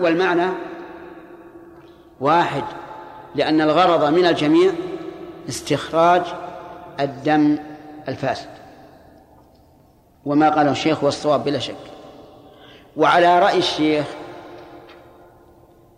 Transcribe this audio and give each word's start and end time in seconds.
والمعنى 0.00 0.46
واحد 2.20 2.64
لأن 3.34 3.60
الغرض 3.60 4.04
من 4.04 4.26
الجميع 4.26 4.72
استخراج 5.48 6.22
الدم 7.00 7.58
الفاسد. 8.08 8.48
وما 10.24 10.48
قاله 10.48 10.70
الشيخ 10.70 11.02
هو 11.02 11.08
الصواب 11.08 11.44
بلا 11.44 11.58
شك. 11.58 11.76
وعلى 12.96 13.38
رأي 13.38 13.58
الشيخ 13.58 14.06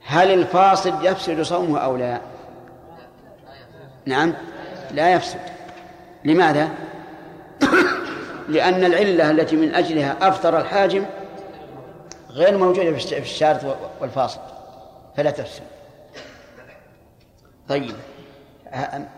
هل 0.07 0.31
الفاسد 0.31 0.95
يفسد 1.03 1.43
صومه 1.43 1.79
أو 1.79 1.97
لا؟ 1.97 2.21
نعم 4.07 4.35
لا 4.91 5.13
يفسد. 5.13 5.41
لماذا؟ 6.25 6.69
لأن 8.49 8.85
العلة 8.85 9.31
التي 9.31 9.57
من 9.57 9.75
أجلها 9.75 10.17
أفطر 10.29 10.59
الحاجم 10.59 11.05
غير 12.39 12.59
موجودة 12.59 12.93
في 12.99 13.19
الشارط 13.19 13.77
والفاصل 14.01 14.41
فلا 15.17 15.31
تفسد 15.31 15.63
طيب 17.69 17.95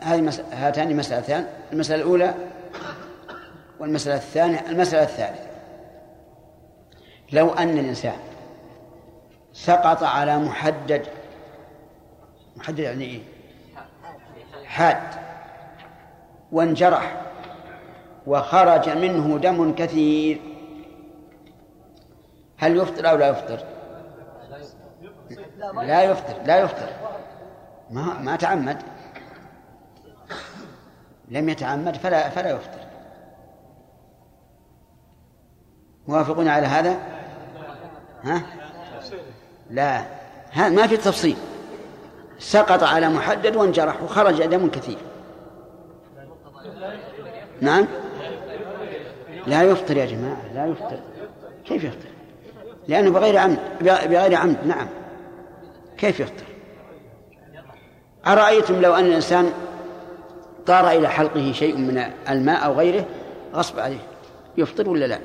هذه 0.01 0.33
هاتان 0.53 0.97
مسألتان 0.97 1.47
المسألة 1.73 2.03
الأولى 2.03 2.35
والمسألة 3.81 4.17
الثانية 4.17 4.65
المسألة 4.69 5.03
الثالثة 5.03 5.51
لو 7.33 7.51
أن 7.51 7.79
الإنسان 7.79 8.17
سقط 9.53 10.03
على 10.03 10.39
محدد 10.39 11.07
محدد 12.57 12.79
يعني 12.79 13.05
إيه؟ 13.05 13.21
حاد 14.65 15.03
وانجرح 16.53 17.21
وخرج 18.27 18.89
منه 18.89 19.39
دم 19.39 19.75
كثير 19.75 20.41
هل 22.61 22.77
يفطر 22.77 23.11
أو 23.11 23.17
لا 23.17 23.29
يفطر؟ 23.29 23.65
لا 25.83 26.03
يفطر 26.03 26.35
لا 26.47 26.59
يفطر. 26.59 26.89
ما 27.91 28.19
ما 28.19 28.37
تعمد. 28.37 28.83
لم 31.29 31.49
يتعمد 31.49 31.97
فلا 31.97 32.29
فلا 32.29 32.51
يفطر. 32.51 32.81
موافقون 36.09 36.49
على 36.49 36.67
هذا؟ 36.67 36.97
ها؟ 38.25 38.43
لا. 39.71 40.05
ها 40.53 40.69
ما 40.69 40.87
في 40.87 40.97
تفصيل. 40.97 41.37
سقط 42.39 42.83
على 42.83 43.09
محدد 43.09 43.57
وانجرح 43.57 44.03
وخرج 44.03 44.47
دم 44.47 44.71
كثير. 44.71 44.99
نعم؟ 47.61 47.87
لا 49.47 49.63
يفطر 49.63 49.97
يا 49.97 50.07
جماعة 50.07 50.53
لا 50.55 50.67
يفطر. 50.67 50.99
كيف 51.65 51.85
يفطر؟ 51.85 52.20
لأنه 52.91 53.11
بغير 53.11 53.37
عمد 53.37 53.59
بغير 53.81 54.35
عمد 54.35 54.67
نعم. 54.67 54.89
كيف 55.99 56.21
يفطر 56.21 56.45
أرأيتم 58.27 58.81
لو 58.81 58.95
أن 58.95 59.07
الإنسان 59.07 59.53
طار 60.67 60.91
إلى 60.91 61.09
حلقه 61.09 61.53
شيء 61.53 61.77
من 61.77 61.99
الماء 62.29 62.65
أو 62.65 62.73
غيره 62.73 63.07
غصب 63.55 63.79
عليه 63.79 64.07
يفطر 64.57 64.89
ولا 64.89 65.05
لا؟ 65.05 65.19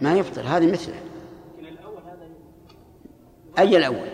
ما 0.00 0.14
يفطر 0.14 0.42
هذه 0.42 0.72
مثله. 0.72 0.94
أي 3.58 3.76
الأول؟ 3.76 4.08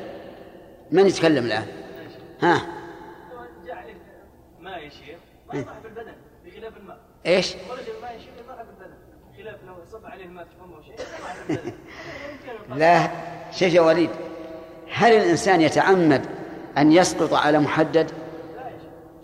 من 0.91 1.07
يتكلم 1.07 1.47
الآن؟ 1.47 1.67
ها؟ 2.41 2.63
ماء 4.61 4.79
يا 4.79 4.89
شيخ 4.89 5.19
ما 5.49 5.65
في 5.83 5.89
البدن 5.89 6.13
بخلاف 6.47 6.77
الماء. 6.77 6.99
إيش؟ 7.27 7.55
خرج 7.69 7.89
الماء 7.97 8.17
يشير 8.17 8.33
الماء 8.41 8.57
في 8.57 8.71
البدن. 8.71 8.95
بخلاف 9.33 9.57
لو 9.67 9.75
صب 9.93 10.07
عليه 10.07 10.25
الماء 10.25 10.45
في 10.45 10.51
فمه 10.61 10.83
شيء 10.83 11.73
لا 12.75 13.11
شيخ 13.53 13.83
وليد 13.83 14.11
هل 14.93 15.13
الإنسان 15.13 15.61
يتعمد 15.61 16.27
أن 16.79 16.93
يسقط 16.93 17.35
على 17.35 17.59
محدد؟ 17.59 18.11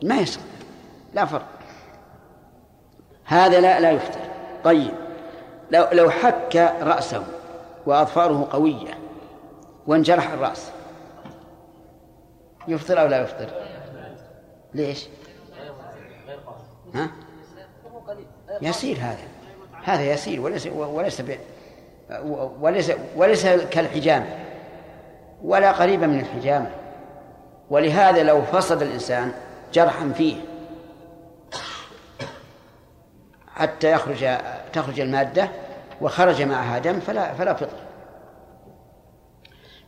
ما 0.03 0.17
يسقط 0.17 0.45
لا 1.15 1.25
فرق. 1.25 1.49
هذا 3.25 3.61
لا 3.61 3.81
لا 3.81 3.91
يفتر. 3.91 4.21
طيب 4.65 4.95
لو 5.71 5.87
لو 5.93 6.11
حك 6.11 6.57
رأسه 6.81 7.25
وأظفاره 7.87 8.49
قوية 8.53 8.99
وانجرح 9.87 10.31
الرأس 10.31 10.71
يفطر 12.69 13.01
أو 13.01 13.07
لا 13.07 13.23
يفطر؟ 13.23 13.51
ليش؟ 14.75 15.07
ها؟ 16.95 17.11
يسير 18.63 18.97
هذا 18.97 19.25
هذا 19.85 20.13
يسير 20.13 20.41
وليس 20.41 20.67
وليس 20.67 21.23
وليس 22.61 22.93
وليس 23.17 23.47
كالحجامة 23.47 24.27
ولا 25.43 25.73
قريبا 25.73 26.07
من 26.07 26.21
الحجامة. 26.21 26.71
ولهذا 27.71 28.23
لو 28.23 28.43
فصد 28.43 28.83
الإنسان 28.83 29.33
جرحا 29.73 30.13
فيه 30.17 30.37
حتى 33.49 33.93
يخرج 33.93 34.27
تخرج 34.73 35.01
المادة 35.01 35.49
وخرج 36.01 36.43
معها 36.43 36.79
دم 36.79 37.01
فلا 37.01 37.35
فلا 37.35 37.55
فطر 37.55 37.77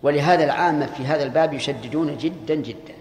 ولهذا 0.03 0.45
العامة 0.45 0.87
في 0.87 1.07
هذا 1.07 1.23
الباب 1.23 1.53
يشددون 1.53 2.17
جدا 2.17 2.55
جدا. 2.55 2.95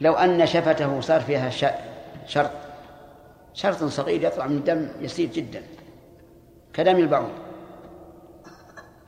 لو 0.00 0.12
أن 0.12 0.46
شفته 0.46 1.00
صار 1.00 1.20
فيها 1.20 1.50
شرط 2.26 2.50
شرط 3.54 3.84
صغير 3.84 4.22
يطلع 4.22 4.46
من 4.46 4.56
الدم 4.56 4.88
يسير 5.00 5.28
جدا. 5.28 5.62
كلام 6.76 6.96
البعوض 6.96 7.32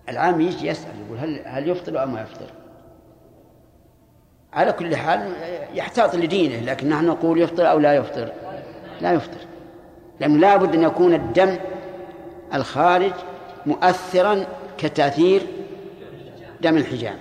العام 0.09 0.41
يجي 0.41 0.67
يسأل 0.67 0.91
يقول 1.07 1.19
هل 1.19 1.43
هل 1.45 1.69
يفطر 1.69 2.03
أو 2.03 2.07
ما 2.07 2.23
يفطر؟ 2.23 2.47
على 4.53 4.73
كل 4.73 4.97
حال 4.97 5.33
يحتاط 5.75 6.15
لدينه 6.15 6.65
لكن 6.65 6.89
نحن 6.89 7.07
نقول 7.07 7.41
يفطر 7.41 7.71
أو 7.71 7.79
لا 7.79 7.95
يفطر. 7.95 8.33
لا 9.01 9.13
يفطر. 9.13 9.41
لأنه 10.21 10.39
لا 10.39 10.57
بد 10.57 10.75
أن 10.75 10.83
يكون 10.83 11.15
الدم 11.15 11.57
الخارج 12.55 13.13
مؤثرا 13.67 14.45
كتأثير 14.79 15.47
دم 16.61 16.77
الحجامة. 16.77 17.19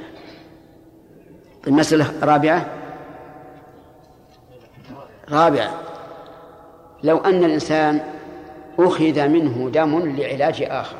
المسألة 1.68 2.10
الرابعة 2.24 2.66
رابعة. 5.30 5.74
لو 7.04 7.18
أن 7.18 7.44
الإنسان 7.44 8.17
أخذ 8.80 9.28
منه 9.28 9.70
دم 9.74 10.16
لعلاج 10.18 10.64
آخر. 10.64 10.96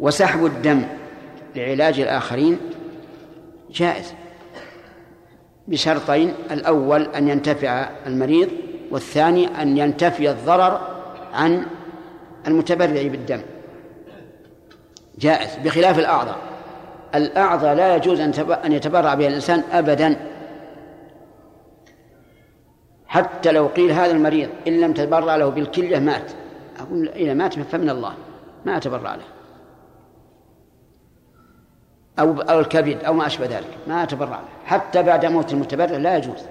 وسحب 0.00 0.46
الدم 0.46 0.82
لعلاج 1.56 2.00
الآخرين 2.00 2.58
جائز 3.70 4.14
بشرطين 5.68 6.34
الأول 6.50 7.02
أن 7.02 7.28
ينتفع 7.28 7.88
المريض 8.06 8.48
والثاني 8.90 9.62
أن 9.62 9.78
ينتفي 9.78 10.30
الضرر 10.30 10.80
عن 11.32 11.66
المتبرع 12.46 13.02
بالدم. 13.02 13.40
جائز 15.18 15.56
بخلاف 15.64 15.98
الأعضاء. 15.98 16.36
الأعضاء 17.14 17.74
لا 17.74 17.96
يجوز 17.96 18.20
أن 18.64 18.72
يتبرع 18.72 19.14
بها 19.14 19.28
الإنسان 19.28 19.62
أبدا. 19.72 20.31
حتى 23.12 23.52
لو 23.52 23.66
قيل 23.66 23.92
هذا 23.92 24.10
المريض 24.10 24.48
إن 24.68 24.80
لم 24.80 24.92
تتبرع 24.92 25.36
له 25.36 25.48
بالكلية 25.48 25.98
مات. 25.98 26.32
أقول 26.80 27.08
إذا 27.08 27.34
مات 27.34 27.60
فمن 27.60 27.90
الله. 27.90 28.14
ما 28.66 28.76
أتبرع 28.76 29.14
له. 29.14 29.24
أو 32.18 32.40
أو 32.40 32.60
الكبد 32.60 33.04
أو 33.04 33.12
ما 33.12 33.26
أشبه 33.26 33.46
ذلك. 33.46 33.78
ما 33.88 34.02
أتبرع 34.02 34.40
له. 34.40 34.48
حتى 34.64 35.02
بعد 35.02 35.26
موت 35.26 35.52
المتبرع 35.52 35.96
لا 35.96 36.16
يجوز. 36.16 36.42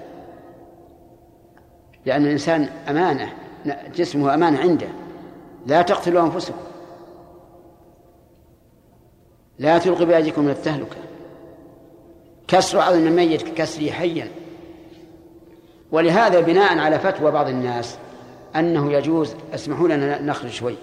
لأن 2.06 2.26
الإنسان 2.26 2.70
أمانة 2.90 3.34
جسمه 3.96 4.34
أمانة 4.34 4.60
عنده. 4.60 4.88
لا 5.66 5.82
تقتلوا 5.82 6.22
أنفسكم. 6.22 6.64
لا 9.60 9.78
تلقوا 9.78 10.06
بأيديكم 10.06 10.44
من 10.44 10.52
التهلكة. 10.52 10.98
كسر 12.48 12.80
عظم 12.80 13.08
الميت 13.08 13.42
ككسره 13.42 13.92
حيا. 13.92 14.41
ولهذا 15.92 16.40
بناء 16.40 16.78
على 16.78 17.00
فتوى 17.00 17.32
بعض 17.32 17.48
الناس 17.48 17.98
أنه 18.56 18.94
يجوز 18.94 19.36
اسمحوا 19.54 19.88
لنا 19.88 20.22
نخرج 20.22 20.52
شوي 20.52 20.76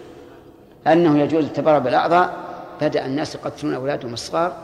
أنه 0.86 1.18
يجوز 1.18 1.44
التبرع 1.44 1.78
بالأعضاء 1.78 2.36
بدأ 2.80 3.06
الناس 3.06 3.34
يقتلون 3.34 3.74
أولادهم 3.74 4.12
الصغار 4.12 4.56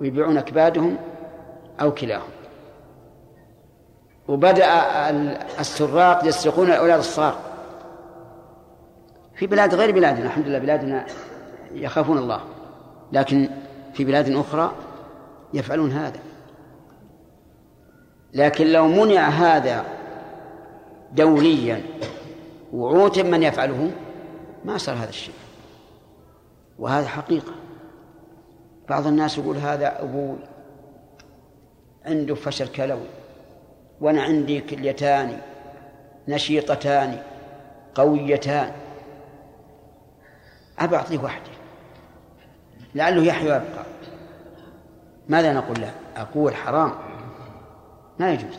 ويبيعون 0.00 0.38
أكبادهم 0.38 0.96
أو 1.80 1.94
كلاهم. 1.94 2.30
وبدأ 4.28 4.66
السراق 5.60 6.24
يسرقون 6.24 6.66
الأولاد 6.66 6.98
الصغار. 6.98 7.36
في 9.34 9.46
بلاد 9.46 9.74
غير 9.74 9.90
بلادنا 9.90 10.26
الحمد 10.26 10.46
لله 10.46 10.58
بلادنا 10.58 11.06
يخافون 11.74 12.18
الله 12.18 12.40
لكن 13.12 13.48
في 13.94 14.04
بلاد 14.04 14.30
أخرى 14.30 14.72
يفعلون 15.54 15.92
هذا. 15.92 16.20
لكن 18.34 18.66
لو 18.66 18.88
منع 18.88 19.28
هذا 19.28 19.84
دوليا 21.12 21.82
وعوتم 22.72 23.26
من 23.26 23.42
يفعله 23.42 23.90
ما 24.64 24.78
صار 24.78 24.96
هذا 24.96 25.08
الشيء. 25.08 25.34
وهذا 26.78 27.08
حقيقة. 27.08 27.52
بعض 28.88 29.06
الناس 29.06 29.38
يقول 29.38 29.56
هذا 29.56 30.02
أبوي 30.02 30.36
عنده 32.06 32.34
فشل 32.34 32.68
كلوي 32.68 33.06
وأنا 34.00 34.22
عندي 34.22 34.60
كليتان 34.60 35.40
نشيطتان 36.28 37.22
قويتان. 37.94 38.72
أبى 40.78 40.96
أعطيه 40.96 41.18
واحدة. 41.18 41.50
لعله 42.94 43.24
يحيى 43.24 43.50
ويبقى 43.50 43.84
ماذا 45.28 45.52
نقول 45.52 45.80
له؟ 45.80 45.92
أقول 46.16 46.54
حرام. 46.54 47.13
ما 48.18 48.32
يجوز. 48.32 48.58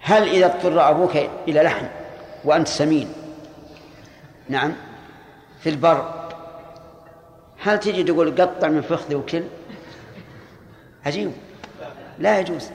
هل 0.00 0.28
إذا 0.28 0.46
اضطر 0.46 0.90
أبوك 0.90 1.16
إلى 1.48 1.60
لحم 1.62 1.86
وأنت 2.44 2.68
سمين؟ 2.68 3.08
نعم. 4.48 4.72
في 5.60 5.68
البر. 5.68 6.28
هل 7.62 7.80
تجي 7.80 8.02
تقول 8.02 8.42
قطع 8.42 8.68
من 8.68 8.80
فخذي 8.80 9.14
وكل؟ 9.14 9.42
عجيب. 11.06 11.32
لا 12.18 12.40
يجوز. 12.40 12.70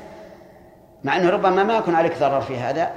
مع 1.04 1.18
أنه 1.18 1.30
ربما 1.30 1.64
ما 1.64 1.78
يكون 1.78 1.96
عليك 1.96 2.20
ضرر 2.20 2.42
في 2.42 2.58
هذا. 2.58 2.92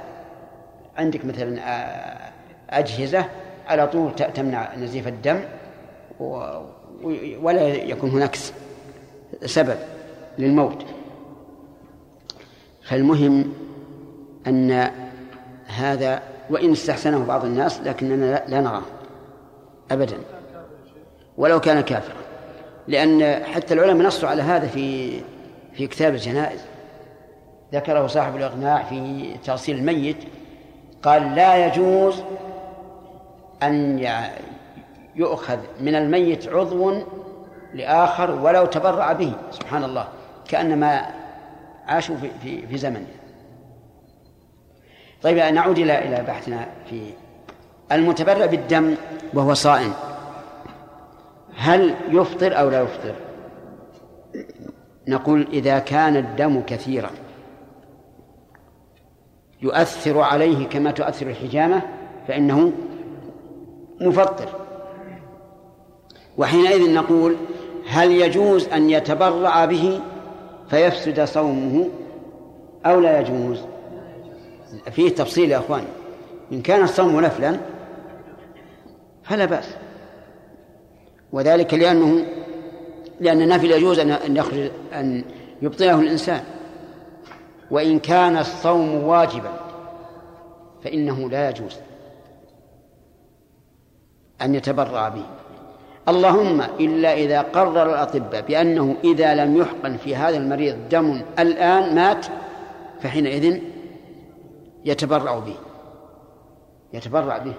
عندك 0.97 1.25
مثلا 1.25 1.59
آه، 1.61 2.31
أجهزة 2.69 3.25
على 3.67 3.87
طول 3.87 4.15
تمنع 4.15 4.75
نزيف 4.75 5.07
الدم 5.07 5.41
ولا 7.39 7.67
يكون 7.67 8.09
هناك 8.09 8.37
سبب. 9.45 9.77
للموت. 10.37 10.85
فالمهم 12.83 13.53
أن 14.47 14.91
هذا 15.67 16.21
وإن 16.49 16.71
استحسنه 16.71 17.25
بعض 17.25 17.45
الناس 17.45 17.81
لكننا 17.81 18.43
لا 18.47 18.61
نراه 18.61 18.81
أبدا. 19.91 20.17
ولو 21.37 21.59
كان 21.59 21.81
كافرا. 21.81 22.15
لأن 22.87 23.43
حتى 23.43 23.73
العلماء 23.73 24.07
نصوا 24.07 24.29
على 24.29 24.41
هذا 24.41 24.67
في 24.67 25.19
في 25.73 25.87
كتاب 25.87 26.13
الجنائز. 26.13 26.59
ذكره 27.73 28.07
صاحب 28.07 28.35
الإقناع 28.35 28.83
في 28.83 29.33
تأصيل 29.45 29.77
الميت 29.77 30.17
قال 31.03 31.35
لا 31.35 31.65
يجوز 31.67 32.21
أن 33.63 34.07
يؤخذ 35.15 35.57
من 35.81 35.95
الميت 35.95 36.47
عضو 36.47 37.01
لآخر 37.73 38.31
ولو 38.31 38.65
تبرع 38.65 39.11
به. 39.11 39.33
سبحان 39.51 39.83
الله. 39.83 40.07
كأنما 40.47 41.05
عاشوا 41.85 42.15
في 42.15 42.29
في, 42.43 42.67
في 42.67 42.77
زمن. 42.77 43.05
طيب 45.21 45.37
نعود 45.37 45.77
إلى 45.77 46.07
إلى 46.07 46.23
بحثنا 46.23 46.67
في 46.89 47.01
المتبرع 47.91 48.45
بالدم 48.45 48.95
وهو 49.33 49.53
صائم. 49.53 49.93
هل 51.55 51.95
يفطر 52.09 52.59
أو 52.59 52.69
لا 52.69 52.81
يفطر؟ 52.81 53.15
نقول 55.07 55.47
إذا 55.53 55.79
كان 55.79 56.15
الدم 56.15 56.61
كثيرا. 56.61 57.09
يؤثر 59.61 60.19
عليه 60.19 60.67
كما 60.67 60.91
تؤثر 60.91 61.27
الحجامة 61.27 61.81
فإنه 62.27 62.71
مفطر. 64.01 64.49
وحينئذ 66.37 66.93
نقول 66.93 67.35
هل 67.87 68.11
يجوز 68.11 68.67
أن 68.67 68.89
يتبرع 68.89 69.65
به 69.65 69.99
فيفسد 70.69 71.23
صومه 71.23 71.89
أو 72.85 72.99
لا 72.99 73.19
يجوز. 73.19 73.61
فيه 74.91 75.09
تفصيل 75.09 75.51
يا 75.51 75.57
أخوان 75.57 75.83
إن 76.51 76.61
كان 76.61 76.83
الصوم 76.83 77.19
نفلا 77.19 77.57
فلا 79.23 79.45
بأس. 79.45 79.75
وذلك 81.31 81.73
لأنه 81.73 82.25
لأن 83.19 83.41
النفل 83.41 83.71
يجوز 83.71 83.99
أن 83.99 84.37
يخرج 84.37 84.71
أن 84.93 85.23
يبطله 85.61 85.99
الإنسان. 85.99 86.43
وإن 87.71 87.99
كان 87.99 88.37
الصوم 88.37 89.03
واجبا 89.03 89.59
فإنه 90.83 91.29
لا 91.29 91.49
يجوز 91.49 91.75
أن 94.41 94.55
يتبرع 94.55 95.09
به. 95.09 95.25
اللهم 96.09 96.61
إلا 96.61 97.13
إذا 97.13 97.41
قرر 97.41 97.89
الأطباء 97.89 98.41
بأنه 98.41 98.95
إذا 99.03 99.35
لم 99.35 99.57
يحقن 99.57 99.97
في 99.97 100.15
هذا 100.15 100.37
المريض 100.37 100.89
دم 100.89 101.21
الآن 101.39 101.95
مات 101.95 102.25
فحينئذ 103.01 103.61
يتبرع 104.85 105.39
به 105.39 105.55
يتبرع 106.93 107.37
به 107.37 107.53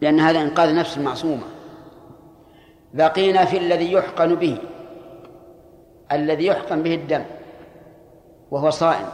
لأن 0.00 0.20
هذا 0.20 0.40
إنقاذ 0.40 0.74
نفس 0.74 0.98
معصومة. 0.98 1.42
بقينا 2.94 3.44
في 3.44 3.58
الذي 3.58 3.92
يحقن 3.92 4.34
به 4.34 4.58
الذي 6.12 6.46
يحقن 6.46 6.82
به 6.82 6.94
الدم 6.94 7.24
وهو 8.50 8.70
صائم. 8.70 9.06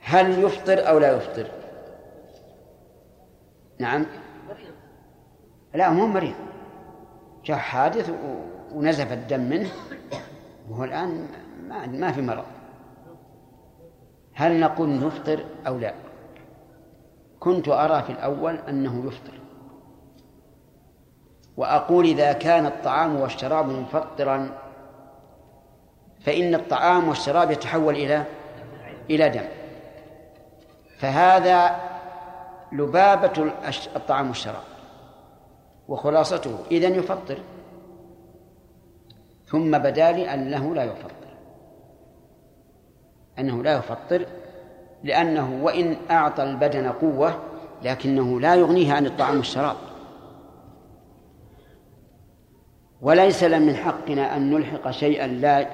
هل 0.00 0.44
يفطر 0.44 0.88
أو 0.88 0.98
لا 0.98 1.16
يفطر؟ 1.16 1.46
نعم. 3.78 4.06
لا 5.74 5.90
مو 5.90 6.06
مريض. 6.06 6.34
جاء 7.44 7.56
حادث 7.56 8.12
ونزف 8.72 9.12
الدم 9.12 9.40
منه. 9.40 9.70
وهو 10.70 10.84
الآن 10.84 11.28
ما 11.68 11.86
ما 11.86 12.12
في 12.12 12.22
مرض. 12.22 12.44
هل 14.34 14.60
نقول 14.60 15.06
نفطر 15.06 15.44
أو 15.66 15.78
لا؟ 15.78 15.94
كنت 17.40 17.68
أرى 17.68 18.02
في 18.02 18.12
الأول 18.12 18.54
أنه 18.68 19.06
يفطر. 19.06 19.32
وأقول 21.56 22.04
إذا 22.04 22.32
كان 22.32 22.66
الطعام 22.66 23.16
والشراب 23.16 23.68
مفطرا 23.68 24.58
فإن 26.20 26.54
الطعام 26.54 27.08
والشراب 27.08 27.50
يتحول 27.50 27.94
إلى 27.94 28.24
إلى 29.10 29.28
دم. 29.28 29.44
فهذا 30.98 31.80
لبابة 32.72 33.52
الطعام 33.96 34.28
والشراب. 34.28 34.71
وخلاصته 35.88 36.58
إذن 36.70 36.94
يفطر. 36.94 37.38
ثم 39.46 39.78
بدا 39.78 40.12
لي 40.12 40.34
أنه 40.34 40.74
لا 40.74 40.84
يفطر. 40.84 41.12
أنه 43.38 43.62
لا 43.62 43.78
يفطر 43.78 44.26
لأنه 45.04 45.64
وإن 45.64 45.96
أعطى 46.10 46.42
البدن 46.42 46.88
قوة 46.88 47.34
لكنه 47.82 48.40
لا 48.40 48.54
يغنيه 48.54 48.92
عن 48.92 49.06
الطعام 49.06 49.36
والشراب. 49.36 49.76
وليس 53.00 53.42
من 53.42 53.76
حقنا 53.76 54.36
أن 54.36 54.50
نلحق 54.50 54.90
شيئا 54.90 55.26
لا 55.26 55.68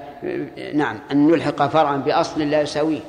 نعم 0.75 0.99
أن 1.13 1.29
نلحق 1.29 1.67
فرعا 1.67 1.97
بأصل 1.97 2.41
لا 2.41 2.61
يساويه. 2.61 3.01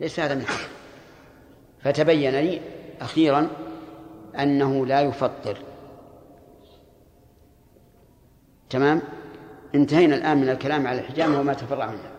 ليس 0.00 0.20
هذا 0.20 0.34
من 0.34 0.46
حق 0.46 0.68
فتبين 1.80 2.34
لي 2.34 2.60
أخيرا 3.00 3.48
أنه 4.38 4.86
لا 4.86 5.00
يفطر. 5.00 5.58
تمام؟ 8.70 9.02
انتهينا 9.74 10.16
الآن 10.16 10.38
من 10.38 10.48
الكلام 10.48 10.86
على 10.86 11.00
الحجامة 11.00 11.40
وما 11.40 11.54
تفرع 11.54 11.86
منها 11.86 12.10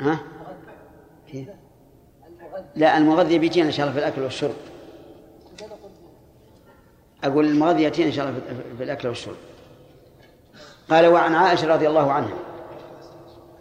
ها؟ 0.00 0.20
كيف؟ 1.28 1.48
لا 2.76 2.98
المغذي 2.98 3.38
بيجينا 3.38 3.66
إن 3.66 3.72
شاء 3.72 3.86
الله 3.86 4.00
في 4.00 4.06
الأكل 4.06 4.22
والشرب. 4.22 4.54
أقول 7.24 7.46
المغذي 7.46 7.82
يأتينا 7.82 8.08
إن 8.08 8.12
شاء 8.12 8.28
الله 8.28 8.40
في 8.78 8.84
الأكل 8.84 9.08
والشرب. 9.08 9.36
قال 10.90 11.06
وعن 11.06 11.34
عائشة 11.34 11.66
رضي 11.74 11.88
الله 11.88 12.12
عنها. 12.12 12.38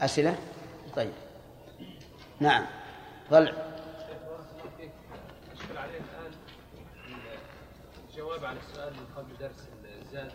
أسئلة؟ 0.02 0.36
طيب. 0.96 1.12
نعم. 2.40 2.66
ظل 3.32 3.54
الجواب 8.10 8.36
على 8.48 8.60
السؤال 8.60 8.94
من 8.94 9.06
قبل 9.18 9.38
درس 9.40 9.68
الزاد 10.02 10.32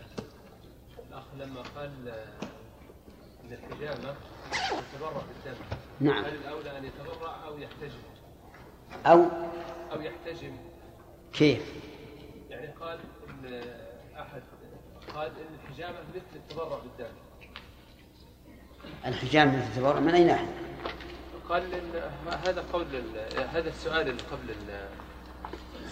الأخ 1.09 1.23
لما 1.37 1.61
قال 1.75 1.91
أن 3.43 3.51
الحجامة 3.53 4.15
يتبرع 4.71 5.21
بالدم 5.27 5.59
نعم 5.99 6.25
هل 6.25 6.35
الأولى 6.35 6.77
أن 6.77 6.85
يتبرع 6.85 7.45
أو 7.45 7.57
يحتجم؟ 7.57 8.01
أو 9.05 9.25
أو 9.91 10.01
يحتجم 10.01 10.57
كيف؟ 11.33 11.73
يعني 12.49 12.67
قال 12.67 12.99
إن 13.29 13.63
أحد 14.19 14.43
قال 15.15 15.27
إن 15.27 15.55
الحجامة 15.63 15.97
مثل 16.15 16.35
التبرع 16.35 16.79
بالدم 16.79 17.13
الحجامة 19.05 19.57
مثل 19.57 19.67
التبرع 19.67 19.99
من 19.99 20.13
أي 20.13 20.23
ناحية؟ 20.23 20.47
قال 21.49 21.73
إن 21.73 22.11
هذا 22.47 22.63
قول 22.73 22.85
هذا 23.53 23.69
السؤال 23.69 24.09
اللي 24.09 24.23
قبل 24.31 24.55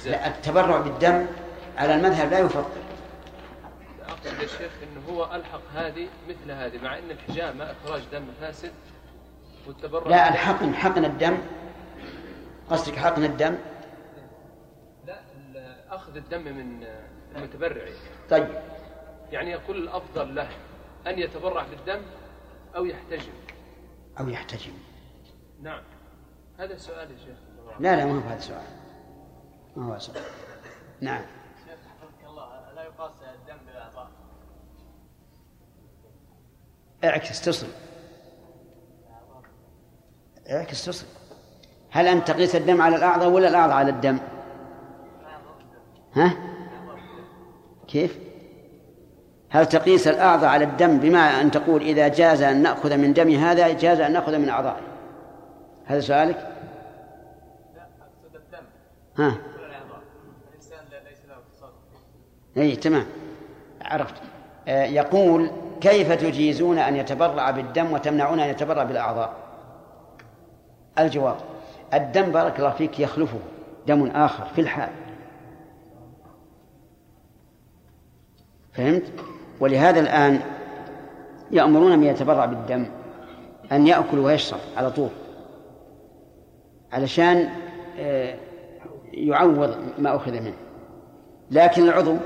لا 0.05 0.27
التبرع 0.27 0.81
بالدم 0.81 1.27
على 1.77 1.95
المذهب 1.95 2.31
لا 2.31 2.39
يفطر 2.39 2.81
أقصد 4.07 4.41
يا 4.41 4.47
شيخ 4.47 4.71
أنه 4.83 5.15
هو 5.15 5.35
ألحق 5.35 5.61
هذه 5.75 6.07
مثل 6.29 6.51
هذه 6.51 6.83
مع 6.83 6.97
أن 6.97 7.11
الحجامة 7.11 7.71
إخراج 7.71 8.01
دم 8.11 8.25
فاسد 8.41 8.73
والتبرع 9.67 10.07
لا 10.07 10.29
الحقن 10.29 10.75
حقن 10.75 11.05
الدم 11.05 11.37
قصدك 12.69 12.95
حقن 12.95 13.23
الدم؟ 13.23 13.57
لا 15.05 15.95
أخذ 15.95 16.15
الدم 16.15 16.41
من 16.41 16.83
المتبرع. 17.35 17.85
طيب. 18.29 18.47
يعني 19.31 19.51
يقول 19.51 19.77
الأفضل 19.77 20.35
له 20.35 20.49
أن 21.07 21.19
يتبرع 21.19 21.65
بالدم 21.67 22.01
أو 22.75 22.85
يحتجم 22.85 23.33
أو 24.19 24.29
يحتجم 24.29 24.73
نعم. 25.61 25.81
هذا 26.57 26.77
سؤال 26.77 27.11
يا 27.11 27.17
شيخ. 27.17 27.37
لا 27.79 27.95
لا 27.95 28.05
ما 28.05 28.11
هو 28.11 28.29
هذا 28.29 28.39
سؤال. 28.39 28.61
ما 29.75 29.93
هو 29.93 29.99
سؤال. 29.99 30.23
نعم. 31.01 31.21
الدم 33.05 33.65
بالأعضاء 33.65 34.08
اعكس 37.03 37.41
تصل. 37.41 37.67
اعكس 40.50 40.86
تصل. 40.86 41.05
هل 41.91 42.08
أنت 42.08 42.27
تقيس 42.27 42.55
الدم 42.55 42.81
على 42.81 42.96
الأعضاء 42.96 43.29
ولا 43.29 43.48
الأعضاء 43.48 43.75
على 43.75 43.89
الدم؟ 43.89 44.20
ها؟ 46.13 46.38
كيف؟ 47.88 48.20
هل 49.50 49.65
تقيس 49.65 50.08
الأعضاء 50.08 50.50
على 50.50 50.65
الدم 50.65 51.00
بما 51.00 51.20
أن 51.20 51.51
تقول 51.51 51.81
إذا 51.81 52.08
جاز 52.08 52.41
أن 52.41 52.62
نأخذ 52.62 52.98
من 52.98 53.13
دم 53.13 53.29
هذا 53.29 53.74
جاز 53.74 54.00
أن 54.00 54.13
نأخذ 54.13 54.38
من 54.38 54.50
أعضائه 54.50 54.81
هذا 55.86 56.00
سؤالك؟ 56.00 56.48
الدم. 58.36 58.65
ها 59.17 59.29
كل 59.31 59.63
الأعضاء 59.63 60.01
الإنسان 60.50 60.86
ليس 61.10 61.25
له 61.29 61.38
اتصال 61.38 61.70
اي 62.58 62.75
تمام. 62.75 63.05
عرفت. 63.81 64.15
آه، 64.67 64.84
يقول 64.84 65.51
كيف 65.81 66.12
تجيزون 66.12 66.77
أن 66.77 66.96
يتبرع 66.96 67.51
بالدم 67.51 67.91
وتمنعون 67.91 68.39
أن 68.39 68.50
يتبرع 68.50 68.84
بالأعضاء؟ 68.84 69.34
الجواب 71.00 71.38
الدم 71.93 72.31
بارك 72.31 72.60
الله 72.60 72.70
فيك 72.70 73.00
يخلفه. 73.00 73.39
دم 73.88 74.08
آخر 74.08 74.46
في 74.46 74.62
الحال. 74.62 74.89
فهمت؟ 78.74 79.03
ولهذا 79.60 80.00
الآن 80.00 80.41
يأمرون 81.51 82.00
من 82.00 82.03
يتبرع 82.03 82.46
بالدم 82.46 82.86
أن 83.72 83.88
يأكل 83.88 84.20
ويشرب 84.20 84.60
على 84.77 84.91
طول. 84.91 85.10
علشان 86.93 87.50
آه، 88.00 88.36
يعوض 89.13 89.77
ما 90.00 90.15
أخذ 90.15 90.31
منه. 90.31 90.58
لكن 91.51 91.84
العضو 91.84 92.17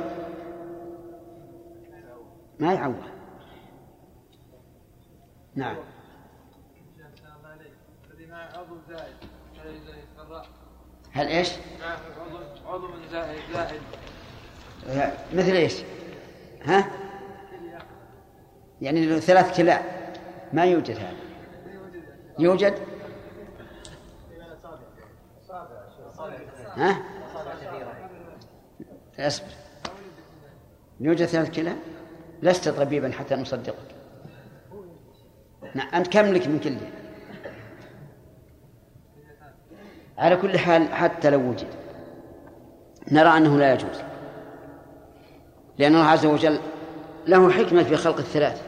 ما 2.60 2.74
يعوض 2.74 3.04
نعم 5.56 5.76
هل 11.12 11.28
إيش؟ 11.28 11.52
عضو 12.66 12.88
زائد 13.12 13.40
زائد 13.54 15.14
مثل 15.34 15.52
إيش؟ 15.52 15.74
ها؟ 16.64 16.92
يعني 18.82 19.20
ثلاث 19.20 19.58
كلى 19.58 19.80
ما 20.54 20.66
يوجد 20.66 20.98
هذا 20.98 21.18
يوجد؟ 22.40 22.80
ها؟ 26.76 27.02
أصبر 29.20 29.48
يوجد 31.00 31.26
ثلاث 31.26 31.52
كلى؟ 31.52 31.76
لست 32.44 32.70
طبيبا 32.70 33.12
حتى 33.12 33.36
نصدقك. 33.36 33.76
نعم 35.74 35.88
أنت 35.94 36.08
كم 36.08 36.26
لك 36.26 36.48
من 36.48 36.60
كله 36.60 36.92
على 40.18 40.36
كل 40.36 40.60
حال 40.60 40.94
حتى 40.94 41.30
لو 41.30 41.40
وجد. 41.40 41.68
نرى 43.12 43.38
أنه 43.38 43.58
لا 43.58 43.74
يجوز. 43.74 44.02
لأن 45.78 45.96
الله 45.96 46.06
عز 46.06 46.26
وجل 46.26 46.60
له 47.28 47.52
حكمة 47.52 47.84
في 47.84 47.96
خلق 47.96 48.18
الثلاث. 48.18 48.62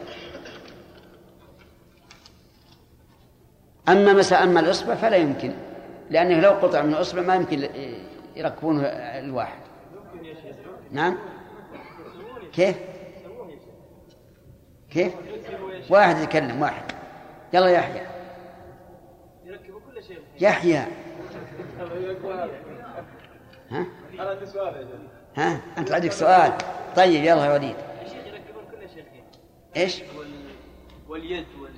أما 3.88 4.12
مساء 4.12 4.42
أما 4.42 4.60
الإصبع 4.60 4.94
فلا 4.94 5.16
يمكن 5.16 5.52
لأنه 6.10 6.40
لو 6.40 6.50
قطع 6.50 6.82
من 6.82 6.94
الإصبع 6.94 7.22
ما 7.22 7.34
يمكن 7.34 7.68
يركبونه 8.36 8.82
الواحد. 8.86 9.60
نعم؟ 10.92 11.18
كيف؟ 12.52 12.76
كيف؟ 14.90 15.12
واحد 15.90 16.18
يتكلم 16.18 16.62
واحد. 16.62 16.82
يلا 17.52 17.68
يحيى. 17.68 18.06
يحيى. 20.40 20.84
ها؟ 23.70 23.86
هذا 24.18 24.44
سؤال 24.44 24.74
يا 24.76 25.42
ها؟ 25.42 25.60
أنت 25.78 25.92
عندك 25.92 26.12
سؤال. 26.12 26.52
طيب 26.96 27.24
يلا 27.24 27.46
يا 27.46 27.52
وليد. 27.52 27.76
إيش؟ 29.76 30.02
وال... 30.18 30.28
واليد 31.08 31.46
وال... 31.60 31.70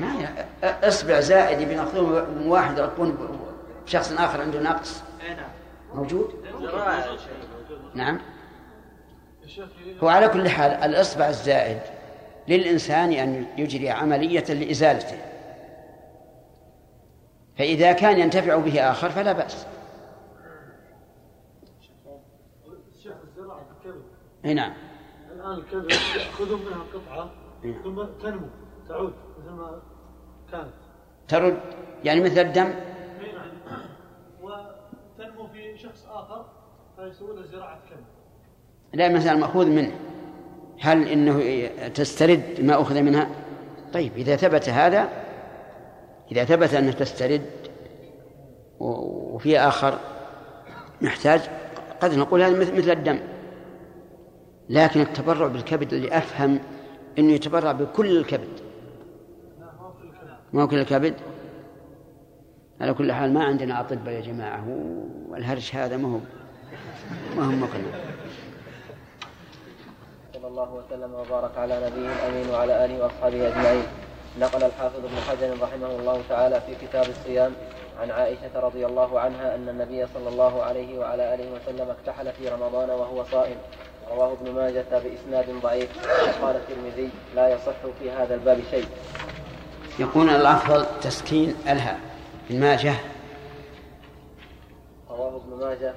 ما 0.00 0.28
اصبع 0.62 1.20
زائد 1.20 1.60
يبي 1.60 1.74
ياخذون 1.74 2.30
من 2.30 2.46
واحد 2.46 2.78
يركبون 2.78 3.38
بشخص 3.86 4.12
آخر 4.12 4.40
عنده 4.40 4.60
نقص. 4.60 5.02
موجود؟ 5.94 6.44
نعم. 7.94 8.20
هو 10.02 10.08
على 10.08 10.28
كل 10.28 10.48
حال 10.48 10.70
الاصبع 10.70 11.28
الزائد 11.28 11.80
للإنسان 12.48 13.12
أن 13.12 13.46
يجري 13.58 13.90
عملية 13.90 14.44
لإزالته. 14.44 15.18
فإذا 17.58 17.92
كان 17.92 18.18
ينتفع 18.18 18.56
به 18.56 18.90
آخر 18.90 19.10
فلا 19.10 19.32
بالكبد 19.32 19.74
اي 24.44 24.54
نعم. 24.54 24.72
الآن 25.34 25.52
الكبد 25.52 25.90
يأخذون 25.90 26.60
منها 26.60 26.84
قطعة 26.94 27.30
نعم. 27.64 27.82
ثم 27.82 28.04
تنمو 28.22 28.48
تعود 28.88 29.12
مثل 29.38 29.50
ما 29.50 29.82
كانت. 30.52 30.74
ترد 31.28 31.60
يعني 32.04 32.20
مثل 32.20 32.40
الدم؟ 32.40 32.66
أي 33.20 33.32
نعم. 33.32 33.80
وتنمو 34.42 35.46
في 35.46 35.78
شخص 35.78 36.06
آخر 36.06 36.46
فيسوون 36.96 37.42
زراعة 37.42 37.78
كبد 37.90 38.04
لا 38.92 39.08
مثلا 39.08 39.34
مأخوذ 39.34 39.66
منه. 39.66 40.13
هل 40.84 41.08
إنه 41.08 41.66
تسترد 41.88 42.42
ما 42.58 42.82
أخذ 42.82 43.02
منها؟ 43.02 43.28
طيب 43.92 44.12
إذا 44.16 44.36
ثبت 44.36 44.68
هذا 44.68 45.08
إذا 46.32 46.44
ثبت 46.44 46.74
أنها 46.74 46.92
تسترد 46.92 47.42
وفي 48.80 49.58
آخر 49.58 49.98
محتاج 51.02 51.40
قد 52.00 52.14
نقول 52.14 52.42
هذا 52.42 52.60
مثل 52.60 52.90
الدم. 52.90 53.18
لكن 54.68 55.00
التبرع 55.00 55.46
بالكبد 55.46 55.92
اللي 55.92 56.18
أفهم 56.18 56.58
إنه 57.18 57.32
يتبرع 57.32 57.72
بكل 57.72 58.16
الكبد. 58.16 58.60
ما 60.52 60.62
هو 60.62 60.68
كل 60.68 60.78
الكبد؟ 60.78 61.14
على 62.80 62.94
كل 62.94 63.12
حال 63.12 63.34
ما 63.34 63.44
عندنا 63.44 63.80
أطباء 63.80 64.14
يا 64.14 64.20
جماعة 64.20 64.64
والهرش 65.28 65.74
هذا 65.74 65.96
ما 65.96 66.08
هو 66.08 66.18
ما 67.36 67.44
هو 67.44 67.50
مقنع. 67.50 68.13
الله 70.54 70.72
وسلم 70.72 71.14
وبارك 71.14 71.58
على 71.58 71.74
نبيه 71.86 72.08
الأمين 72.12 72.50
وعلى 72.50 72.84
آله 72.84 73.04
وأصحابه 73.04 73.48
أجمعين. 73.48 73.86
نقل 74.40 74.64
الحافظ 74.64 75.04
ابن 75.04 75.16
حجر 75.28 75.62
رحمه 75.62 75.86
الله 75.86 76.22
تعالى 76.28 76.60
في 76.60 76.86
كتاب 76.86 77.06
الصيام 77.08 77.52
عن 78.00 78.10
عائشة 78.10 78.60
رضي 78.60 78.86
الله 78.86 79.20
عنها 79.20 79.54
أن 79.54 79.68
النبي 79.68 80.06
صلى 80.14 80.28
الله 80.28 80.62
عليه 80.62 80.98
وعلى 80.98 81.34
آله 81.34 81.52
وسلم 81.52 81.90
اكتحل 81.90 82.32
في 82.32 82.48
رمضان 82.48 82.90
وهو 82.90 83.24
صائم. 83.24 83.56
رواه 84.10 84.32
ابن 84.32 84.50
ماجه 84.50 84.84
بإسناد 84.90 85.60
ضعيف 85.62 85.90
وقال 86.06 86.56
الترمذي 86.56 87.10
لا 87.34 87.48
يصح 87.48 87.80
في 87.98 88.10
هذا 88.10 88.34
الباب 88.34 88.60
شيء. 88.70 88.86
يكون 89.98 90.28
الأفضل 90.28 90.86
تسكين 91.00 91.54
الهاء 91.68 92.00
الماجة 92.50 92.94
رواه 95.10 95.36
ابن 95.36 95.64
ماجه 95.66 95.94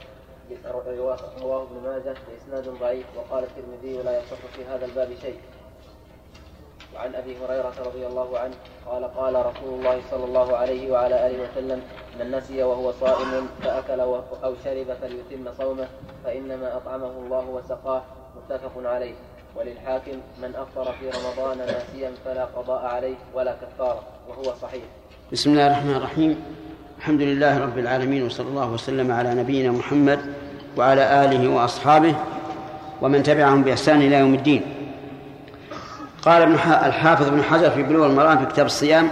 رواه 1.41 1.63
ابن 1.63 1.89
ماجه 1.89 2.15
بإسناد 2.29 2.79
ضعيف 2.79 3.05
وقال 3.17 3.43
الترمذي 3.43 4.03
لا 4.03 4.19
يصح 4.19 4.37
في 4.55 4.65
هذا 4.65 4.85
الباب 4.85 5.09
شيء. 5.21 5.37
وعن 6.95 7.15
أبي 7.15 7.37
هريرة 7.37 7.73
رضي 7.85 8.07
الله 8.07 8.39
عنه 8.39 8.53
قال 8.85 9.03
قال 9.05 9.35
رسول 9.45 9.73
الله 9.79 10.01
صلى 10.11 10.25
الله 10.25 10.57
عليه 10.57 10.91
وعلى 10.91 11.27
آله 11.27 11.43
وسلم 11.51 11.81
من 12.19 12.31
نسي 12.31 12.63
وهو 12.63 12.91
صائم 12.91 13.47
فأكل 13.63 14.01
و- 14.01 14.21
أو 14.43 14.55
شرب 14.63 14.93
فليتم 15.01 15.53
صومه 15.57 15.87
فإنما 16.23 16.77
أطعمه 16.77 17.07
الله 17.11 17.45
وسقاه 17.49 18.01
متفق 18.35 18.71
عليه 18.89 19.13
وللحاكم 19.55 20.21
من 20.41 20.55
أفطر 20.55 20.91
في 20.91 21.09
رمضان 21.09 21.57
ناسيا 21.57 22.11
فلا 22.25 22.45
قضاء 22.45 22.85
عليه 22.85 23.15
ولا 23.33 23.55
كفارة 23.61 24.03
وهو 24.29 24.53
صحيح. 24.61 24.83
بسم 25.31 25.49
الله 25.51 25.67
الرحمن 25.67 25.95
الرحيم 25.95 26.45
الحمد 26.97 27.21
لله 27.21 27.59
رب 27.59 27.77
العالمين 27.77 28.23
وصلى 28.23 28.47
الله 28.47 28.71
وسلم 28.71 29.11
على 29.11 29.33
نبينا 29.33 29.71
محمد 29.71 30.19
وعلى 30.77 31.25
آله 31.25 31.49
وأصحابه 31.49 32.15
ومن 33.01 33.23
تبعهم 33.23 33.63
بإحسان 33.63 34.01
إلى 34.01 34.15
يوم 34.15 34.33
الدين. 34.33 34.61
قال 36.21 36.41
ابن 36.41 36.53
الحافظ 36.85 37.27
ابن 37.27 37.43
حجر 37.43 37.69
في 37.69 37.83
بلوغ 37.83 38.05
المرام 38.05 38.37
في 38.37 38.45
كتاب 38.45 38.65
الصيام 38.65 39.11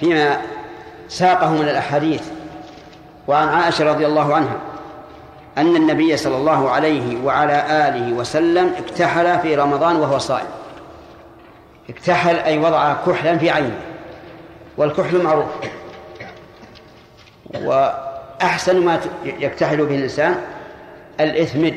فيما 0.00 0.40
ساقه 1.08 1.52
من 1.52 1.68
الأحاديث 1.68 2.22
وعن 3.28 3.48
عائشة 3.48 3.84
رضي 3.84 4.06
الله 4.06 4.34
عنها 4.34 4.56
أن 5.58 5.76
النبي 5.76 6.16
صلى 6.16 6.36
الله 6.36 6.70
عليه 6.70 7.24
وعلى 7.24 7.88
آله 7.88 8.12
وسلم 8.12 8.72
اكتحل 8.78 9.38
في 9.38 9.54
رمضان 9.56 9.96
وهو 9.96 10.18
صائم. 10.18 10.48
اكتحل 11.90 12.36
أي 12.36 12.58
وضع 12.58 12.94
كحلا 13.06 13.38
في 13.38 13.50
عينه 13.50 13.78
والكحل 14.76 15.22
معروف. 15.22 15.46
وأحسن 17.54 18.84
ما 18.84 19.00
يكتحل 19.24 19.86
به 19.86 19.94
الإنسان 19.94 20.34
الإثمد 21.20 21.74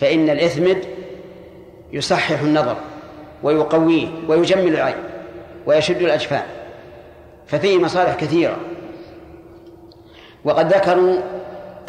فإن 0.00 0.30
الإثمد 0.30 0.84
يصحح 1.92 2.40
النظر 2.40 2.76
ويقويه 3.42 4.08
ويجمل 4.28 4.74
العين 4.74 4.94
ويشد 5.66 6.02
الأجفان 6.02 6.42
ففيه 7.46 7.78
مصالح 7.78 8.14
كثيرة. 8.14 8.56
وقد 10.44 10.72
ذكروا 10.72 11.16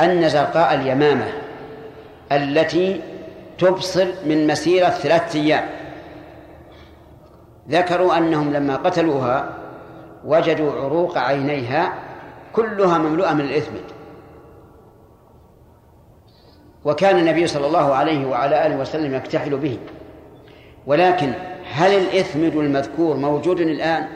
أن 0.01 0.29
زرقاء 0.29 0.73
اليمامة 0.73 1.27
التي 2.31 3.01
تبصر 3.57 4.07
من 4.25 4.47
مسيرة 4.47 4.89
ثلاثة 4.89 5.39
أيام. 5.39 5.69
ذكروا 7.69 8.17
أنهم 8.17 8.53
لما 8.53 8.75
قتلوها 8.75 9.49
وجدوا 10.25 10.71
عروق 10.71 11.17
عينيها 11.17 11.93
كلها 12.53 12.97
مملوءة 12.97 13.33
من 13.33 13.41
الإثمد 13.41 13.81
وكان 16.85 17.17
النبي 17.17 17.47
صلى 17.47 17.67
الله 17.67 17.93
عليه 17.93 18.27
وعلى 18.27 18.67
آله 18.67 18.77
وسلم 18.77 19.13
يكتحل 19.13 19.57
به. 19.57 19.77
ولكن 20.87 21.33
هل 21.71 21.91
الإثمد 21.91 22.55
المذكور 22.55 23.17
موجود 23.17 23.59
الآن؟ 23.59 24.07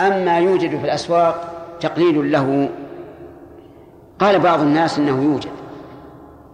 أم 0.00 0.24
ما 0.24 0.38
يوجد 0.38 0.78
في 0.78 0.84
الأسواق 0.84 1.66
تقليل 1.80 2.32
له؟ 2.32 2.68
قال 4.18 4.38
بعض 4.38 4.60
الناس 4.60 4.98
إنه 4.98 5.22
يوجد. 5.22 5.50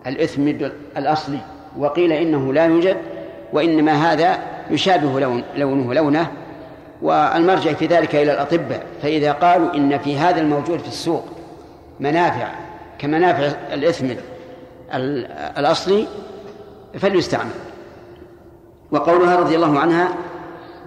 الإثمد 0.06 0.72
الأصلي 0.96 1.38
وقيل 1.78 2.12
إنه 2.12 2.52
لا 2.52 2.66
يوجد 2.66 2.96
وإنما 3.52 4.12
هذا 4.12 4.38
يشابه 4.70 5.20
لون 5.20 5.42
لونه 5.56 5.94
لونه 5.94 6.26
والمرجع 7.02 7.72
في 7.72 7.86
ذلك 7.86 8.14
إلى 8.14 8.32
الأطباء 8.32 8.86
فإذا 9.02 9.32
قالوا 9.32 9.74
إن 9.74 9.98
في 9.98 10.18
هذا 10.18 10.40
الموجود 10.40 10.78
في 10.78 10.88
السوق 10.88 11.24
منافع 12.00 12.48
كمنافع 12.98 13.58
الإثمد 13.72 14.20
الأصلي 15.58 16.06
فليستعمل. 16.98 17.50
وقولها 18.90 19.36
رضي 19.36 19.56
الله 19.56 19.78
عنها 19.80 20.08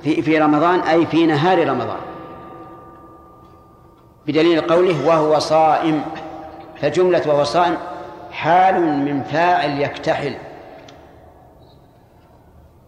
في 0.03 0.21
في 0.21 0.37
رمضان 0.37 0.79
أي 0.79 1.05
في 1.05 1.25
نهار 1.25 1.67
رمضان. 1.67 1.97
بدليل 4.27 4.61
قوله 4.61 5.07
وهو 5.07 5.39
صائم. 5.39 6.01
فجملة 6.81 7.21
وهو 7.27 7.43
صائم 7.43 7.77
حال 8.31 8.81
من 8.81 9.23
فاعل 9.23 9.81
يكتحل. 9.81 10.35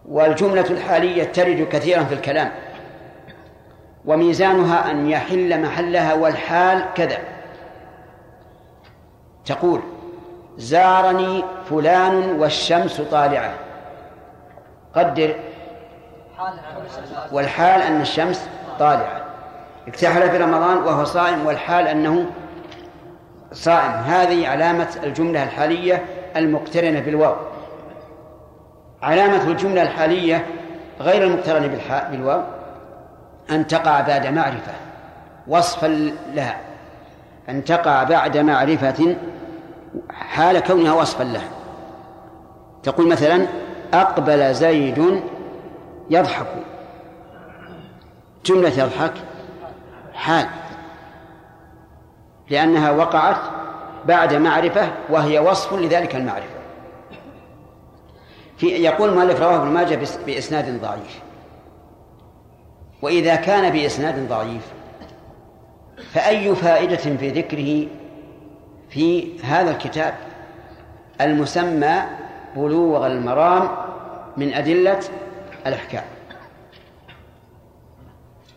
والجملة 0.08 0.70
الحالية 0.70 1.24
ترد 1.24 1.68
كثيرا 1.72 2.04
في 2.04 2.14
الكلام. 2.14 2.52
وميزانها 4.06 4.90
أن 4.90 5.06
يحل 5.08 5.62
محلها 5.62 6.14
والحال 6.14 6.84
كذا. 6.94 7.18
تقول 9.44 9.80
زارني 10.56 11.44
فلان 11.70 12.40
والشمس 12.40 13.00
طالعة. 13.00 13.54
قدر. 14.94 15.34
والحال 17.32 17.82
أن 17.82 18.00
الشمس 18.00 18.48
طالعة. 18.78 19.24
اكتحل 19.88 20.30
في 20.30 20.36
رمضان 20.36 20.76
وهو 20.76 21.04
صائم 21.04 21.46
والحال 21.46 21.88
أنه 21.88 22.26
صائم. 23.52 23.90
هذه 23.90 24.48
علامة 24.48 24.88
الجملة 25.02 25.42
الحالية 25.42 26.04
المقترنة 26.36 27.00
بالواو. 27.00 27.36
علامة 29.02 29.42
الجملة 29.42 29.82
الحالية 29.82 30.46
غير 31.00 31.22
المقترنة 31.24 31.78
بالواو. 32.10 32.42
أن 33.50 33.66
تقع 33.66 34.00
بعد 34.00 34.26
معرفة 34.26 34.72
وصفا 35.48 35.86
لها. 36.34 36.60
أن 37.48 37.64
تقع 37.64 38.02
بعد 38.02 38.38
معرفة 38.38 39.16
حال 40.10 40.60
كونها 40.60 40.92
وصفا 40.92 41.24
لها. 41.24 41.48
تقول 42.82 43.08
مثلا 43.08 43.46
أقبل 43.94 44.54
زيد 44.54 45.22
يضحك. 46.10 46.46
جملة 48.44 48.68
يضحك 48.68 49.12
حال 50.14 50.46
لأنها 52.50 52.90
وقعت 52.90 53.36
بعد 54.04 54.34
معرفة 54.34 54.88
وهي 55.10 55.38
وصف 55.38 55.72
لذلك 55.72 56.16
المعرفة. 56.16 56.56
في 58.56 58.66
يقول 58.66 59.08
المؤلف 59.08 59.40
رواه 59.40 59.56
ابن 59.56 59.68
ماجه 59.68 59.98
بإسناد 60.26 60.80
ضعيف. 60.80 61.25
وإذا 63.06 63.36
كان 63.36 63.72
بإسناد 63.72 64.28
ضعيف 64.28 64.62
فأي 66.12 66.54
فائدة 66.54 66.96
في 66.96 67.30
ذكره 67.30 67.86
في 68.90 69.40
هذا 69.42 69.70
الكتاب 69.70 70.14
المسمى 71.20 72.02
بلوغ 72.56 73.06
المرام 73.06 73.68
من 74.36 74.54
أدلة 74.54 75.00
الأحكام؟ 75.66 76.02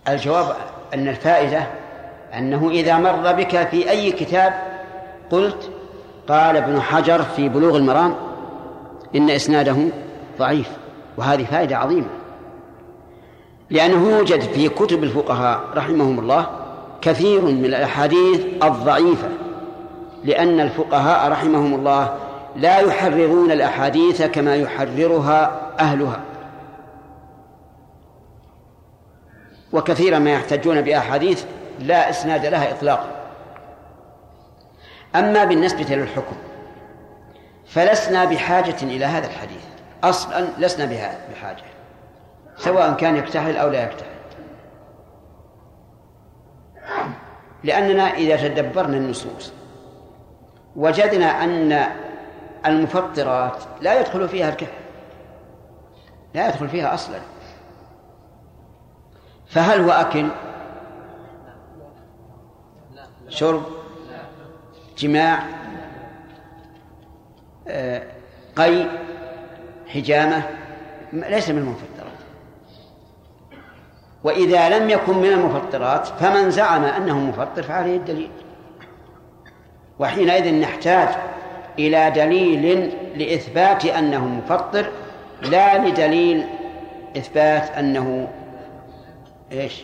الجواب 0.07 0.55
أن 0.93 1.07
الفائدة 1.07 1.67
أنه 2.33 2.69
إذا 2.69 2.97
مر 2.97 3.31
بك 3.31 3.67
في 3.67 3.89
أي 3.89 4.11
كتاب 4.11 4.53
قلت 5.31 5.71
قال 6.27 6.57
ابن 6.57 6.81
حجر 6.81 7.23
في 7.23 7.49
بلوغ 7.49 7.77
المرام 7.77 8.15
إن 9.15 9.29
إسناده 9.29 9.77
ضعيف 10.39 10.69
وهذه 11.17 11.45
فائدة 11.45 11.77
عظيمة. 11.77 12.18
لأنه 13.69 14.09
يوجد 14.17 14.41
في 14.41 14.69
كتب 14.69 15.03
الفقهاء 15.03 15.61
رحمهم 15.75 16.19
الله 16.19 16.49
كثير 17.01 17.41
من 17.41 17.65
الأحاديث 17.65 18.45
الضعيفة 18.63 19.29
لأن 20.23 20.59
الفقهاء 20.59 21.31
رحمهم 21.31 21.73
الله 21.73 22.17
لا 22.55 22.79
يحررون 22.79 23.51
الأحاديث 23.51 24.21
كما 24.21 24.55
يحررها 24.55 25.61
أهلها. 25.79 26.21
وكثيرا 29.73 30.19
ما 30.19 30.33
يحتجون 30.33 30.81
بأحاديث 30.81 31.45
لا 31.79 32.09
إسناد 32.09 32.45
لها 32.45 32.71
إطلاقا. 32.71 33.09
أما 35.15 35.45
بالنسبة 35.45 35.95
للحكم 35.95 36.35
فلسنا 37.67 38.25
بحاجة 38.25 38.83
إلى 38.83 39.05
هذا 39.05 39.27
الحديث. 39.27 39.63
أصلا 40.03 40.47
لسنا 40.57 40.85
بحاجة. 41.31 41.78
سواء 42.59 42.93
كان 42.93 43.15
يكتحل 43.15 43.57
أو 43.57 43.69
لا 43.69 43.83
يكتحل 43.83 44.09
لأننا 47.63 48.03
إذا 48.03 48.47
تدبرنا 48.47 48.97
النصوص 48.97 49.53
وجدنا 50.75 51.43
أن 51.43 51.85
المفطرات 52.65 53.63
لا 53.81 53.99
يدخل 53.99 54.29
فيها 54.29 54.49
الكحل 54.49 54.79
لا 56.33 56.47
يدخل 56.47 56.69
فيها 56.69 56.93
أصلا. 56.93 57.19
فهل 59.47 59.81
هو 59.81 59.91
أكل؟ 59.91 60.27
شرب؟ 63.29 63.63
جماع؟ 64.97 65.43
آه، 67.67 68.03
قي؟ 68.55 68.85
حجامة؟ 69.87 70.43
ليس 71.13 71.49
من 71.49 71.57
المفطرات 71.57 71.88
وإذا 74.23 74.79
لم 74.79 74.89
يكن 74.89 75.17
من 75.17 75.29
المفطرات 75.29 76.07
فمن 76.07 76.51
زعم 76.51 76.83
أنه 76.83 77.19
مفطر 77.19 77.63
فعليه 77.63 77.97
الدليل. 77.97 78.31
وحينئذ 79.99 80.59
نحتاج 80.61 81.07
إلى 81.79 82.11
دليل 82.11 82.93
لإثبات 83.15 83.85
أنه 83.85 84.25
مفطر 84.25 84.89
لا 85.41 85.87
لدليل 85.87 86.47
إثبات 87.17 87.69
أنه 87.69 88.27
إيش؟ 89.51 89.83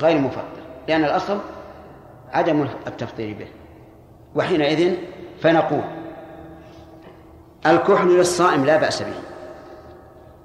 غير 0.00 0.18
مفطر 0.18 0.62
لأن 0.88 1.04
الأصل 1.04 1.38
عدم 2.32 2.66
التفطير 2.86 3.36
به. 3.38 3.46
وحينئذ 4.34 4.94
فنقول 5.40 5.84
الكحل 7.66 8.08
للصائم 8.08 8.64
لا 8.64 8.76
بأس 8.76 9.02
به 9.02 9.14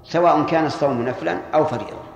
سواء 0.04 0.42
كان 0.42 0.66
الصوم 0.66 1.02
نفلا 1.02 1.38
أو 1.54 1.64
فريضة. 1.64 2.07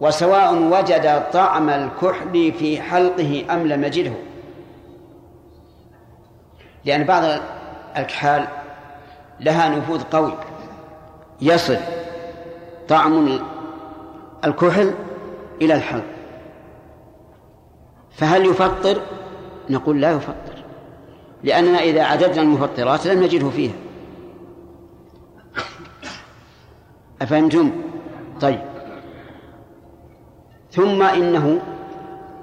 وسواء 0.00 0.54
وجد 0.54 1.22
طعم 1.32 1.70
الكحل 1.70 2.52
في 2.52 2.80
حلقه 2.82 3.44
أم 3.50 3.66
لم 3.66 3.84
يجده. 3.84 4.12
لأن 6.84 7.04
بعض 7.04 7.40
الكحال 7.96 8.48
لها 9.40 9.68
نفوذ 9.68 10.02
قوي. 10.02 10.34
يصل 11.40 11.76
طعم 12.88 13.38
الكحل 14.44 14.94
إلى 15.62 15.74
الحلق. 15.74 16.04
فهل 18.10 18.46
يفطر؟ 18.46 19.02
نقول 19.70 20.00
لا 20.00 20.10
يفطر. 20.10 20.64
لأننا 21.44 21.78
إذا 21.78 22.02
عددنا 22.02 22.42
المفطرات 22.42 23.06
لم 23.06 23.22
نجده 23.22 23.50
فيها. 23.50 23.74
أفهمتم؟ 27.22 27.70
طيب. 28.40 28.69
ثم 30.72 31.02
إنه 31.02 31.60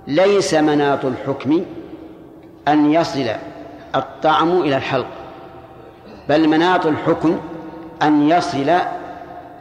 ليس 0.08 0.54
مناط 0.54 1.06
الحكم 1.06 1.66
أن 2.68 2.92
يصل 2.92 3.26
الطعم 3.96 4.62
إلى 4.62 4.78
الحلق 4.78 5.08
بل 6.30 6.50
مناط 6.50 6.86
الحكم 6.86 7.40
أن 8.02 8.30
يصل 8.30 8.72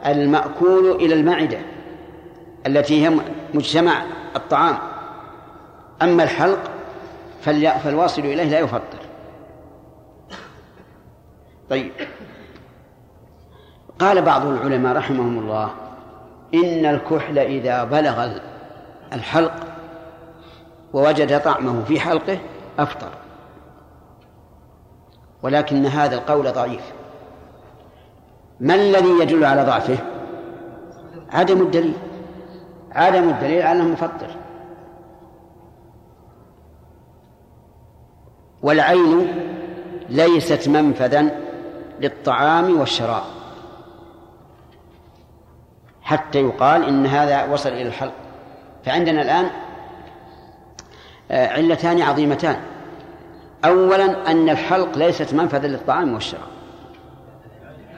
المأكول 0.05 0.91
إلى 0.91 1.13
المعدة 1.13 1.57
التي 2.67 3.05
هي 3.05 3.17
مجتمع 3.53 4.03
الطعام. 4.35 4.77
أما 6.01 6.23
الحلق 6.23 6.59
فالواصل 7.83 8.21
إليه 8.21 8.43
لا 8.43 8.59
يفطر. 8.59 8.99
طيب. 11.69 11.91
قال 13.99 14.21
بعض 14.21 14.45
العلماء 14.45 14.97
رحمهم 14.97 15.39
الله 15.39 15.71
إن 16.53 16.85
الكحل 16.85 17.39
إذا 17.39 17.83
بلغ 17.83 18.37
الحلق 19.13 19.53
ووجد 20.93 21.41
طعمه 21.41 21.83
في 21.83 21.99
حلقه 21.99 22.39
أفطر. 22.79 23.11
ولكن 25.43 25.85
هذا 25.85 26.15
القول 26.15 26.51
ضعيف. 26.51 26.93
ما 28.59 28.75
الذي 28.75 29.09
يدل 29.21 29.45
على 29.45 29.63
ضعفه؟ 29.63 29.97
عدم 31.31 31.61
الدليل. 31.61 31.97
عدم 32.91 33.29
الدليل 33.29 33.61
على 33.61 33.81
أنه 33.81 33.89
مفطر. 33.89 34.35
والعين 38.61 39.27
ليست 40.09 40.67
منفذا 40.67 41.31
للطعام 41.99 42.79
والشراب. 42.79 43.23
حتى 46.01 46.39
يقال 46.39 46.83
إن 46.83 47.05
هذا 47.05 47.45
وصل 47.53 47.69
إلى 47.69 47.87
الحلق. 47.87 48.26
فعندنا 48.85 49.21
الآن 49.21 49.49
آه، 51.31 51.47
علتان 51.47 52.01
عظيمتان. 52.01 52.59
أولا 53.65 54.31
أن 54.31 54.49
الحلق 54.49 54.97
ليست 54.97 55.33
منفذا 55.33 55.67
للطعام 55.67 56.13
والشراب. 56.13 56.47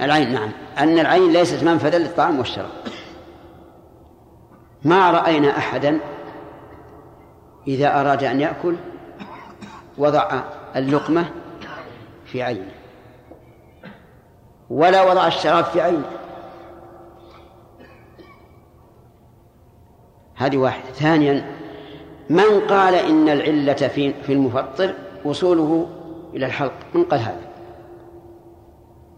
العين 0.01 0.33
نعم. 0.33 0.51
أن 0.79 0.99
العين 0.99 1.33
ليست 1.33 1.63
منفذا 1.63 1.97
للطعام 1.97 2.39
والشراب. 2.39 2.69
ما 4.83 5.11
رأينا 5.11 5.57
أحدا 5.57 5.99
إذا 7.67 8.01
أراد 8.01 8.23
أن 8.23 8.41
يأكل 8.41 8.75
وضع 9.97 10.41
اللقمة 10.75 11.25
في 12.25 12.43
عينه 12.43 12.71
ولا 14.69 15.11
وضع 15.11 15.27
الشراب 15.27 15.65
في 15.65 15.81
عينه. 15.81 16.18
هذه 20.39 20.57
واحدة. 20.57 20.91
ثانيا 20.93 21.45
من 22.29 22.59
قال 22.69 22.95
إن 22.95 23.29
العلة 23.29 23.73
في 23.73 24.13
في 24.13 24.33
المفطر 24.33 24.93
وصوله 25.25 25.89
إلى 26.33 26.45
الحلق؟ 26.45 26.73
من 26.93 27.03
قال 27.03 27.19
هذا؟ 27.19 27.41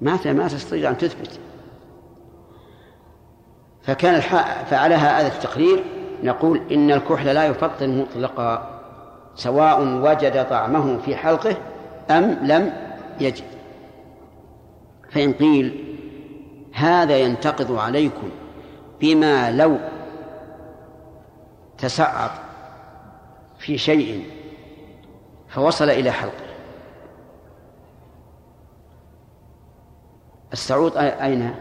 ما 0.02 0.20
ما 0.26 0.48
تستطيع 0.48 0.90
أن 0.90 0.98
تثبت. 0.98 1.40
فكان. 3.84 4.20
فعلى 4.66 4.96
هذا 4.96 5.28
التقرير 5.28 5.84
نقول 6.24 6.62
إن 6.72 6.92
الكحل 6.92 7.26
لا 7.26 7.46
يفطر 7.46 7.88
مطلقا 7.88 8.82
سواء 9.36 9.82
وجد 9.82 10.48
طعمه 10.50 10.98
في 10.98 11.16
حلقه 11.16 11.56
أم 12.12 12.38
لم 12.44 12.74
يجد. 13.20 13.44
فإن 15.12 15.34
قيل 15.34 15.96
هذا 16.74 17.18
ينتقض 17.18 17.76
عليكم 17.76 18.30
بما 19.02 19.52
لو 19.52 19.78
تسعط 21.82 22.32
في 23.60 23.78
شيء 23.78 24.30
فوصل 25.50 25.90
إلى 25.90 26.12
حلقه. 26.12 26.52
السعود 30.54 30.98
أين؟ 30.98 31.56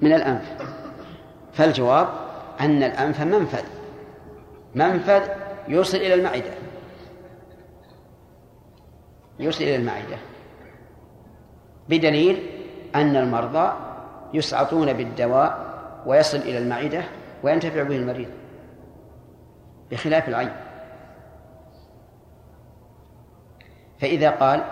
من 0.00 0.12
الأنف. 0.12 0.52
فالجواب 1.52 2.08
أن 2.60 2.82
الأنف 2.82 3.20
منفذ. 3.20 3.64
منفذ 4.74 5.22
يوصل 5.68 5.96
إلى 5.96 6.14
المعدة. 6.14 6.54
يوصل 9.38 9.64
إلى 9.64 9.76
المعدة. 9.76 10.16
بدليل 11.88 12.50
أن 12.94 13.16
المرضى 13.16 13.72
يسعطون 14.34 14.92
بالدواء 14.92 15.74
ويصل 16.06 16.38
إلى 16.38 16.58
المعدة 16.58 17.04
وينتفع 17.42 17.82
به 17.82 17.96
المريض. 17.96 18.43
بخلاف 19.90 20.28
العين. 20.28 20.52
فإذا 24.00 24.30
قال 24.30 24.64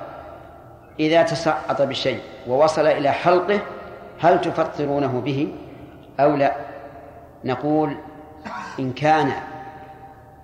إذا 1.01 1.23
تسعط 1.23 1.83
بشيء 1.83 2.21
ووصل 2.49 2.87
إلى 2.87 3.11
حلقه 3.11 3.61
هل 4.21 4.41
تفطرونه 4.41 5.21
به 5.21 5.55
أو 6.21 6.37
لا؟ 6.37 6.57
نقول 7.45 7.97
إن 8.79 8.93
كان 8.93 9.33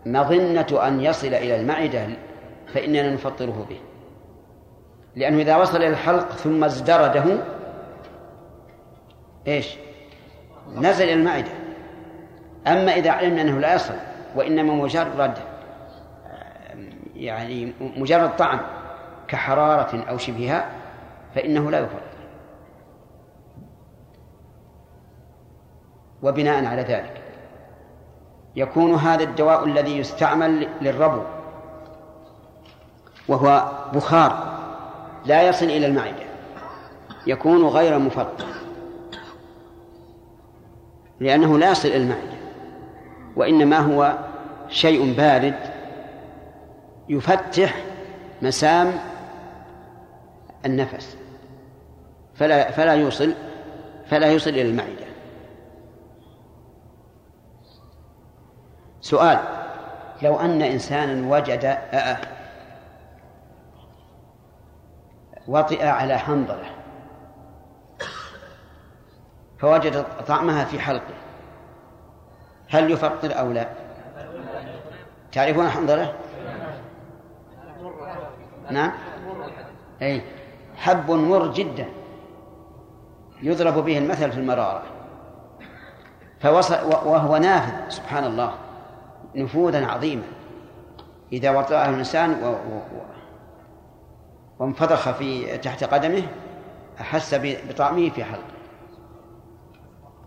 مظنة 0.06 0.86
أن 0.86 1.00
يصل 1.00 1.26
إلى 1.26 1.60
المعدة 1.60 2.06
فإننا 2.74 3.10
نفطره 3.10 3.66
به. 3.68 3.80
لأنه 5.16 5.42
إذا 5.42 5.56
وصل 5.56 5.76
إلى 5.76 5.88
الحلق 5.88 6.30
ثم 6.30 6.64
ازدرده 6.64 7.24
إيش؟ 9.46 9.76
نزل 10.76 11.04
إلى 11.04 11.12
المعدة. 11.12 11.50
أما 12.66 12.92
إذا 12.92 13.10
علمنا 13.10 13.42
أنه 13.42 13.58
لا 13.58 13.74
يصل 13.74 13.94
وإنما 14.34 14.74
مجرد 14.74 15.38
يعني 17.16 17.72
مجرد 17.80 18.36
طعم 18.36 18.60
كحرارة 19.28 20.04
أو 20.08 20.18
شبهها 20.18 20.70
فإنه 21.34 21.70
لا 21.70 21.78
يفطر 21.78 22.08
وبناء 26.22 26.64
على 26.64 26.82
ذلك 26.82 27.22
يكون 28.56 28.94
هذا 28.94 29.22
الدواء 29.22 29.64
الذي 29.64 29.98
يستعمل 29.98 30.68
للربو 30.80 31.22
وهو 33.28 33.72
بخار 33.94 34.58
لا 35.24 35.42
يصل 35.42 35.64
إلى 35.66 35.86
المعدة 35.86 36.28
يكون 37.26 37.64
غير 37.66 37.98
مفطر 37.98 38.46
لأنه 41.20 41.58
لا 41.58 41.70
يصل 41.70 41.88
إلى 41.88 41.96
المعدة. 41.96 42.37
وإنما 43.38 43.78
هو 43.78 44.18
شيء 44.68 45.14
بارد 45.14 45.54
يفتح 47.08 47.74
مسام 48.42 48.92
النفس. 50.66 51.16
فلا 52.34 52.70
فلا 52.70 52.94
يوصل 52.94 53.34
فلا 54.06 54.32
يوصل 54.32 54.50
إلى 54.50 54.62
المعدة. 54.62 55.08
سؤال 59.00 59.38
لو 60.22 60.40
أن 60.40 60.62
إنسانا 60.62 61.36
وجد 61.36 61.78
وطئ 65.48 65.86
على 65.86 66.18
حنظلة 66.18 66.70
فوجد 69.58 70.04
طعمها 70.26 70.64
في 70.64 70.80
حلقه 70.80 71.14
هل 72.68 72.90
يفطر 72.90 73.38
أو 73.38 73.52
لا؟ 73.52 73.68
تعرفون 75.32 75.68
حنظلة؟ 75.68 76.14
نعم. 78.70 78.92
أي 80.02 80.22
حب 80.76 81.10
مر 81.10 81.46
جدا. 81.52 81.86
يضرب 83.42 83.84
به 83.84 83.98
المثل 83.98 84.32
في 84.32 84.38
المرارة. 84.38 84.82
فوصل 86.40 86.74
وهو 86.84 87.36
نافذ 87.36 87.88
سبحان 87.88 88.24
الله. 88.24 88.54
نفوذا 89.34 89.86
عظيما. 89.86 90.22
إذا 91.32 91.50
وطأه 91.50 91.88
الإنسان 91.88 92.30
و... 92.42 92.46
و... 92.46 92.80
وانفضخ 94.58 95.10
في 95.10 95.58
تحت 95.58 95.84
قدمه 95.84 96.22
أحس 97.00 97.34
بطعمه 97.42 98.10
في 98.10 98.24
حلقه. 98.24 98.42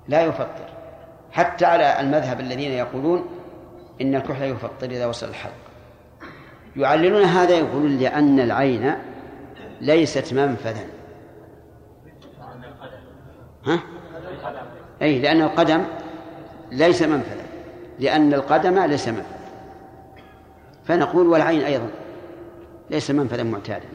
لا 0.07 0.23
يفطر. 0.23 0.70
حتى 1.31 1.65
على 1.65 1.99
المذهب 1.99 2.39
الذين 2.39 2.71
يقولون 2.71 3.25
إن 4.01 4.15
الكحل 4.15 4.43
يفطر 4.43 4.89
إذا 4.89 5.05
وصل 5.05 5.29
الحلق. 5.29 5.53
يعللون 6.75 7.23
هذا 7.23 7.57
يقولون 7.57 7.97
لأن 7.97 8.39
العين 8.39 8.95
ليست 9.81 10.33
منفذا. 10.33 10.85
ها؟ 13.65 13.79
أي 15.01 15.19
لأن 15.19 15.41
القدم 15.41 15.83
ليس 16.71 17.01
منفذا. 17.01 17.45
لأن 17.99 18.33
القدم 18.33 18.79
ليس 18.79 19.07
منفذا. 19.07 19.41
فنقول 20.85 21.27
والعين 21.27 21.61
أيضا 21.61 21.87
ليس 22.89 23.11
منفذا 23.11 23.43
معتادا. 23.43 23.85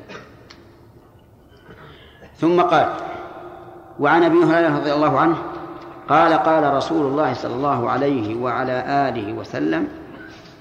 ثم 2.37 2.61
قال 2.61 2.92
وعن 4.01 4.22
أبي 4.22 4.37
هريرة 4.37 4.79
رضي 4.79 4.92
الله 4.92 5.18
عنه 5.18 5.37
قال 6.09 6.33
قال 6.33 6.75
رسول 6.75 7.07
الله 7.07 7.35
صلى 7.35 7.55
الله 7.55 7.90
عليه 7.90 8.35
وعلى 8.35 9.09
آله 9.09 9.33
وسلم 9.33 9.88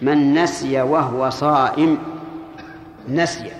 من 0.02 0.34
نسي 0.34 0.82
وهو 0.82 1.30
صائم 1.30 1.98
نسي. 3.10 3.52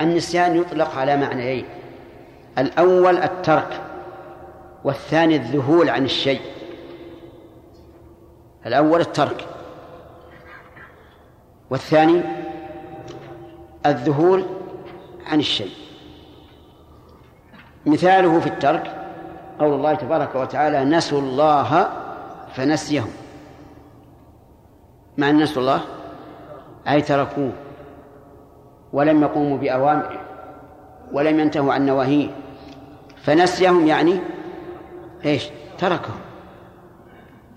النسيان 0.00 0.56
يطلق 0.56 0.98
على 0.98 1.16
معنيين 1.16 1.64
الأول 2.58 3.16
الترك 3.16 3.80
والثاني 4.84 5.36
الذهول 5.36 5.90
عن 5.90 6.04
الشيء. 6.04 6.40
الأول 8.66 9.00
الترك 9.00 9.46
والثاني 11.70 12.22
الذهول 13.86 14.44
عن 15.26 15.38
الشيء. 15.40 15.72
مثاله 17.86 18.40
في 18.40 18.46
الترك 18.46 19.03
قول 19.58 19.72
الله 19.72 19.94
تبارك 19.94 20.34
وتعالى 20.34 20.84
نسوا 20.84 21.20
الله 21.20 21.88
فنسيهم. 22.54 23.10
مع 25.18 25.30
نسوا 25.30 25.62
الله؟ 25.62 25.80
أي 26.88 27.02
تركوه 27.02 27.52
ولم 28.92 29.22
يقوموا 29.22 29.58
بأوامره 29.58 30.20
ولم 31.12 31.40
ينتهوا 31.40 31.72
عن 31.72 31.86
نواهيه. 31.86 32.28
فنسيهم 33.22 33.86
يعني 33.86 34.20
إيش؟ 35.24 35.48
تركهم. 35.78 36.20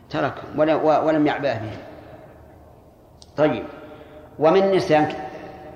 تركهم. 0.10 0.60
ولم 0.84 1.28
يعبأ 1.28 1.54
بهم. 1.54 1.78
طيب. 3.38 3.64
ومن 4.40 4.72
نسيان 4.76 5.14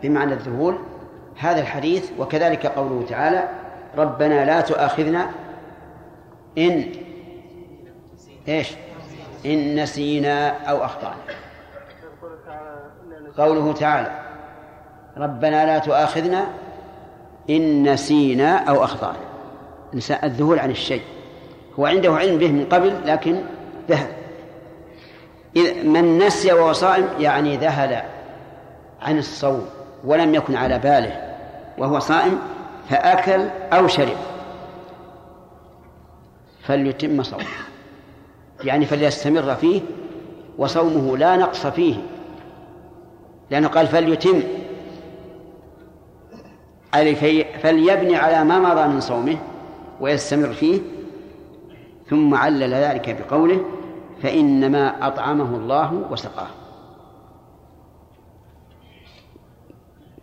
بمعنى 0.04 0.34
الذهول 0.34 0.78
هذا 1.38 1.62
الحديث 1.62 2.12
وكذلك 2.20 2.66
قوله 2.66 3.06
تعالى 3.10 3.50
ربنا 3.98 4.46
لا 4.46 4.62
تؤاخذنا 4.62 5.30
إن. 6.58 6.92
إيش؟ 8.48 8.68
إن 9.46 9.84
نسينا 9.84 10.50
أو 10.50 10.86
أخطأنا. 10.86 11.16
قوله 13.38 13.74
تعالى 13.74 14.20
ربنا 15.18 15.66
لا 15.66 15.78
تؤاخذنا 15.78 16.48
إن 17.50 17.94
نسينا 17.94 18.58
أو 18.58 18.84
أخطأنا. 18.84 19.18
الذهول 20.24 20.60
عن 20.60 20.72
الشيء. 20.72 21.02
هو 21.80 21.86
عنده 21.86 22.16
علم 22.16 22.38
به 22.38 22.52
من 22.52 22.66
قبل 22.66 22.94
لكن 23.06 23.42
ذهل 23.90 24.08
من 25.84 26.18
نسي 26.18 26.54
وهو 26.54 26.74
صائم 26.74 27.08
يعني 27.20 27.58
ذهل 27.58 28.02
عن 29.02 29.18
الصوم 29.18 29.66
ولم 30.06 30.36
يكن 30.36 30.56
على 30.56 30.80
باله 30.80 31.36
وهو 31.78 32.00
صائم 32.00 32.40
فأكل 32.90 33.48
أو 33.74 33.88
شرب. 33.88 34.18
فليتم 36.72 37.24
صومه. 37.24 37.44
يعني 38.64 38.86
فليستمر 38.86 39.56
فيه 39.56 39.82
وصومه 40.58 41.18
لا 41.18 41.38
نقص 41.38 41.68
فيه. 41.68 41.96
لأنه 43.50 43.68
قال 43.68 43.88
فليتم. 43.88 44.44
أي 46.96 47.16
فليبني 47.64 48.16
على 48.16 48.44
ما 48.44 48.60
مضى 48.60 48.88
من 48.88 49.00
صومه 49.00 49.38
ويستمر 50.00 50.54
فيه. 50.54 50.82
ثم 52.10 52.36
علل 52.36 52.74
ذلك 52.74 53.18
بقوله 53.22 53.66
فإنما 54.24 55.08
أطعمه 55.08 55.56
الله 55.56 55.94
وسقاه. 56.12 56.48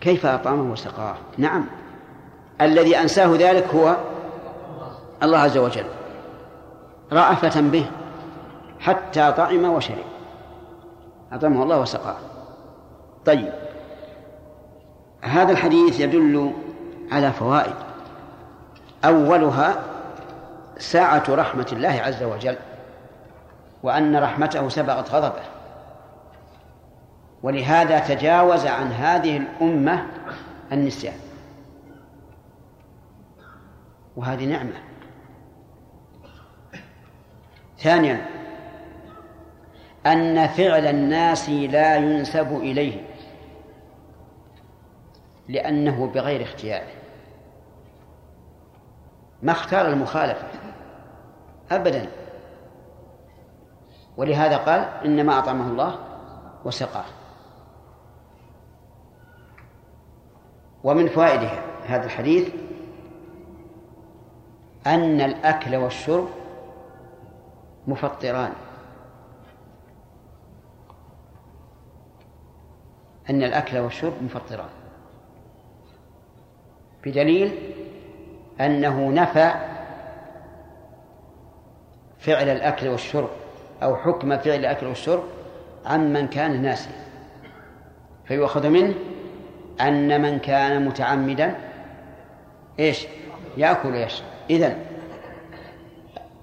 كيف 0.01 0.27
أطعمه 0.27 0.73
وسقاه؟ 0.73 1.15
نعم. 1.39 1.65
الذي 2.61 2.97
أنساه 2.97 3.37
ذلك 3.39 3.67
هو 3.75 3.97
الله 5.23 5.39
عز 5.39 5.59
وجل. 5.59 5.98
رأفة 7.13 7.61
به 7.61 7.87
حتى 8.81 9.33
طعم 9.33 9.65
وشرب. 9.65 10.05
أطعمه 11.33 11.63
الله 11.63 11.81
وسقاه. 11.81 12.17
طيب. 13.27 13.53
هذا 15.23 15.53
الحديث 15.53 16.01
يدل 16.01 16.53
على 17.13 17.33
فوائد. 17.33 17.75
أولها 19.05 19.77
ساعة 20.79 21.25
رحمة 21.29 21.67
الله 21.73 21.89
عز 21.89 22.23
وجل 22.23 22.57
وأن 23.83 24.17
رحمته 24.17 24.69
سبقت 24.69 25.11
غضبه. 25.11 25.43
ولهذا 27.43 27.99
تجاوز 27.99 28.67
عن 28.67 28.93
هذه 28.93 29.37
الأمة 29.37 30.07
النسيان. 30.73 31.15
وهذه 34.17 34.45
نعمة. 34.45 34.88
ثانيا 37.79 38.27
أن 40.07 40.47
فعل 40.47 40.87
الناس 40.87 41.49
لا 41.51 41.97
ينسب 41.97 42.57
إليه 42.57 43.03
لأنه 45.49 46.07
بغير 46.07 46.43
اختياره 46.43 46.99
ما 49.43 49.53
اختار 49.53 49.89
المخالفة 49.89 50.47
أبدا. 51.71 52.09
ولهذا 54.17 54.57
قال 54.57 54.89
إنما 55.05 55.39
أطعمه 55.39 55.67
الله 55.67 55.99
وسقاه. 56.65 57.05
ومن 60.85 61.09
فوائد 61.09 61.49
هذا 61.87 62.05
الحديث 62.05 62.49
أن 64.87 65.21
الأكل 65.21 65.77
والشرب 65.77 66.29
مفطران. 67.89 68.53
أن 73.31 73.43
الأكل 73.43 73.79
والشرب 73.79 74.23
مفطران. 74.23 74.69
بدليل 77.05 77.59
أنه 78.61 79.11
نفى 79.11 79.53
فعل 82.19 82.49
الأكل 82.49 82.89
والشرب 82.89 83.31
أو 83.83 83.97
حكم 83.97 84.39
فعل 84.39 84.59
الأكل 84.59 84.87
والشرب 84.87 85.25
عمن 85.87 86.29
كان 86.29 86.63
ناسيا. 86.63 86.93
فيؤخذ 88.25 88.69
منه 88.69 88.95
أن 89.81 90.23
من 90.23 90.39
كان 90.39 90.85
متعمدا 90.85 91.55
إيش؟ 92.79 93.07
يأكل 93.57 93.89
ويشرب. 93.89 94.27
إذن 94.51 94.85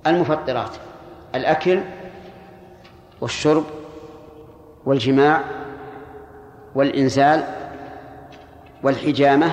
المفطرات. 0.07 0.84
الأكل 1.35 1.81
والشرب 3.21 3.63
والجماع 4.85 5.43
والإنزال 6.75 7.43
والحجامة 8.83 9.51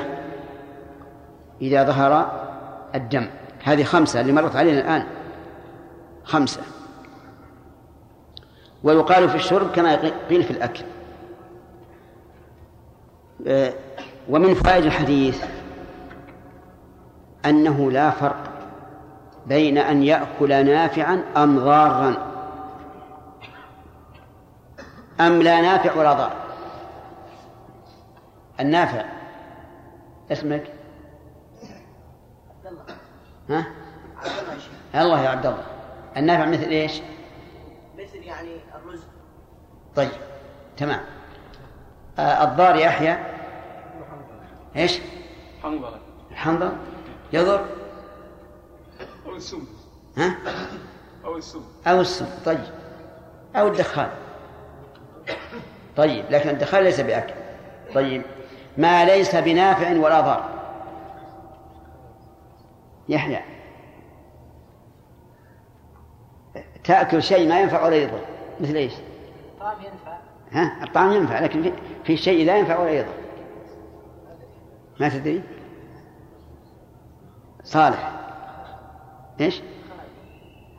إذا 1.63 1.85
ظهر 1.85 2.43
الدم. 2.95 3.31
هذه 3.65 3.85
خمسة 3.85 4.21
اللي 4.21 4.33
مرت 4.33 4.57
علينا 4.57 4.81
الآن. 4.81 5.07
خمسة. 6.25 6.61
ويقال 8.83 9.29
في 9.29 9.35
الشرب 9.35 9.71
كما 9.71 9.97
قيل 10.31 10.43
في 10.43 10.51
الأكل. 10.51 10.85
آه، 13.47 13.73
ومن 14.29 14.55
فوائد 14.55 14.85
الحديث 14.85 15.45
أنه 17.47 17.91
لا 17.91 18.11
فرق 18.11 18.52
بين 19.47 19.79
أن 19.79 20.03
يأكل 20.03 20.67
نافعا 20.67 21.25
أم 21.37 21.59
ضارا. 21.59 22.33
أم 25.21 25.43
لا 25.43 25.61
نافع 25.61 25.95
ولا 25.95 26.13
ضار. 26.13 26.33
النافع. 28.61 29.05
اسمك؟ 30.33 30.73
ها؟ 33.51 33.67
الله 34.95 35.21
يا 35.21 35.29
عبد 35.29 35.47
الله. 35.47 35.65
النافع 36.17 36.45
مثل 36.45 36.69
إيش؟ 36.69 37.03
مثل 37.99 38.17
يعني 38.17 38.57
الرز. 38.75 39.03
طيب 39.97 40.11
تمام. 40.77 41.01
آه 42.19 42.45
الضار 42.45 42.77
يحيى 42.77 43.19
إيش؟ 44.77 45.01
حنظلة 45.63 45.99
الحنظل 46.31 46.73
يضر؟ 47.33 47.67
أو 49.33 49.37
السم. 49.37 49.65
ها؟ 50.17 50.37
أو 51.25 51.37
السم. 51.37 51.63
أو 51.87 52.01
السم. 52.01 52.27
طيب. 52.45 52.65
أو 53.57 53.69
الدخان. 53.69 54.11
طيب. 55.97 56.25
لكن 56.31 56.49
الدخان 56.49 56.85
ليس 56.85 57.01
بأكل. 57.01 57.35
طيب. 57.95 58.23
ما 58.77 59.05
ليس 59.05 59.37
بنافع 59.37 59.91
ولا 59.91 60.21
ضار. 60.21 60.49
يحيى. 63.09 63.41
تأكل 66.85 67.23
شيء 67.23 67.49
ما 67.49 67.61
ينفع 67.61 67.87
ولا 67.87 67.97
يضر. 67.97 68.21
مثل 68.61 68.75
إيش؟ 68.75 68.93
الطعام 69.55 69.77
ينفع. 69.81 70.19
ها؟ 70.53 70.85
الطعام 70.85 71.13
ينفع 71.13 71.41
لكن 71.41 71.63
في, 71.63 71.73
في 72.05 72.17
شيء 72.17 72.47
لا 72.47 72.59
ينفع 72.59 72.79
ولا 72.79 72.91
يضر. 72.91 73.15
ما 75.01 75.09
تدري؟ 75.09 75.43
صالح. 77.65 78.22
إيش؟ 79.43 79.63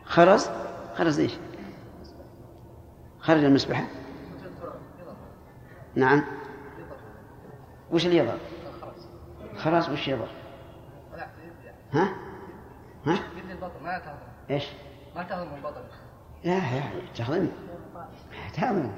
خرز. 0.05 0.49
خرز 0.95 1.19
إيش؟ 1.19 1.33
خرج 3.19 3.43
المسبحة. 3.43 3.85
نعم. 5.95 6.23
وش 7.91 8.05
اللي 8.05 8.17
يضر 8.17 8.37
خلاص 9.57 9.89
وش 9.89 10.07
يضر 10.07 10.27
ها؟ 11.93 12.09
ها؟ 13.05 13.19
ما 13.81 13.99
إيش؟ 14.49 14.63
ما 15.15 15.23
تهضم 15.23 15.53
من 15.53 15.61
بطن 15.61 15.81
لا 16.43 16.53
يا 16.53 16.83
تهضم 17.15 17.47
تهضم 18.53 18.91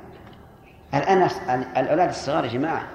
الآن 0.93 1.29
الأولاد 1.77 2.09
الصغار 2.09 2.45
يا 2.45 2.49
جماعة 2.49 2.87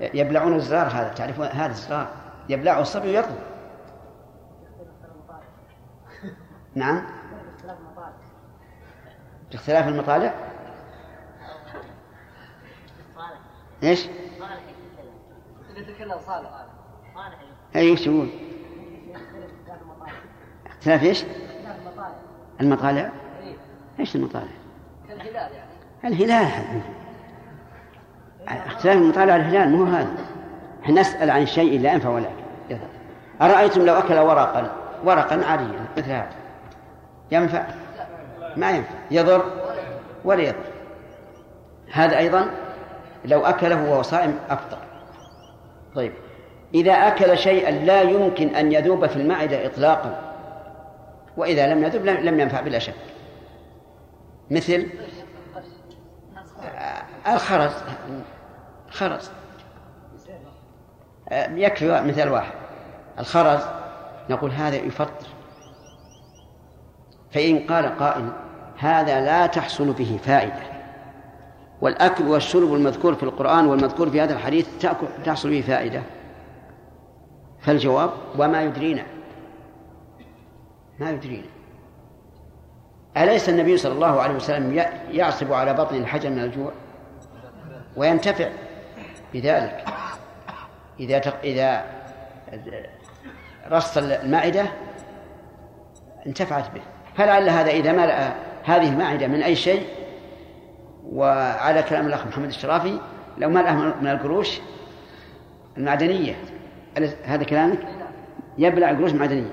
يبلعون 0.00 0.54
الزرار 0.54 0.86
هذا 0.86 1.08
تعرفون 1.08 1.46
هذا 1.46 1.72
الزرار؟ 1.72 2.08
يبلعه 2.48 2.80
الصبي 2.80 3.08
ويطلب. 3.08 3.38
نعم 6.74 7.02
باختلاف 9.52 9.88
المطالع 9.88 10.34
إيش؟ 13.82 14.06
يتكلم 15.76 16.18
صالح 16.26 16.50
اي 17.76 17.92
وش 17.92 18.06
يقول؟ 18.06 18.28
اختلاف 20.66 21.02
إيش؟ 21.02 21.24
المطالع 22.60 23.10
إيش 24.00 24.16
المطالع؟ 24.16 24.52
الهلال 25.10 25.34
يعني 25.34 26.14
الهلال 26.14 26.82
اختلاف 28.48 28.96
المطالع 28.96 29.36
الهلال 29.36 29.68
مو 29.68 29.84
هذا 29.84 30.16
إحنا 30.82 31.00
نسأل 31.00 31.30
عن 31.30 31.46
شيء 31.46 31.80
لا 31.80 31.92
ينفع 31.92 32.08
ولا 32.08 32.28
أرأيتم 33.42 33.86
لو 33.86 33.94
أكل 33.94 34.18
ورقا 34.18 34.72
ورقا 35.04 35.44
عاديا 35.44 35.86
مثل 35.96 36.10
هذا 36.10 36.43
ينفع؟ 37.30 37.66
ما 38.56 38.70
ينفع. 38.70 38.94
يضر 39.10 39.44
ولا 40.24 40.42
يضر. 40.42 40.64
هذا 41.92 42.18
أيضا 42.18 42.50
لو 43.24 43.46
أكله 43.46 43.90
وهو 43.90 44.02
صائم 44.02 44.38
أفطر 44.50 44.78
طيب. 45.94 46.12
إذا 46.74 46.92
أكل 46.92 47.38
شيئا 47.38 47.70
لا 47.70 48.02
يمكن 48.02 48.54
أن 48.54 48.72
يذوب 48.72 49.06
في 49.06 49.16
المعدة 49.16 49.66
إطلاقا 49.66 50.34
وإذا 51.36 51.74
لم 51.74 51.84
يذوب 51.84 52.04
لم 52.04 52.40
ينفع 52.40 52.60
بلا 52.60 52.78
شك. 52.78 52.94
مثل 54.50 54.86
الخرز. 57.26 57.72
خرز 58.90 59.30
يكفي 61.32 62.02
مثال 62.02 62.28
واحد. 62.28 62.52
الخرز 63.18 63.60
نقول 64.30 64.50
هذا 64.50 64.76
يفطر. 64.76 65.33
فإن 67.34 67.58
قال 67.58 67.98
قائل 67.98 68.32
هذا 68.78 69.20
لا 69.20 69.46
تحصل 69.46 69.92
به 69.92 70.18
فائدة. 70.24 70.62
والأكل 71.80 72.24
والشرب 72.24 72.74
المذكور 72.74 73.14
في 73.14 73.22
القرآن 73.22 73.66
والمذكور 73.66 74.10
في 74.10 74.20
هذا 74.20 74.32
الحديث 74.32 74.68
تحصل 75.24 75.50
به 75.50 75.60
فائدة. 75.60 76.02
فالجواب 77.60 78.10
وما 78.38 78.62
يدرينا. 78.62 79.02
ما 81.00 81.10
يدرينا. 81.10 81.46
أليس 83.16 83.48
النبي 83.48 83.76
صلى 83.76 83.92
الله 83.92 84.20
عليه 84.20 84.34
وسلم 84.34 84.84
يعصب 85.10 85.52
على 85.52 85.74
بطن 85.74 85.96
الحجر 85.96 86.30
من 86.30 86.38
الجوع؟ 86.38 86.72
وينتفع 87.96 88.48
بذلك. 89.32 89.84
إذا 91.00 91.18
إذا 91.44 91.84
رص 93.70 93.96
المعدة 93.96 94.66
انتفعت 96.26 96.74
به. 96.74 96.82
فلعل 97.16 97.48
هذا 97.48 97.70
إذا 97.70 97.92
ملأ 97.92 98.32
هذه 98.64 98.88
المعدة 98.88 99.26
من 99.26 99.42
أي 99.42 99.56
شيء 99.56 99.86
وعلى 101.12 101.82
كلام 101.82 102.06
الأخ 102.06 102.26
محمد 102.26 102.46
الشرافي 102.46 102.98
لو 103.38 103.48
ملأ 103.50 103.72
من 103.72 104.08
القروش 104.08 104.60
المعدنية. 105.76 106.36
هذا 107.24 107.44
كلامك؟ 107.44 107.78
يبلع 108.58 108.88
قروش 108.88 109.12
معدنية. 109.12 109.50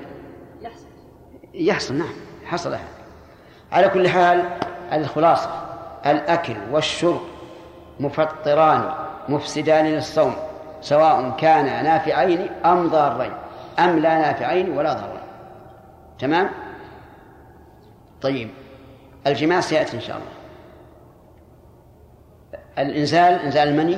يحصل. 0.61 0.85
يحصل 1.53 1.95
نعم 1.95 2.13
حصل. 2.45 2.73
هذا 2.73 2.81
على 3.71 3.89
كل 3.89 4.09
حال 4.09 4.43
الخلاصة 4.93 5.49
الأكل 6.05 6.55
والشرب 6.71 7.21
مفطران 7.99 8.93
مفسدان 9.29 9.85
للصوم 9.85 10.33
سواء 10.81 11.35
كان 11.37 11.65
نافعين 11.65 12.49
أم 12.65 12.87
ضارين 12.87 13.31
أم 13.79 13.99
لا 13.99 14.17
نافعين 14.17 14.77
ولا 14.77 14.93
ضارين. 14.93 15.21
تمام؟ 16.19 16.49
طيب 18.21 18.49
الجماع 19.27 19.61
سيأتي 19.61 19.97
إن 19.97 20.01
شاء 20.01 20.17
الله. 20.17 20.31
الإنزال 22.77 23.33
إنزال 23.33 23.67
المني. 23.67 23.97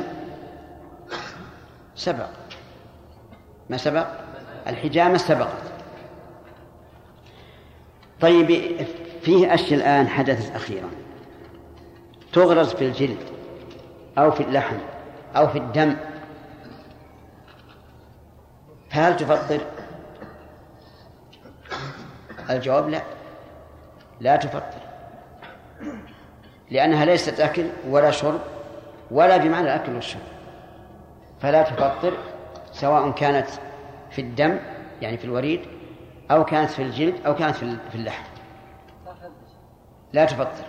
سبق. 1.95 2.29
ما 3.69 3.77
سبق؟ 3.77 4.07
الحجامة 4.67 5.17
سبقت. 5.17 5.73
طيب 8.21 8.47
فيه 9.21 9.53
أشياء 9.53 9.73
الآن 9.73 10.07
حدثت 10.07 10.55
أخيرا. 10.55 10.89
تغرز 12.33 12.73
في 12.73 12.87
الجلد 12.87 13.17
أو 14.17 14.31
في 14.31 14.43
اللحم 14.43 14.77
أو 15.35 15.47
في 15.47 15.57
الدم. 15.57 15.95
فهل 18.89 19.17
تفطر؟ 19.17 19.61
الجواب 22.49 22.89
لا. 22.89 23.01
لا 24.23 24.35
تفطر 24.35 24.81
لأنها 26.71 27.05
ليست 27.05 27.39
أكل 27.39 27.65
ولا 27.89 28.11
شرب 28.11 28.39
ولا 29.11 29.37
بمعنى 29.37 29.65
الأكل 29.65 29.95
والشرب 29.95 30.21
فلا 31.41 31.63
تفطر 31.63 32.13
سواء 32.71 33.11
كانت 33.11 33.47
في 34.11 34.21
الدم 34.21 34.59
يعني 35.01 35.17
في 35.17 35.25
الوريد 35.25 35.61
أو 36.31 36.45
كانت 36.45 36.69
في 36.69 36.81
الجلد 36.81 37.25
أو 37.25 37.35
كانت 37.35 37.55
في 37.55 37.95
اللحم 37.95 38.23
لا 40.13 40.25
تفطر 40.25 40.65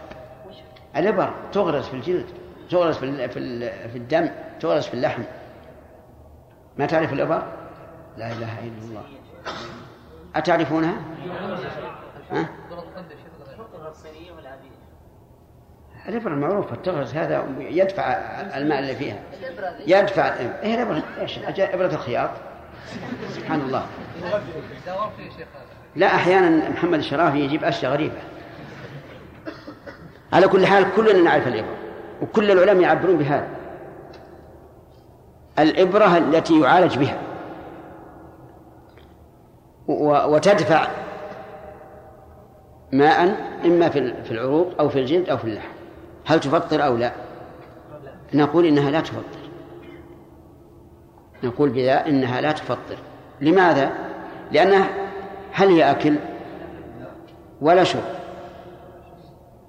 الإبر 0.97 1.35
تغرس 1.53 1.88
في 1.88 1.95
الجلد 1.95 2.27
تغرس 2.71 2.99
في 2.99 3.29
في 3.88 3.97
الدم 3.99 4.29
تغرس 4.61 4.87
في 4.87 4.95
اللحم 4.95 5.23
ما 6.79 6.87
تعرف 6.87 7.12
الإبر؟ 7.12 7.43
لا 8.19 8.33
إله 8.33 8.59
إلا 8.59 8.85
الله 8.85 9.03
أتعرفونها؟ 10.37 10.95
ها؟ 12.31 12.49
الإبرة 16.09 16.33
المعروفة 16.33 16.77
تغرز 16.77 17.14
هذا 17.14 17.45
يدفع 17.59 18.03
الماء 18.57 18.79
اللي 18.79 18.95
فيها. 18.95 19.17
يدفع 19.87 20.35
إيه 20.62 20.75
الإبرة 20.75 21.03
إيش؟ 21.21 21.38
إبرة 21.59 21.87
الخياط. 21.87 22.31
سبحان 23.29 23.61
الله. 23.61 23.87
لا 25.97 26.07
أحيانا 26.07 26.69
محمد 26.69 26.99
الشرافي 26.99 27.38
يجيب 27.38 27.64
أشياء 27.64 27.93
غريبة. 27.93 28.19
على 30.33 30.49
كل 30.49 30.67
حال 30.67 30.87
كلنا 30.97 31.23
نعرف 31.23 31.49
الإبرة 31.49 31.77
وكل 32.23 32.51
العلماء 32.51 32.83
يعبرون 32.83 33.17
بهذا. 33.17 33.49
الإبرة 35.59 36.19
التي 36.19 36.61
يعالج 36.61 36.99
بها. 36.99 37.19
وتدفع 40.27 40.87
ماء 42.93 43.37
إما 43.64 43.88
في 43.88 44.31
العروق 44.31 44.75
أو 44.81 44.88
في 44.88 44.99
الجلد 44.99 45.29
أو 45.29 45.37
في 45.37 45.45
اللحم. 45.45 45.73
هل 46.25 46.40
تفطر 46.40 46.87
أو 46.87 46.96
لا؟ 46.96 47.12
نقول 48.35 48.66
إنها 48.66 48.90
لا 48.90 49.00
تفطر. 49.00 49.38
نقول 51.44 51.70
بذا 51.70 52.06
إنها 52.06 52.40
لا 52.40 52.52
تفطر. 52.52 52.96
لماذا؟ 53.40 53.92
لأنها 54.52 54.88
هل 55.52 55.68
هي 55.68 55.90
أكل 55.90 56.16
ولا 57.60 57.85
شرب؟ 57.85 58.02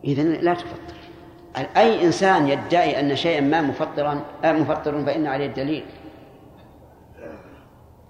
إذن 0.04 0.32
لا 0.32 0.54
تفطر. 0.54 0.96
أي 1.78 2.06
إنسان 2.06 2.48
يدعي 2.48 3.00
أن 3.00 3.16
شيئا 3.16 3.42
ما 3.42 3.62
مفطرا 3.62 4.22
آه، 4.44 4.52
مفطر 4.52 5.06
فإن 5.06 5.28
عليه 5.28 5.46
الدليل. 5.46 5.86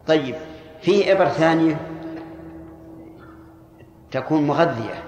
طيب 0.08 0.36
في 0.82 1.12
إبر 1.12 1.28
ثانية 1.28 1.78
تكون 4.12 4.48
مغذية. 4.48 5.04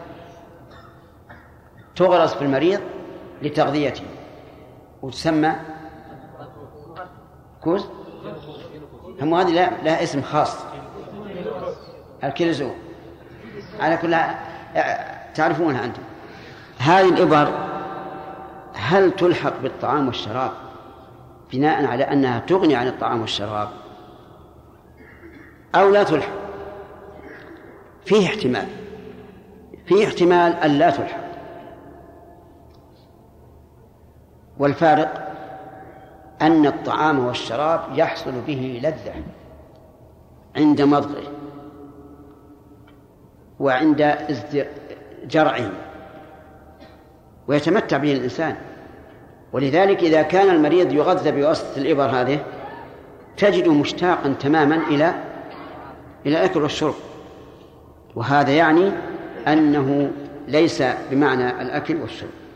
تغرس 1.95 2.33
في 2.33 2.41
المريض 2.41 2.79
لتغذيته. 3.41 4.03
وتسمى 5.01 5.55
كوز؟ 7.61 7.85
هم 9.21 9.33
هذه 9.33 9.49
لا 9.49 9.83
لها 9.83 10.03
اسم 10.03 10.21
خاص. 10.21 10.57
الكيلزو 12.23 12.71
على 13.79 13.97
كل 13.97 14.15
تعرفونها 15.35 15.85
أنتم. 15.85 16.01
هذه 16.77 17.09
الإبر 17.09 17.67
هل 18.73 19.11
تلحق 19.11 19.61
بالطعام 19.61 20.07
والشراب؟ 20.07 20.51
بناء 21.53 21.85
على 21.85 22.03
أنها 22.03 22.39
تغني 22.39 22.75
عن 22.75 22.87
الطعام 22.87 23.21
والشراب 23.21 23.69
أو 25.75 25.89
لا 25.89 26.03
تلحق؟ 26.03 26.33
فيه 28.05 28.27
احتمال. 28.27 28.67
فيه 29.85 30.07
احتمال 30.07 30.53
أن 30.53 30.71
لا 30.71 30.89
تلحق. 30.89 31.26
والفارق 34.59 35.27
أن 36.41 36.65
الطعام 36.65 37.25
والشراب 37.25 37.81
يحصل 37.95 38.31
به 38.47 38.79
لذة 38.83 39.23
عند 40.55 40.81
مضغه 40.81 41.23
وعند 43.59 44.15
جرعه 45.29 45.71
ويتمتع 47.47 47.97
به 47.97 48.13
الإنسان. 48.13 48.55
ولذلك 49.53 50.03
إذا 50.03 50.21
كان 50.21 50.55
المريض 50.55 50.93
يغذى 50.93 51.31
بواسطة 51.31 51.77
الإبر 51.77 52.05
هذه 52.05 52.39
تجده 53.37 53.73
مشتاقا 53.73 54.35
تماما 54.39 54.75
إلى 54.75 55.13
إلى 56.25 56.37
الأكل 56.39 56.61
والشرب. 56.61 56.95
وهذا 58.15 58.51
يعني 58.51 58.91
أنه 59.47 60.11
ليس 60.47 60.83
بمعنى 61.11 61.61
الأكل 61.61 62.01
والشرب. 62.01 62.46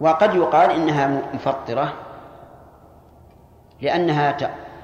وقد 0.00 0.34
يقال 0.34 0.70
إنها 0.70 1.22
مفطرة 1.34 1.92
لأنها 3.80 4.36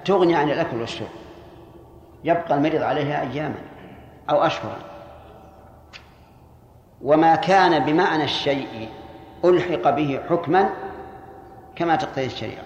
تغني 0.05 0.35
عن 0.35 0.51
الأكل 0.51 0.81
والشرب. 0.81 1.09
يبقى 2.25 2.55
المريض 2.55 2.83
عليها 2.83 3.21
أياما 3.21 3.59
أو 4.31 4.43
أشهرا. 4.43 4.77
وما 7.03 7.35
كان 7.35 7.85
بمعنى 7.85 8.25
الشيء 8.25 8.89
ألحق 9.45 9.91
به 9.91 10.21
حكما 10.31 10.71
كما 11.77 11.97
تقتضي 11.97 12.27
الشريعة. 12.27 12.63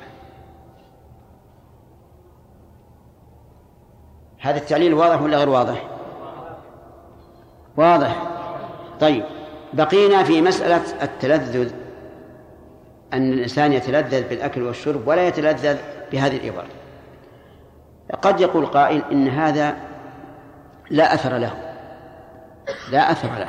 هذا 4.40 4.58
التعليل 4.58 4.94
واضح 4.94 5.22
ولا 5.22 5.36
غير 5.38 5.48
واضح؟ 5.48 5.82
واضح. 7.76 8.22
طيب 9.00 9.24
بقينا 9.72 10.22
في 10.22 10.42
مسألة 10.42 11.02
التلذذ. 11.02 11.85
أن 13.16 13.32
الإنسان 13.32 13.72
يتلذذ 13.72 14.28
بالأكل 14.28 14.62
والشرب 14.62 15.08
ولا 15.08 15.26
يتلذذ 15.28 15.78
بهذه 16.12 16.36
الإبر. 16.36 16.64
قد 18.22 18.40
يقول 18.40 18.66
قائل 18.66 19.02
إن 19.12 19.28
هذا 19.28 19.76
لا 20.90 21.14
أثر 21.14 21.38
له. 21.38 21.52
لا 22.92 23.12
أثر 23.12 23.38
له. 23.38 23.48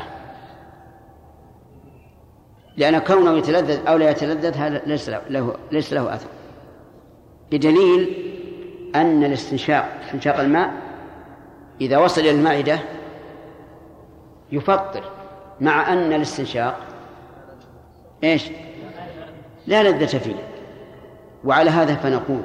لأن 2.77 2.99
كونه 2.99 3.37
يتلذذ 3.37 3.87
أو 3.87 3.97
لا 3.97 4.09
يتلذذ 4.09 4.57
هذا 4.57 4.81
ليس 4.85 5.09
له 5.09 5.55
ليس 5.71 5.93
له 5.93 6.13
أثر. 6.13 6.27
بدليل 7.51 8.33
أن 8.95 9.23
الاستنشاق 9.23 9.99
استنشاق 10.05 10.39
الماء 10.39 10.73
إذا 11.81 11.97
وصل 11.97 12.21
إلى 12.21 12.31
المعدة 12.31 12.79
يفطر 14.51 15.03
مع 15.61 15.93
أن 15.93 16.13
الاستنشاق 16.13 16.79
إيش؟ 18.23 18.51
لا 19.67 19.83
لذة 19.83 20.17
فيه 20.17 20.35
وعلى 21.43 21.69
هذا 21.69 21.95
فنقول 21.95 22.41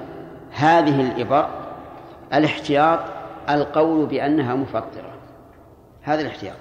هذه 0.51 1.01
الإبر 1.01 1.49
الاحتياط 2.35 3.01
القول 3.51 4.07
بأنها 4.07 4.55
مفطرة. 4.55 5.13
هذا 6.03 6.21
الاحتياط. 6.21 6.57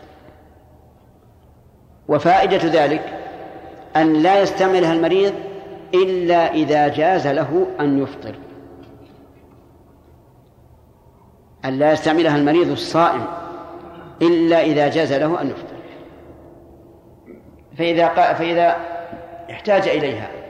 وفائدة 2.07 2.83
ذلك 2.83 3.19
أن 3.95 4.13
لا 4.13 4.41
يستعملها 4.41 4.93
المريض 4.93 5.33
إلا 5.93 6.53
إذا 6.53 6.87
جاز 6.87 7.27
له 7.27 7.67
أن 7.79 8.03
يفطر. 8.03 8.35
أن 11.65 11.79
لا 11.79 11.91
يستعملها 11.91 12.37
المريض 12.37 12.71
الصائم 12.71 13.25
إلا 14.21 14.61
إذا 14.61 14.87
جاز 14.87 15.13
له 15.13 15.41
أن 15.41 15.49
يفطر. 15.49 15.75
فإذا 17.77 18.33
فإذا 18.33 18.75
احتاج 19.51 19.87
إليها 19.87 20.40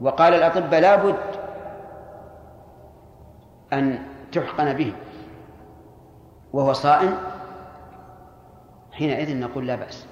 وقال 0.00 0.34
الأطباء 0.34 0.80
لابد 0.80 1.16
أن 3.72 3.98
تحقن 4.32 4.72
به. 4.72 4.94
وهو 6.52 6.72
صائم 6.72 7.18
حينئذ 8.92 9.36
نقول 9.40 9.66
لا 9.66 9.74
بأس. 9.74 10.06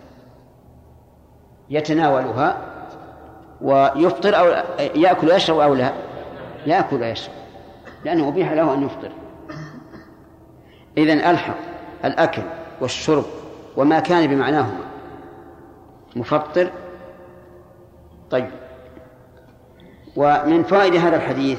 يتناولها 1.71 2.57
ويفطر 3.61 4.39
أو 4.39 4.47
يأكل 4.79 5.29
ويشرب 5.29 5.59
أو 5.59 5.75
لا 5.75 5.93
يأكل 6.67 7.01
ويشرب 7.01 7.35
لأنه 8.05 8.29
أبيح 8.29 8.53
له 8.53 8.75
أن 8.75 8.83
يفطر. 8.83 9.13
إذن 10.99 11.19
ألحق 11.19 11.57
الأكل 12.05 12.43
والشرب 12.81 13.25
وما 13.77 14.01
كان 14.01 14.27
بمعناهما. 14.27 14.85
مفطر 16.17 16.71
طيب. 18.31 18.62
ومن 20.17 20.63
فوائد 20.63 20.95
هذا 20.97 21.17
الحديث 21.17 21.59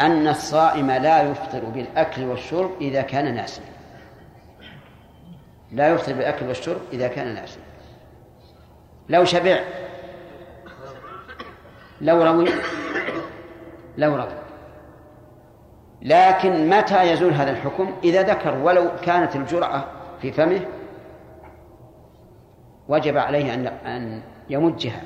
أن 0.00 0.28
الصائم 0.28 0.90
لا 0.90 1.22
يفطر 1.22 1.64
بالأكل 1.64 2.24
والشرب 2.24 2.70
إذا 2.80 3.02
كان 3.02 3.34
ناسا 3.34 3.62
لا 5.72 5.88
يفطر 5.88 6.12
بالأكل 6.12 6.46
والشرب 6.46 6.80
إذا 6.92 7.08
كان 7.08 7.34
ناسا 7.34 7.58
لو 9.08 9.24
شبع. 9.24 9.60
لو 12.00 12.22
روي. 12.22 12.48
لو 13.98 14.16
روي. 14.16 14.32
لكن 16.02 16.70
متى 16.70 17.02
يزول 17.12 17.32
هذا 17.32 17.50
الحكم؟ 17.50 17.96
إذا 18.04 18.22
ذكر 18.22 18.54
ولو 18.58 18.90
كانت 19.04 19.36
الجرعة 19.36 19.86
في 20.22 20.32
فمه 20.32 20.60
وجب 22.88 23.16
عليه 23.16 23.54
أن 23.86 24.22
يمجها. 24.50 25.02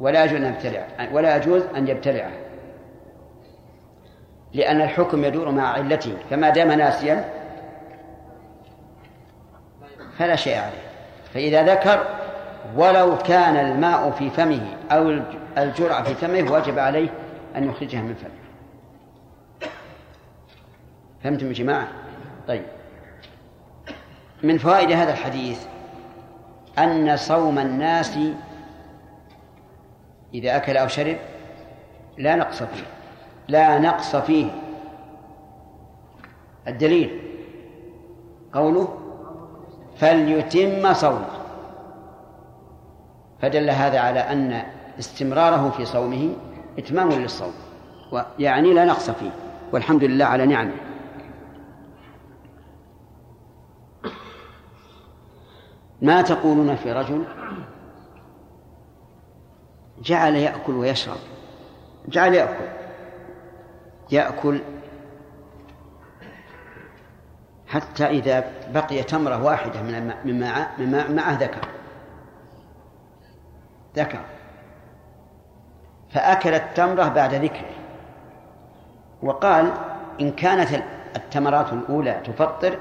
ولا 0.00 0.24
يجوز 0.24 0.40
أن 0.40 0.54
يبتلع 0.54 0.86
ولا 1.12 1.36
يجوز 1.36 1.62
أن 1.76 1.88
يبتلعها 1.88 2.44
لأن 4.52 4.80
الحكم 4.80 5.24
يدور 5.24 5.50
مع 5.50 5.68
علته 5.68 6.16
فما 6.30 6.50
دام 6.50 6.72
ناسيا 6.72 7.24
فلا 10.18 10.36
شيء 10.36 10.58
عليه. 10.58 10.84
فإذا 11.34 11.74
ذكر 11.74 12.06
ولو 12.76 13.18
كان 13.18 13.56
الماء 13.56 14.10
في 14.10 14.30
فمه 14.30 14.76
أو 14.90 15.20
الجرعة 15.58 16.02
في 16.02 16.14
فمه 16.14 16.52
وجب 16.52 16.78
عليه 16.78 17.08
أن 17.56 17.70
يخرجها 17.70 18.02
من 18.02 18.14
فمه. 18.14 19.68
فهمتم 21.24 21.46
يا 21.46 21.52
جماعة؟ 21.52 21.88
طيب. 22.48 22.62
من 24.42 24.58
فوائد 24.58 24.92
هذا 24.92 25.12
الحديث 25.12 25.66
أن 26.78 27.16
صوم 27.16 27.58
الناس 27.58 28.18
إذا 30.34 30.56
أكل 30.56 30.76
أو 30.76 30.88
شرب 30.88 31.16
لا 32.18 32.36
نقص 32.36 32.62
فيه 32.62 32.84
لا 33.48 33.78
نقص 33.78 34.16
فيه. 34.16 34.50
الدليل 36.68 37.20
قوله 38.52 38.98
فليتم 39.96 40.92
صومه. 40.92 41.28
فدل 43.42 43.70
هذا 43.70 43.98
على 43.98 44.20
أن 44.20 44.62
استمراره 44.98 45.70
في 45.70 45.84
صومه 45.84 46.36
إتمام 46.78 47.08
للصوم 47.08 47.52
ويعني 48.12 48.74
لا 48.74 48.84
نقص 48.84 49.10
فيه. 49.10 49.30
والحمد 49.72 50.04
لله 50.04 50.24
على 50.24 50.46
نعمه. 50.46 50.74
ما 56.02 56.22
تقولون 56.22 56.76
في 56.76 56.92
رجل 56.92 57.24
جعل 59.98 60.36
يأكل 60.36 60.72
ويشرب. 60.72 61.18
جعل 62.08 62.34
يأكل. 62.34 62.68
يأكل 64.10 64.60
حتى 67.66 68.06
إذا 68.06 68.52
بقي 68.70 69.02
تمرة 69.02 69.44
واحدة 69.44 69.82
من 69.82 70.14
مما 70.24 70.68
مما 70.78 71.08
معه 71.08 71.32
ذكر. 71.32 71.68
ذكر. 73.96 74.20
فأكل 76.10 76.54
التمرة 76.54 77.08
بعد 77.08 77.34
ذكره. 77.34 77.70
وقال 79.22 79.72
إن 80.20 80.32
كانت 80.32 80.82
التمرات 81.16 81.72
الأولى 81.72 82.20
تفطر 82.24 82.78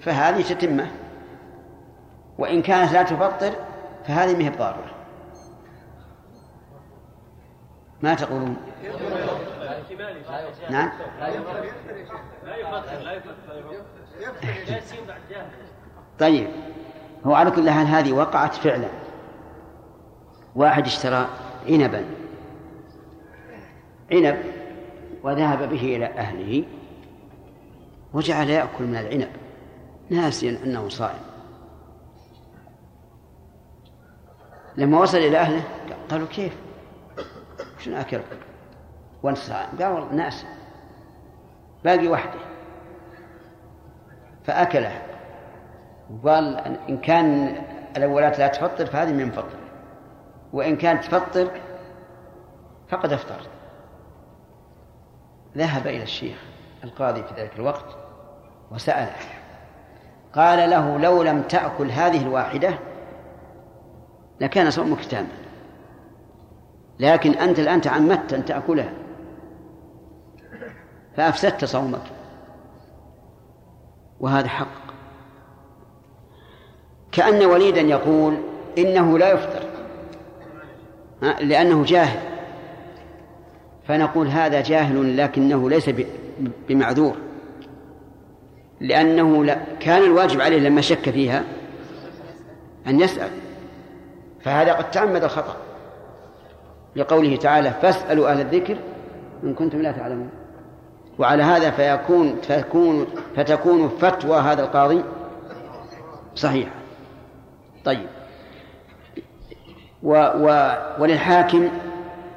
فهذه 0.00 0.42
تتمة 0.42 0.90
وإن 2.38 2.62
كانت 2.62 2.92
لا 2.92 3.02
تفطر 3.02 3.52
فهذه 4.06 4.36
مهب 4.36 4.56
ضارة 4.58 4.84
ما 8.02 8.14
تقولون؟ 8.14 8.56
نعم؟ 10.70 10.90
طيب. 16.18 16.48
هو 17.26 17.34
على 17.34 17.50
كل 17.50 17.70
حال 17.70 17.86
هذه 17.86 18.12
وقعت 18.12 18.54
فعلا. 18.54 18.88
واحد 20.56 20.86
اشترى 20.86 21.28
عنبا. 21.68 22.04
عنب 24.12 24.42
وذهب 25.22 25.68
به 25.68 25.96
إلى 25.96 26.06
أهله 26.06 26.64
وجعل 28.12 28.50
يأكل 28.50 28.84
من 28.84 28.96
العنب. 28.96 29.30
ناسيا 30.10 30.58
أنه 30.64 30.88
صائم. 30.88 31.29
لما 34.76 34.98
وصل 35.00 35.18
إلى 35.18 35.38
أهله 35.38 35.62
قالوا 36.10 36.26
كيف؟ 36.26 36.56
شنو 37.78 38.00
أكل 38.00 38.20
وأنت 39.22 39.38
قال 39.80 39.92
والله 39.92 40.12
ناس. 40.12 40.46
باقي 41.84 42.08
وحده. 42.08 42.40
فأكله. 44.44 45.02
وقال 46.10 46.56
إن 46.88 46.98
كان 46.98 47.56
الأولات 47.96 48.38
لا 48.38 48.48
تفطر 48.48 48.86
فهذه 48.86 49.12
من 49.12 49.30
فطر 49.30 49.58
وإن 50.52 50.76
كانت 50.76 51.04
تفطر 51.04 51.50
فقد 52.88 53.12
أفطر 53.12 53.40
ذهب 55.56 55.86
إلى 55.86 56.02
الشيخ 56.02 56.38
القاضي 56.84 57.22
في 57.22 57.34
ذلك 57.34 57.52
الوقت 57.56 57.96
وسأله. 58.70 59.16
قال 60.34 60.70
له 60.70 60.98
لو 60.98 61.22
لم 61.22 61.42
تأكل 61.42 61.90
هذه 61.90 62.22
الواحدة 62.22 62.78
لكان 64.40 64.70
صومك 64.70 65.04
تاما 65.04 65.28
لكن 67.00 67.32
أنت 67.32 67.58
الآن 67.58 67.80
تعمدت 67.80 68.32
أن 68.32 68.44
تأكلها. 68.44 68.92
فأفسدت 71.16 71.64
صومك. 71.64 72.02
وهذا 74.20 74.48
حق. 74.48 74.90
كأن 77.12 77.44
وليدا 77.44 77.80
يقول 77.80 78.36
إنه 78.78 79.18
لا 79.18 79.32
يفطر. 79.32 79.62
لأنه 81.40 81.84
جاهل. 81.84 82.20
فنقول 83.88 84.28
هذا 84.28 84.60
جاهل 84.60 85.16
لكنه 85.16 85.70
ليس 85.70 85.90
بمعذور. 86.68 87.16
لأنه 88.80 89.56
كان 89.80 90.02
الواجب 90.02 90.40
عليه 90.40 90.58
لما 90.58 90.80
شك 90.80 91.10
فيها 91.10 91.44
أن 92.86 93.00
يسأل. 93.00 93.30
فهذا 94.44 94.72
قد 94.72 94.90
تعمد 94.90 95.24
الخطأ 95.24 95.56
لقوله 96.96 97.36
تعالى 97.36 97.70
فاسألوا 97.70 98.30
أهل 98.30 98.40
الذكر 98.40 98.76
إن 99.44 99.54
كنتم 99.54 99.82
لا 99.82 99.92
تعلمون. 99.92 100.30
وعلى 101.18 101.42
هذا 101.42 101.70
فيكون 101.70 102.36
فتكون 102.42 103.06
فتكون 103.36 103.88
فتوى 103.88 104.38
هذا 104.38 104.62
القاضي 104.62 105.04
صحيحة. 106.34 106.70
طيب. 107.84 108.06
و 110.02 110.12
و 110.14 110.74
وللحاكم 110.98 111.68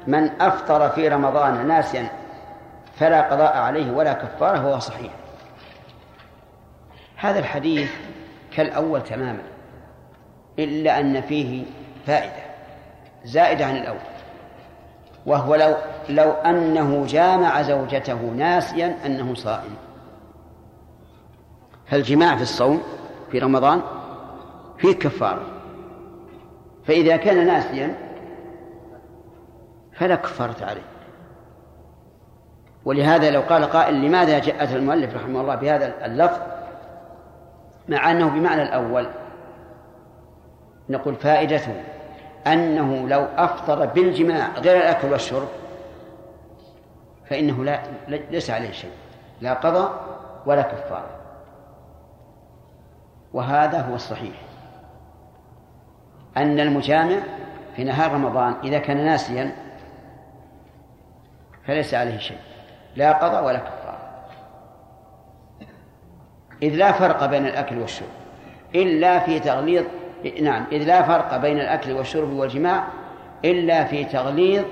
من 0.06 0.30
أفطر 0.40 0.88
في 0.88 1.08
رمضان 1.08 1.66
ناسيا 1.68 2.08
فلا 2.96 3.22
قضاء 3.22 3.56
عليه 3.56 3.92
ولا 3.92 4.12
كفارة 4.12 4.58
هو 4.58 4.78
صحيح. 4.78 5.12
هذا 7.16 7.38
الحديث 7.38 7.90
كالأول 8.56 9.02
تماما 9.02 9.42
إلا 10.58 11.00
أن 11.00 11.20
فيه 11.20 11.64
فائدة 12.06 12.42
زائدة 13.24 13.66
عن 13.66 13.76
الأول. 13.76 13.98
وهو 15.26 15.54
لو 15.54 15.74
لو 16.08 16.30
أنه 16.30 17.06
جامع 17.06 17.62
زوجته 17.62 18.14
ناسيا 18.14 18.96
أنه 19.06 19.34
صائم. 19.34 19.76
فالجماع 21.86 22.36
في 22.36 22.42
الصوم 22.42 22.82
في 23.30 23.38
رمضان 23.38 23.80
فيه 24.78 24.92
كفارة. 24.92 25.42
فإذا 26.86 27.16
كان 27.16 27.46
ناسيا 27.46 27.94
فلا 29.92 30.14
كفارة 30.14 30.64
عليه. 30.64 30.94
ولهذا 32.84 33.30
لو 33.30 33.40
قال 33.40 33.64
قائل 33.64 33.94
لماذا 33.94 34.38
جاءت 34.38 34.72
المؤلف 34.72 35.14
رحمه 35.14 35.40
الله 35.40 35.54
بهذا 35.54 36.06
اللفظ؟ 36.06 36.38
مع 37.88 38.10
أنه 38.10 38.28
بمعنى 38.28 38.62
الأول. 38.62 39.06
نقول 40.88 41.14
فائدته 41.14 41.82
أنه 42.46 43.08
لو 43.08 43.26
أفطر 43.36 43.86
بالجماع 43.86 44.48
غير 44.58 44.76
الأكل 44.76 45.12
والشرب 45.12 45.48
فإنه 47.30 47.64
لا 47.64 47.80
ليس 48.08 48.50
عليه 48.50 48.72
شيء 48.72 48.90
لا 49.40 49.54
قضاء 49.54 49.92
ولا 50.46 50.62
كفارة. 50.62 51.10
وهذا 53.32 53.80
هو 53.80 53.94
الصحيح. 53.94 54.34
أن 56.36 56.60
المجامع 56.60 57.20
في 57.76 57.84
نهار 57.84 58.12
رمضان 58.12 58.54
إذا 58.64 58.78
كان 58.78 59.04
ناسيا 59.04 59.52
فليس 61.66 61.94
عليه 61.94 62.18
شيء 62.18 62.38
لا 62.96 63.12
قضاء 63.12 63.44
ولا 63.44 63.58
كفارة. 63.58 63.98
إذ 66.62 66.74
لا 66.74 66.92
فرق 66.92 67.26
بين 67.26 67.46
الأكل 67.46 67.78
والشرب 67.78 68.08
إلا 68.74 69.18
في 69.18 69.40
تغليظ 69.40 69.84
نعم 70.24 70.66
إذ 70.72 70.84
لا 70.84 71.02
فرق 71.02 71.36
بين 71.36 71.60
الأكل 71.60 71.92
والشرب 71.92 72.32
والجماع 72.32 72.88
إلا 73.44 73.84
في 73.84 74.04
تغليظ 74.04 74.64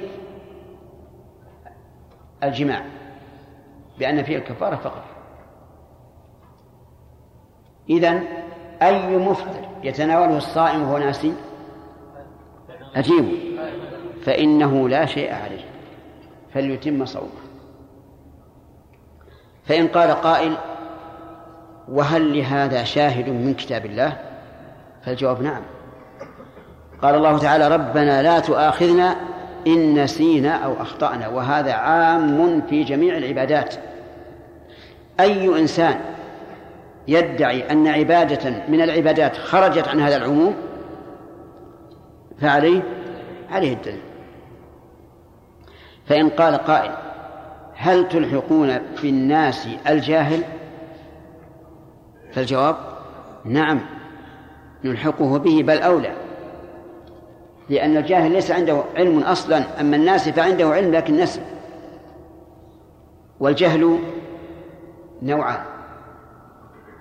الجماع 2.42 2.84
بأن 3.98 4.22
فيه 4.22 4.36
الكفارة 4.36 4.76
فقط. 4.76 5.04
إذن 7.90 8.24
أي 8.82 9.16
مفطر 9.16 9.68
يتناوله 9.82 10.36
الصائم 10.36 10.82
وهو 10.82 10.98
ناسي؟ 10.98 11.34
أجيبه 12.94 13.38
فإنه 14.24 14.88
لا 14.88 15.06
شيء 15.06 15.34
عليه 15.34 15.64
فليتم 16.54 17.04
صومه. 17.04 17.42
فإن 19.64 19.88
قال 19.88 20.10
قائل 20.10 20.56
وهل 21.88 22.38
لهذا 22.38 22.84
شاهد 22.84 23.28
من 23.28 23.54
كتاب 23.54 23.86
الله؟ 23.86 24.31
فالجواب 25.04 25.42
نعم. 25.42 25.62
قال 27.02 27.14
الله 27.14 27.38
تعالى 27.38 27.68
ربنا 27.68 28.22
لا 28.22 28.38
تؤاخذنا 28.38 29.16
إن 29.66 30.02
نسينا 30.02 30.54
أو 30.54 30.82
أخطأنا 30.82 31.28
وهذا 31.28 31.72
عام 31.72 32.62
في 32.70 32.84
جميع 32.84 33.16
العبادات. 33.16 33.74
أي 35.20 35.60
إنسان 35.60 36.00
يدعي 37.08 37.70
أن 37.70 37.86
عبادة 37.86 38.50
من 38.68 38.80
العبادات 38.80 39.36
خرجت 39.36 39.88
عن 39.88 40.00
هذا 40.00 40.16
العموم؟ 40.16 40.54
فعليه؟ 42.40 42.82
عليه 43.50 43.72
الدليل. 43.72 44.00
فإن 46.06 46.28
قال 46.28 46.54
قائل 46.54 46.92
هل 47.74 48.08
تلحقون 48.08 48.78
في 48.96 49.08
الناس 49.08 49.68
الجاهل؟ 49.88 50.42
فالجواب 52.32 52.76
نعم. 53.44 53.80
نلحقه 54.84 55.38
به 55.38 55.62
بل 55.62 55.78
أولى. 55.78 56.16
لأن 57.68 57.96
الجاهل 57.96 58.32
ليس 58.32 58.50
عنده 58.50 58.82
علم 58.96 59.18
أصلا 59.18 59.80
أما 59.80 59.96
الناس 59.96 60.28
فعنده 60.28 60.68
علم 60.68 60.92
لكن 60.92 61.16
نسي 61.16 61.42
والجهل 63.40 63.98
نوعان 65.22 65.64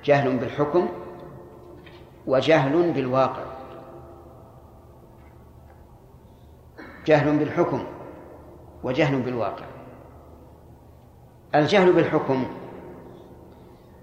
جهل 0.06 0.38
بالحكم 0.38 0.90
وجهل 2.28 2.92
بالواقع. 2.92 3.44
جهل 7.06 7.38
بالحكم 7.38 7.84
وجهل 8.84 9.22
بالواقع. 9.22 9.66
الجهل 11.56 11.94
بالحكم 11.94 12.46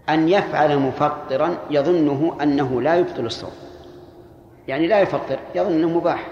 أن 0.08 0.28
يفعل 0.28 0.78
مفطرا 0.78 1.58
يظنه 1.70 2.36
أنه 2.42 2.82
لا 2.82 2.96
يبطل 2.96 3.26
الصوم. 3.26 3.67
يعني 4.68 4.86
لا 4.86 5.00
يفطر 5.00 5.38
يظن 5.54 5.72
أنه 5.72 5.88
مباح. 5.88 6.28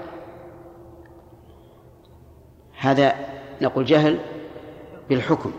هذا 2.79 3.15
نقول 3.63 3.85
جهل 3.85 4.19
بالحكم. 5.09 5.53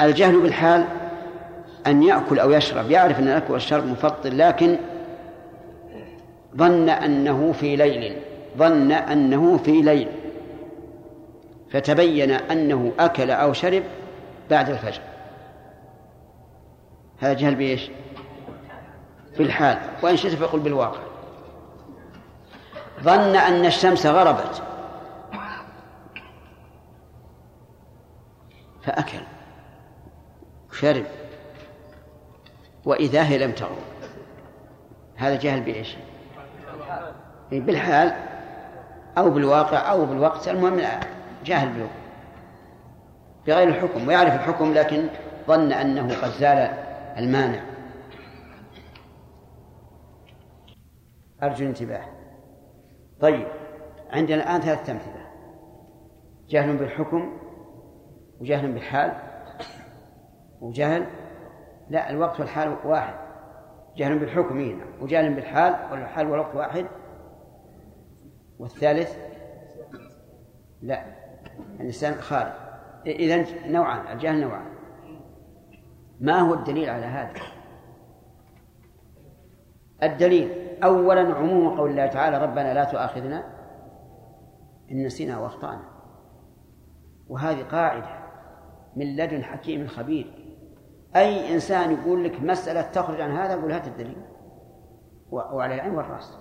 الجهل 0.00 0.40
بالحال 0.40 0.84
أن 1.86 2.02
يأكل 2.02 2.38
أو 2.38 2.50
يشرب 2.50 2.90
يعرف 2.90 3.18
أن 3.18 3.28
الأكل 3.28 3.52
والشرب 3.52 3.86
مفطر 3.86 4.32
لكن 4.32 4.76
ظن 6.56 6.88
أنه 6.88 7.52
في 7.52 7.76
ليل 7.76 8.16
ظن 8.58 8.92
أنه 8.92 9.56
في 9.56 9.82
ليل. 9.82 10.08
فتبين 11.70 12.30
أنه 12.30 12.92
أكل 12.98 13.30
أو 13.30 13.52
شرب 13.52 13.82
بعد 14.50 14.70
الفجر. 14.70 15.02
هذا 17.18 17.32
جهل 17.32 17.54
بإيش؟ 17.54 17.90
بالحال 19.38 19.78
وإن 20.02 20.16
شئت 20.16 20.34
فقل 20.34 20.58
بالواقع. 20.58 21.00
ظن 23.02 23.36
أن 23.36 23.66
الشمس 23.66 24.06
غربت. 24.06 24.62
فأكل 28.82 29.20
شرب 30.72 31.04
وإذا 32.84 33.22
هي 33.22 33.38
لم 33.38 33.52
تغرب. 33.52 33.76
هذا 35.16 35.36
جهل 35.36 35.60
بإيش؟ 35.60 35.96
بالحال 37.52 38.12
أو 39.18 39.30
بالواقع 39.30 39.90
أو 39.90 40.06
بالوقت. 40.06 40.48
المهم 40.48 40.80
جاهل 41.44 41.68
بالوقت 41.68 41.90
بغير 43.46 43.68
الحكم 43.68 44.08
ويعرف 44.08 44.34
الحكم 44.34 44.74
لكن 44.74 45.08
ظن 45.48 45.72
أنه 45.72 46.14
قد 46.22 46.30
زال 46.30 46.72
المانع. 47.18 47.69
أرجو 51.42 51.62
الانتباه. 51.64 52.04
طيب 53.20 53.46
عندنا 54.10 54.42
الآن 54.42 54.60
ثلاثة 54.60 54.92
أمثلة. 54.92 55.26
جهل 56.48 56.76
بالحكم 56.76 57.38
وجهل 58.40 58.72
بالحال. 58.72 59.12
وجهل 60.60 61.06
لا 61.90 62.10
الوقت 62.10 62.40
والحال 62.40 62.76
واحد. 62.84 63.14
جهل 63.96 64.18
بالحكم 64.18 64.60
هنا 64.60 64.84
وجهل 65.00 65.34
بالحال 65.34 65.92
والحال 65.92 66.30
والوقت 66.30 66.54
واحد. 66.54 66.86
والثالث 68.58 69.16
لا 70.82 71.04
الإنسان 71.80 72.14
خارج 72.14 72.52
إذا 73.06 73.44
نوعان 73.66 74.12
الجهل 74.12 74.40
نوعان. 74.40 74.70
ما 76.20 76.40
هو 76.40 76.54
الدليل 76.54 76.90
على 76.90 77.06
هذا؟ 77.06 77.32
الدليل 80.02 80.69
أولا 80.84 81.34
عموم 81.34 81.78
قول 81.78 81.90
الله 81.90 82.06
تعالى 82.06 82.38
ربنا 82.38 82.74
لا 82.74 82.84
تؤاخذنا 82.84 83.44
إن 84.90 85.06
نسينا 85.06 85.38
وأخطأنا. 85.38 85.82
وهذه 87.28 87.62
قاعدة 87.62 88.20
من 88.96 89.16
لدن 89.16 89.44
حكيم 89.44 89.86
خبير. 89.86 90.54
أي 91.16 91.54
إنسان 91.54 91.92
يقول 91.92 92.24
لك 92.24 92.42
مسألة 92.42 92.82
تخرج 92.82 93.20
عن 93.20 93.30
هذا 93.30 93.52
يقول 93.54 93.72
هات 93.72 93.86
الدليل. 93.86 94.22
وعلى 95.30 95.74
العين 95.74 95.94
والرأس. 95.94 96.38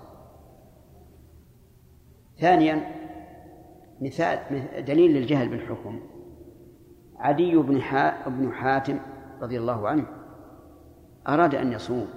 ثانيا 2.40 2.82
مثال 4.02 4.40
دليل 4.86 5.12
للجهل 5.12 5.50
بالحكم. 5.50 6.00
عدي 7.18 7.56
بن 7.56 7.82
بن 8.28 8.52
حاتم 8.54 9.00
رضي 9.42 9.58
الله 9.60 9.88
عنه 9.88 10.06
أراد 11.28 11.56
أن 11.56 11.72
يصوم. 11.72 12.08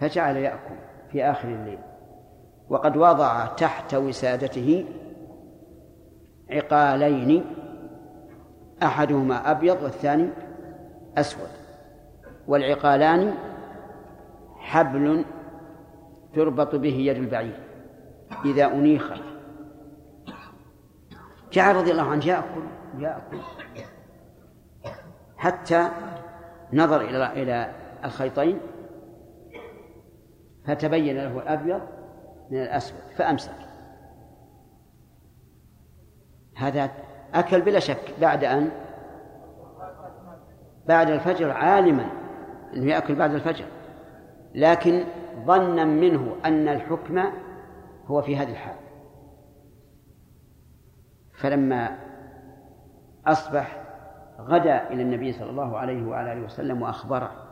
فجعل 0.00 0.36
يأكل 0.36 0.74
في 1.12 1.24
آخر 1.24 1.48
الليل. 1.48 1.78
وقد 2.68 2.96
وضع 2.96 3.46
تحت 3.46 3.94
وسادته 3.94 4.84
عقالين 6.50 7.44
أحدهما 8.82 9.50
أبيض 9.50 9.82
والثاني 9.82 10.28
أسود. 11.18 11.48
والعقالان 12.48 13.34
حبل 14.56 15.24
تربط 16.34 16.74
به 16.74 16.94
يد 16.94 17.16
البعير 17.16 17.60
إذا 18.44 18.66
أنيخت. 18.66 19.22
جعل 21.52 21.76
رضي 21.76 21.90
الله 21.90 22.10
عنه 22.10 22.26
يأكل 22.26 22.62
يأكل 22.98 23.38
حتى 25.36 25.88
نظر 26.72 27.00
إلى 27.00 27.42
إلى 27.42 27.70
الخيطين 28.04 28.60
فتبين 30.68 31.16
له 31.16 31.38
الأبيض 31.38 31.80
من 32.50 32.62
الأسود 32.62 33.00
فأمسك. 33.16 33.54
هذا 36.56 36.90
أكل 37.34 37.60
بلا 37.60 37.78
شك 37.78 38.14
بعد 38.20 38.44
أن 38.44 38.70
بعد 40.86 41.10
الفجر 41.10 41.50
عالما 41.50 42.06
أنه 42.74 42.86
يأكل 42.86 43.14
بعد 43.14 43.34
الفجر. 43.34 43.64
لكن 44.54 45.04
ظنا 45.46 45.84
منه 45.84 46.36
أن 46.44 46.68
الحكم 46.68 47.22
هو 48.06 48.22
في 48.22 48.36
هذه 48.36 48.50
الحال. 48.50 48.76
فلما 51.32 51.98
أصبح 53.26 53.82
غدا 54.40 54.90
إلى 54.90 55.02
النبي 55.02 55.32
صلى 55.32 55.50
الله 55.50 55.78
عليه 55.78 56.06
وعلى 56.06 56.32
آله 56.32 56.44
وسلم 56.44 56.82
وأخبره 56.82 57.47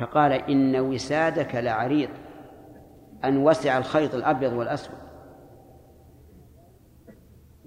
فقال 0.00 0.32
إن 0.32 0.80
وسادك 0.80 1.54
لعريض 1.54 2.10
أن 3.24 3.36
وسع 3.36 3.78
الخيط 3.78 4.14
الأبيض 4.14 4.52
والأسود. 4.52 4.98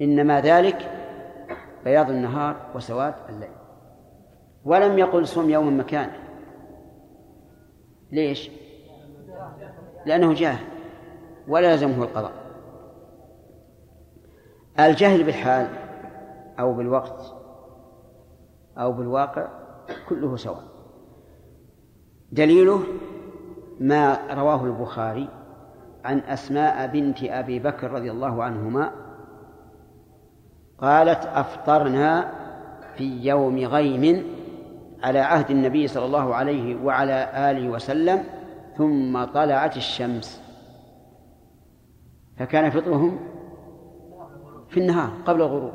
إنما 0.02 0.42
ذلك 0.42 0.92
بياض 1.84 2.10
النهار 2.10 2.72
وسواد 2.76 3.14
الليل. 3.30 3.52
ولم 4.66 5.00
يقل 5.00 5.28
صم 5.28 5.50
يوم 5.50 5.80
مكانه. 5.80 6.20
ليش؟ 8.12 8.52
لأنه 10.06 10.34
جاهل 10.34 10.66
ولا 11.48 11.72
يلزمه 11.72 12.04
القضاء. 12.04 12.34
الجهل 14.80 15.24
بالحال 15.24 15.68
أو 16.60 16.74
بالوقت 16.74 17.34
أو 18.78 18.92
بالواقع 18.92 19.48
كله 20.10 20.36
سواء 20.36 20.73
دليله 22.34 22.84
ما 23.80 24.34
رواه 24.34 24.66
البخاري 24.66 25.30
عن 26.06 26.20
أسماء 26.20 26.88
بنت 26.88 27.24
أبي 27.24 27.60
بكر 27.60 27.92
رضي 27.92 28.12
الله 28.12 28.44
عنهما 28.44 28.92
قالت 30.78 31.26
أفطرنا 31.26 32.32
في 32.96 33.28
يوم 33.28 33.60
غيم 33.60 34.24
على 35.04 35.20
عهد 35.20 35.52
النبي 35.52 35.88
صلى 35.88 36.06
الله 36.06 36.36
عليه 36.36 36.84
وعلى 36.84 37.30
آله 37.52 37.70
وسلم 37.70 38.24
ثم 38.78 39.24
طلعت 39.24 39.78
الشمس. 39.78 40.42
فكان 42.38 42.70
فطرهم 42.70 43.20
في 44.70 44.80
النهار 44.80 45.10
قبل 45.26 45.42
الغروب 45.42 45.74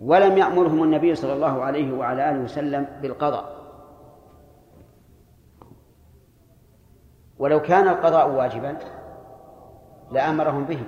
ولم 0.00 0.38
يأمرهم 0.38 0.82
النبي 0.82 1.14
صلى 1.14 1.32
الله 1.32 1.62
عليه 1.62 1.92
وعلى 1.92 2.30
آله 2.30 2.40
وسلم 2.44 2.86
بالقضاء. 3.02 3.59
ولو 7.40 7.62
كان 7.62 7.88
القضاء 7.88 8.30
واجبا 8.30 8.76
لأمرهم 10.10 10.64
به. 10.64 10.82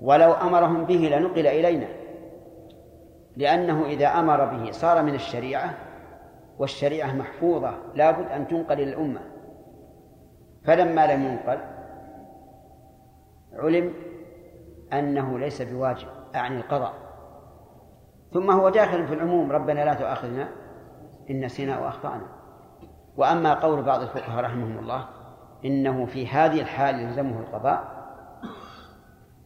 ولو 0.00 0.32
أمرهم 0.32 0.84
به 0.84 0.94
لنقل 0.94 1.46
إلينا 1.46 1.88
لأنه 3.36 3.86
إذا 3.86 4.06
أمر 4.06 4.44
به 4.44 4.70
صار 4.70 5.02
من 5.02 5.14
الشريعة 5.14 5.74
والشريعة 6.58 7.12
محفوظة 7.12 7.74
لابد 7.94 8.30
أن 8.30 8.48
تنقل 8.48 8.72
إلى 8.72 8.90
الأمة. 8.90 9.20
فلما 10.64 11.14
لم 11.14 11.22
ينقل 11.22 11.58
علم 13.52 13.94
أنه 14.92 15.38
ليس 15.38 15.62
بواجب 15.62 16.08
أعني 16.34 16.56
القضاء. 16.56 16.92
ثم 18.32 18.50
هو 18.50 18.68
داخل 18.68 19.06
في 19.06 19.14
العموم 19.14 19.52
ربنا 19.52 19.84
لا 19.84 19.94
تؤاخذنا 19.94 20.48
إن 21.30 21.44
نسينا 21.44 21.78
وأخطأنا 21.78 22.41
وأما 23.16 23.54
قول 23.54 23.82
بعض 23.82 24.00
الفقهاء 24.00 24.44
رحمهم 24.44 24.78
الله 24.78 25.08
إنه 25.64 26.06
في 26.06 26.26
هذه 26.26 26.60
الحال 26.60 27.00
يلزمه 27.00 27.40
القضاء 27.40 28.02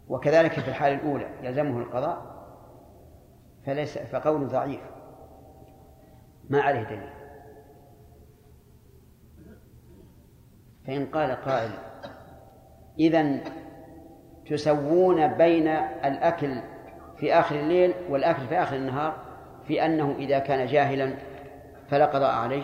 وكذلك 0.09 0.53
في 0.53 0.69
الحال 0.69 0.93
الأولى 0.93 1.29
يلزمه 1.43 1.79
القضاء 1.79 2.37
فليس 3.67 3.99
فقول 3.99 4.49
ضعيف. 4.49 4.81
ما 6.51 6.61
عليه 6.61 6.83
دليل. 6.83 7.11
فإن 10.87 11.07
قال 11.07 11.31
قائل 11.31 11.71
إذا 12.99 13.41
تسوون 14.51 15.27
بين 15.27 15.69
الأكل 16.05 16.61
في 17.17 17.35
آخر 17.35 17.61
الليل 17.61 17.95
والأكل 18.11 18.47
في 18.47 18.63
آخر 18.63 18.77
النهار 18.77 19.17
في 19.69 19.87
أنه 19.87 20.15
إذا 20.19 20.39
كان 20.39 20.67
جاهلا 20.67 21.15
فلا 21.89 22.07
قضاء 22.07 22.35
عليه. 22.35 22.63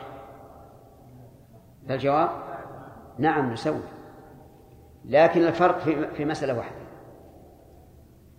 فالجواب 1.89 2.29
نعم 3.19 3.53
نسوي. 3.53 3.83
لكن 5.05 5.43
الفرق 5.43 5.79
في 5.79 6.09
في 6.09 6.25
مسألة 6.25 6.59
واحدة. 6.59 6.83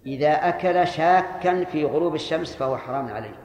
إذا 0.05 0.31
أكل 0.31 0.87
شاكا 0.87 1.63
في 1.63 1.85
غروب 1.85 2.15
الشمس 2.15 2.55
فهو 2.55 2.77
حرام 2.77 3.07
عليه. 3.07 3.35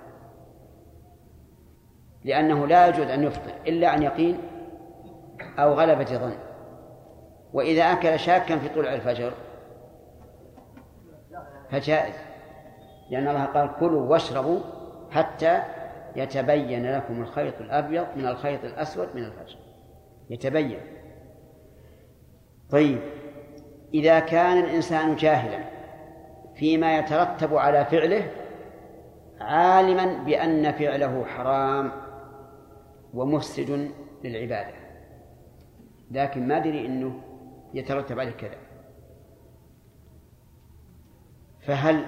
لأنه 2.25 2.67
لا 2.67 2.87
يجوز 2.87 3.07
أن 3.07 3.25
يفطر 3.25 3.53
إلا 3.67 3.89
عن 3.89 4.03
يقين 4.03 4.39
أو 5.59 5.73
غلبة 5.75 6.05
ظن. 6.05 6.37
وإذا 7.53 7.83
أكل 7.83 8.19
شاكا 8.19 8.59
في 8.59 8.69
طلوع 8.69 8.95
الفجر 8.95 9.33
فجائز. 11.71 12.15
لأن 13.11 13.29
الله 13.29 13.45
قال 13.45 13.71
كلوا 13.81 14.11
واشربوا 14.11 14.61
حتى 15.11 15.63
يتبين 16.17 16.93
لكم 16.97 17.23
الخيط 17.23 17.61
الأبيض 17.61 18.07
من 18.17 18.27
الخيط 18.27 18.65
الأسود 18.65 19.09
من 19.15 19.25
الفجر. 19.25 19.68
يتبين. 20.31 20.81
طيب 22.71 22.99
إذا 23.95 24.21
كان 24.21 24.59
الإنسان 24.59 25.17
جاهلا 25.17 25.65
فيما 26.55 26.99
يترتب 26.99 27.57
على 27.57 27.85
فعله 27.85 28.31
عالما 29.41 30.25
بأن 30.25 30.73
فعله 30.73 31.25
حرام 31.25 31.93
ومفسد 33.15 33.91
للعبادة. 34.25 34.75
لكن 36.11 36.49
ما 36.49 36.59
دري 36.59 36.87
أنه 36.87 37.21
يترتب 37.75 38.21
عليه 38.21 38.33
كذا. 38.33 38.59
فهل 41.67 42.05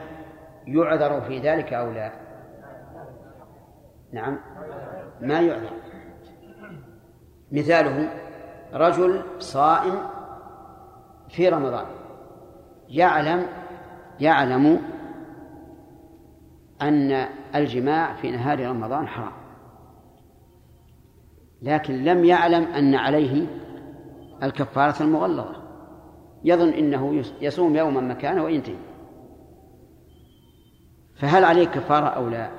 يعذر 0.67 1.21
في 1.21 1.39
ذلك 1.39 1.73
أو 1.73 1.91
لا؟ 1.91 2.13
نعم. 4.13 4.39
ما 5.21 5.41
يعذر. 5.41 5.90
مثاله 7.53 8.09
رجل 8.75 9.23
صائم 9.39 9.99
في 11.29 11.49
رمضان. 11.49 11.87
يعلم 12.89 13.47
يعلم 14.21 14.83
أن 16.83 17.29
الجماع 17.55 18.15
في 18.15 18.31
نهار 18.31 18.67
رمضان 18.69 19.09
حرام. 19.09 19.33
لكن 21.63 22.05
لم 22.05 22.25
يعلم 22.25 22.65
أن 22.65 22.95
عليه 22.95 23.47
الكفارة 24.43 25.03
المغلظة. 25.03 25.57
يظن 26.45 26.69
أنه 26.69 27.23
يصوم 27.41 27.77
يوما 27.77 28.01
مكانه 28.01 28.45
وينتهي. 28.45 28.77
فهل 31.17 31.45
عليه 31.45 31.67
كفارة 31.67 32.07
أو 32.07 32.29
لا؟ 32.29 32.51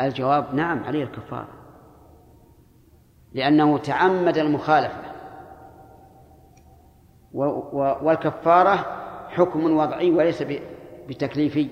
الجواب 0.00 0.54
نعم 0.54 0.84
عليه 0.84 1.04
الكفارة. 1.04 1.61
لأنه 3.34 3.78
تعمد 3.78 4.38
المخالفة. 4.38 5.12
والكفارة 8.02 8.76
حكم 9.28 9.76
وضعي 9.76 10.10
وليس 10.10 10.44
بتكليفي. 11.08 11.68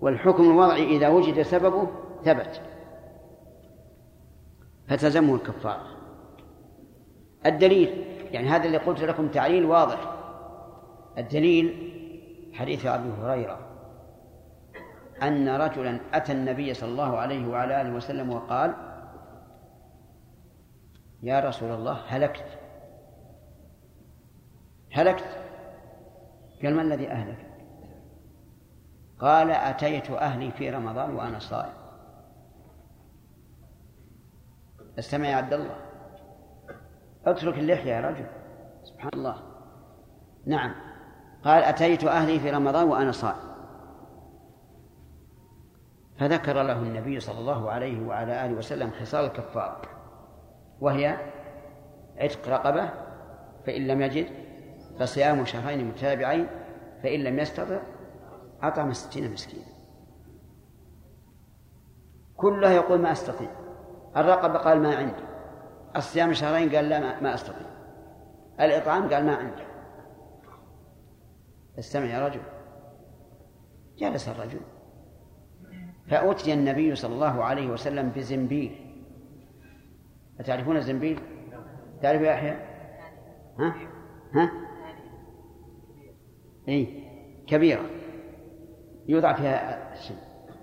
والحكم 0.00 0.42
الوضعي 0.50 0.96
إذا 0.96 1.08
وجد 1.08 1.42
سببه 1.42 1.88
ثبت. 2.24 2.60
فتلزمه 4.88 5.34
الكفارة. 5.34 5.86
الدليل 7.46 8.04
يعني 8.30 8.48
هذا 8.48 8.64
اللي 8.64 8.78
قلت 8.78 9.00
لكم 9.00 9.28
تعليل 9.28 9.64
واضح. 9.64 10.12
الدليل 11.18 11.92
حديث 12.54 12.86
أبي 12.86 13.08
هريرة 13.22 13.58
أن 15.22 15.48
رجلا 15.48 16.00
أتى 16.14 16.32
النبي 16.32 16.74
صلى 16.74 16.88
الله 16.88 17.18
عليه 17.18 17.48
وعلى 17.48 17.80
آله 17.80 17.94
وسلم 17.94 18.32
وقال 18.32 18.74
يا 21.22 21.40
رسول 21.40 21.70
الله 21.70 22.00
هلكت. 22.08 22.58
هلكت. 24.92 25.24
قال 26.62 26.74
ما 26.74 26.82
الذي 26.82 27.10
أهلك؟ 27.10 27.46
قال 29.20 29.50
أتيت 29.50 30.10
أهلي 30.10 30.50
في 30.50 30.70
رمضان 30.70 31.14
وأنا 31.14 31.38
صائم. 31.38 31.72
استمع 34.98 35.28
يا 35.28 35.36
عبد 35.36 35.52
الله. 35.52 35.76
اترك 37.26 37.58
اللحية 37.58 37.92
يا 37.92 38.00
رجل. 38.00 38.26
سبحان 38.84 39.10
الله. 39.14 39.42
نعم. 40.46 40.74
قال 41.44 41.62
أتيت 41.62 42.04
أهلي 42.04 42.40
في 42.40 42.50
رمضان 42.50 42.88
وأنا 42.88 43.12
صائم. 43.12 43.56
فذكر 46.18 46.62
له 46.62 46.78
النبي 46.78 47.20
صلى 47.20 47.38
الله 47.38 47.70
عليه 47.70 48.06
وعلى 48.06 48.46
آله 48.46 48.54
وسلم 48.54 48.90
خصال 48.90 49.24
الكفارة 49.24 49.95
وهي 50.80 51.16
عتق 52.18 52.48
رقبة 52.48 52.90
فإن 53.66 53.86
لم 53.86 54.02
يجد 54.02 54.26
فصيام 54.98 55.44
شهرين 55.44 55.88
متابعين 55.88 56.46
فإن 57.02 57.20
لم 57.20 57.38
يستطع 57.38 57.78
أطعم 58.62 58.92
ستين 58.92 59.32
مسكينا. 59.32 59.76
كلها 62.36 62.72
يقول 62.72 63.00
ما 63.00 63.12
أستطيع. 63.12 63.50
الرقبة 64.16 64.58
قال 64.58 64.82
ما 64.82 64.96
عندي. 64.96 65.22
الصيام 65.96 66.32
شهرين 66.32 66.76
قال 66.76 66.88
لا 66.88 67.20
ما 67.20 67.34
أستطيع. 67.34 67.66
الإطعام 68.60 69.14
قال 69.14 69.26
ما 69.26 69.36
عندي. 69.36 69.62
استمع 71.78 72.04
يا 72.04 72.26
رجل. 72.26 72.40
جلس 73.98 74.28
الرجل. 74.28 74.60
فأتي 76.08 76.52
النبي 76.54 76.94
صلى 76.94 77.14
الله 77.14 77.44
عليه 77.44 77.70
وسلم 77.70 78.08
بزنبيل. 78.08 78.85
أتعرفون 80.40 80.76
الزنبيل؟ 80.76 81.20
تعرف 82.02 82.22
يا 82.22 82.32
يحيى؟ 82.32 82.56
ها؟ 83.58 83.74
ها؟ 84.34 84.50
اي 86.68 87.04
كبيرة. 87.46 87.86
يوضع 89.08 89.32
فيها 89.32 89.92
الشيء 89.92 90.16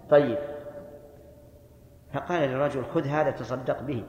طيب. 0.10 0.38
فقال 2.14 2.50
للرجل 2.50 2.86
خذ 2.86 3.08
هذا 3.08 3.32
تصدق 3.32 3.82
به. 3.82 4.06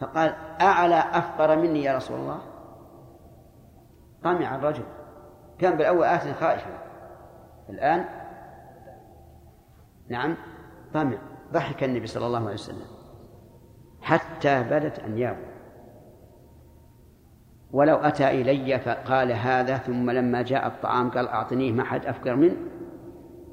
فقال 0.00 0.34
أعلى 0.60 0.98
أفقر 0.98 1.56
مني 1.56 1.82
يا 1.82 1.96
رسول 1.96 2.20
الله؟ 2.20 2.40
طمع 4.22 4.54
الرجل. 4.54 4.84
كان 5.58 5.76
بالأول 5.76 6.04
آت 6.04 6.36
خائفا. 6.36 6.78
الآن؟ 7.70 8.04
نعم. 10.08 10.36
طمع 10.94 11.18
ضحك 11.52 11.84
النبي 11.84 12.06
صلى 12.06 12.26
الله 12.26 12.40
عليه 12.40 12.54
وسلم. 12.54 12.99
حتى 14.02 14.62
بدت 14.62 14.98
أنيابه 14.98 15.50
ولو 17.72 17.96
أتى 17.96 18.28
إلي 18.30 18.78
فقال 18.78 19.32
هذا 19.32 19.76
ثم 19.76 20.10
لما 20.10 20.42
جاء 20.42 20.66
الطعام 20.66 21.10
قال 21.10 21.28
أعطنيه 21.28 21.72
ما 21.72 21.84
حد 21.84 22.06
أفقر 22.06 22.36
منه 22.36 22.56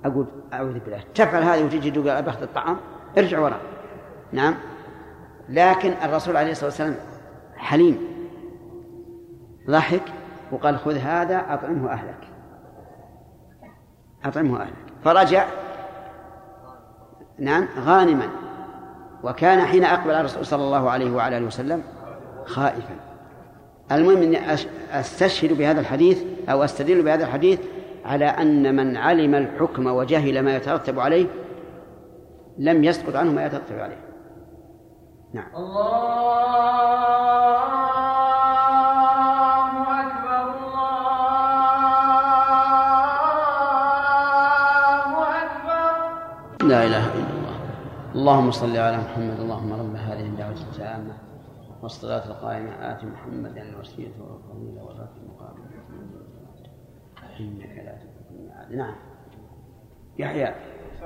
أقول 0.05 0.27
أعوذ 0.53 0.79
بالله. 0.79 1.03
تفعل 1.15 1.43
هذا 1.43 1.65
وتجي 1.65 1.91
تقول 1.91 2.09
أبخذ 2.09 2.41
الطعام 2.41 2.77
ارجع 3.17 3.39
وراء. 3.39 3.61
نعم. 4.31 4.55
لكن 5.49 5.93
الرسول 6.03 6.37
عليه 6.37 6.51
الصلاة 6.51 6.69
والسلام 6.69 6.95
حليم. 7.57 7.99
ضحك 9.69 10.03
وقال 10.51 10.79
خذ 10.79 10.97
هذا 10.97 11.45
أطعمه 11.49 11.91
أهلك. 11.91 12.27
أطعمه 14.25 14.61
أهلك. 14.61 14.73
فرجع. 15.03 15.45
نعم. 17.39 17.67
غانما. 17.85 18.27
وكان 19.27 19.61
حين 19.61 19.83
أقبل 19.83 20.11
الرسول 20.11 20.45
صلى 20.45 20.63
الله 20.63 20.89
عليه 20.89 21.11
وعلى 21.11 21.37
آله 21.37 21.45
وسلم 21.45 21.83
خائفا. 22.45 22.95
المهم 23.91 24.21
أني 24.21 24.53
أستشهد 24.91 25.57
بهذا 25.57 25.79
الحديث 25.79 26.23
أو 26.49 26.63
أستدل 26.63 27.01
بهذا 27.01 27.23
الحديث 27.23 27.59
على 28.05 28.25
أن 28.25 28.75
من 28.75 28.97
علم 28.97 29.35
الحكم 29.35 29.87
وجهل 29.87 30.41
ما 30.41 30.55
يترتب 30.55 30.99
عليه 30.99 31.25
لم 32.57 32.83
يسقط 32.83 33.15
عنه 33.15 33.31
ما 33.31 33.45
يترتب 33.45 33.79
عليه. 33.79 33.99
نعم. 35.33 35.47
الله 35.55 36.87
اللهم 48.27 48.51
صل 48.51 48.77
على 48.77 48.97
محمد 48.97 49.39
اللهم 49.39 49.73
رب 49.73 49.95
هذه 49.95 50.25
الدعوة 50.25 50.51
التامة 50.51 51.17
والصلاة 51.81 52.27
القائمة 52.27 52.91
آت 52.91 53.03
محمدا 53.03 53.61
الوسيلة 53.61 54.11
والفضيلة 54.19 54.83
والرفع 54.83 55.15
المقام 55.23 55.55
إنك 57.39 57.77
لا 57.85 57.97
الميعاد. 58.31 58.75
نعم. 58.75 58.95
يحيى. 60.19 60.55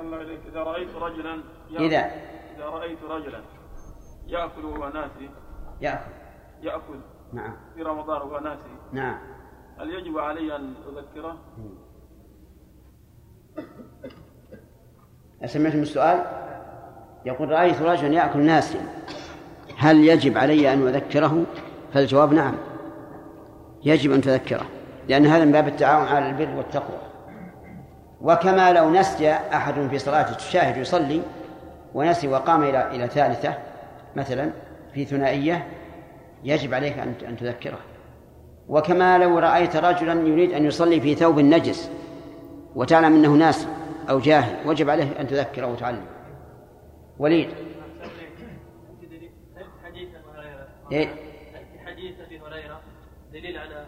الله 0.00 0.38
إذا 0.48 0.62
رأيت 0.62 0.94
رجلا 0.94 1.42
إذا 1.70 2.10
إذا 2.56 2.64
رأيت 2.64 3.02
رجلا 3.02 3.40
يأكل 4.26 4.64
وهو 4.64 4.88
ناسي 4.88 5.30
يأكل. 5.80 6.10
يأكل 6.62 7.00
نعم. 7.32 7.56
في 7.74 7.82
رمضان 7.82 8.22
وهو 8.22 8.38
ناسي. 8.38 8.74
نعم. 8.92 9.18
هل 9.78 9.90
يجب 9.90 10.18
علي 10.18 10.56
أن 10.56 10.74
أذكره؟ 10.96 11.36
سمعتم 15.46 15.82
السؤال؟ 15.82 16.41
يقول 17.24 17.50
رأيت 17.50 17.82
رجلا 17.82 18.14
يأكل 18.14 18.40
ناسيا 18.40 18.80
هل 19.78 20.08
يجب 20.08 20.38
علي 20.38 20.72
أن 20.72 20.88
أذكره؟ 20.88 21.44
فالجواب 21.94 22.32
نعم. 22.32 22.54
يجب 23.84 24.12
أن 24.12 24.20
تذكره 24.20 24.66
لأن 25.08 25.26
هذا 25.26 25.44
من 25.44 25.52
باب 25.52 25.68
التعاون 25.68 26.06
على 26.06 26.28
البر 26.28 26.56
والتقوى. 26.56 26.98
وكما 28.20 28.72
لو 28.72 28.90
نسي 28.90 29.32
أحد 29.32 29.74
في 29.90 29.98
صلاته 29.98 30.32
تشاهد 30.34 30.76
يصلي 30.76 31.22
ونسي 31.94 32.28
وقام 32.28 32.62
إلى 32.62 32.90
إلى 32.90 33.08
ثالثة 33.08 33.54
مثلا 34.16 34.50
في 34.94 35.04
ثنائية 35.04 35.66
يجب 36.44 36.74
عليك 36.74 36.98
أن 36.98 37.36
تذكره. 37.36 37.78
وكما 38.68 39.18
لو 39.18 39.38
رأيت 39.38 39.76
رجلا 39.76 40.28
يريد 40.28 40.52
أن 40.52 40.64
يصلي 40.64 41.00
في 41.00 41.14
ثوب 41.14 41.38
نجس 41.40 41.90
وتعلم 42.74 43.14
أنه 43.14 43.32
ناس 43.32 43.66
أو 44.10 44.18
جاهل 44.18 44.54
وجب 44.66 44.90
عليه 44.90 45.20
أن 45.20 45.26
تذكره 45.26 45.66
وتعلم 45.66 46.02
وليد. 47.18 47.54
إيه؟ 50.92 51.08
حديث 51.86 52.20
أبي 52.20 52.40
هريرة 52.40 52.80
دليل 53.32 53.58
على 53.58 53.86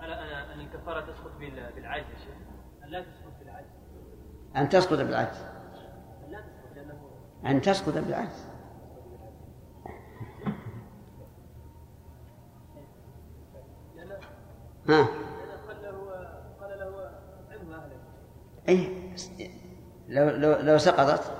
على 0.00 0.14
أن- 0.14 0.50
أن 0.54 0.60
الكفارة 0.60 1.00
تسقط 1.00 1.30
بال- 1.38 1.72
بالعجز 1.74 2.04
يا 2.10 2.18
شيخ. 2.18 2.34
أن 2.84 2.88
لا 2.88 3.00
تسقط 3.00 3.32
بالعجز. 3.38 3.66
أن 4.56 4.68
تسقط 4.68 4.98
بالعجز. 4.98 5.44
لا 6.28 6.40
تسقط 7.60 7.94
بالعجز. 7.98 8.46
ها؟ 14.88 15.02
قال 15.68 15.82
له 15.82 16.20
قال 16.60 16.78
له 16.78 17.90
أي 18.68 18.88
لو 20.08 20.28
لو 20.30 20.60
لو 20.60 20.78
سقطت 20.78 21.32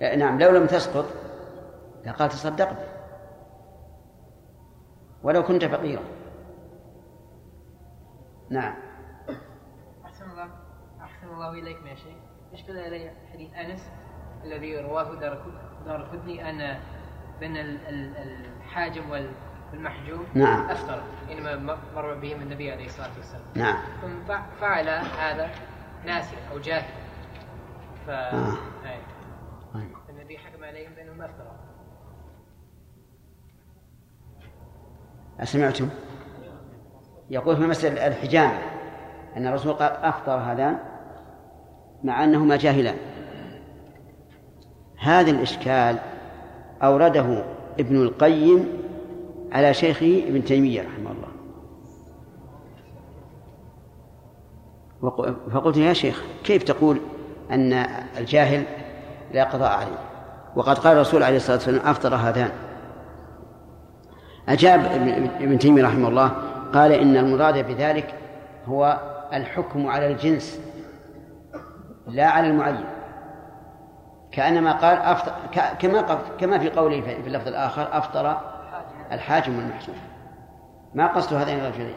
نعم 0.00 0.38
لو 0.38 0.50
لم 0.50 0.66
تسقط 0.66 1.06
لقال 2.06 2.28
تصدق 2.28 2.70
به 2.70 2.86
ولو 5.22 5.42
كنت 5.42 5.64
فقيرا. 5.64 6.02
نعم. 8.50 8.74
أحسن 10.04 10.30
الله 10.30 10.48
أحسن 11.00 11.26
الله 11.28 11.50
إليكم 11.52 11.86
يا 11.86 11.94
شيخ. 11.94 12.16
أشكل 12.52 12.78
علي 12.78 13.10
حديث 13.32 13.54
أنس 13.54 13.90
الذي 14.44 14.78
رواه 14.80 15.14
دار 15.14 15.46
دار 15.86 16.08
كدني 16.12 16.50
أن 16.50 16.80
بين 17.40 17.56
ال- 17.56 17.86
ال- 17.88 18.16
الحاجم 18.60 19.10
وال- 19.10 19.32
والمحجوم 19.72 20.26
نعم. 20.34 20.70
أفطر 20.70 21.02
إنما 21.30 21.78
مر 21.94 22.14
بهم 22.14 22.40
النبي 22.42 22.72
عليه 22.72 22.86
الصلاة 22.86 23.10
والسلام. 23.16 23.44
نعم. 23.54 23.76
ثم 24.02 24.24
فع- 24.28 24.46
فعل 24.60 24.88
هذا 25.18 25.50
ناسي 26.04 26.36
أو 26.52 26.58
جاهل 26.58 26.92
ف 28.06 28.10
آه. 28.10 28.52
أي. 28.84 28.98
طيب. 29.74 29.90
النبي 30.10 30.38
حكم 30.38 30.55
عليهم 30.66 30.94
بأنهم 30.94 31.28
أسمعتم؟ 35.40 35.88
يقول 37.30 37.56
في 37.56 37.62
مسألة 37.62 38.06
الحجامة 38.06 38.58
أن 39.36 39.46
الرسول 39.46 39.72
قال 39.72 39.92
أفطر 39.92 40.32
هذان 40.32 40.78
مع 42.04 42.24
أنهما 42.24 42.56
جاهلان. 42.56 42.96
هذا 44.98 45.30
الإشكال 45.30 45.98
أورده 46.82 47.44
ابن 47.80 47.96
القيم 48.02 48.82
على 49.52 49.74
شيخه 49.74 50.24
ابن 50.28 50.44
تيمية 50.44 50.82
رحمه 50.82 51.10
الله. 51.10 51.28
فقلت 55.52 55.76
يا 55.76 55.92
شيخ 55.92 56.24
كيف 56.44 56.62
تقول 56.62 57.00
أن 57.50 57.72
الجاهل 58.18 58.64
لا 59.32 59.44
قضاء 59.44 59.72
عليه؟ 59.72 60.05
وقد 60.56 60.78
قال 60.78 60.92
الرسول 60.96 61.22
عليه 61.22 61.36
الصلاة 61.36 61.56
والسلام 61.56 61.86
أفطر 61.86 62.14
هذان. 62.14 62.50
أجاب 64.48 64.84
ابن- 65.40 65.58
تيمية 65.58 65.84
رحمه 65.84 66.08
الله 66.08 66.30
قال 66.74 66.92
إن 66.92 67.16
المراد 67.16 67.66
بذلك 67.66 68.14
هو 68.66 69.00
الحكم 69.32 69.86
على 69.86 70.06
الجنس 70.12 70.60
لا 72.06 72.26
على 72.26 72.46
المعين. 72.50 72.84
كأنما 74.32 74.72
قال 74.72 74.98
أفطر 74.98 75.32
كما 75.78 76.18
كما 76.40 76.58
في 76.58 76.70
قوله 76.70 77.00
في 77.00 77.22
في 77.22 77.28
اللفظ 77.28 77.48
الآخر 77.48 77.88
أفطر 77.92 78.40
الحاجم 79.12 79.56
والمحجوم. 79.56 79.96
ما 80.94 81.06
قصد 81.06 81.34
هذين 81.34 81.58
الرجلين؟ 81.58 81.94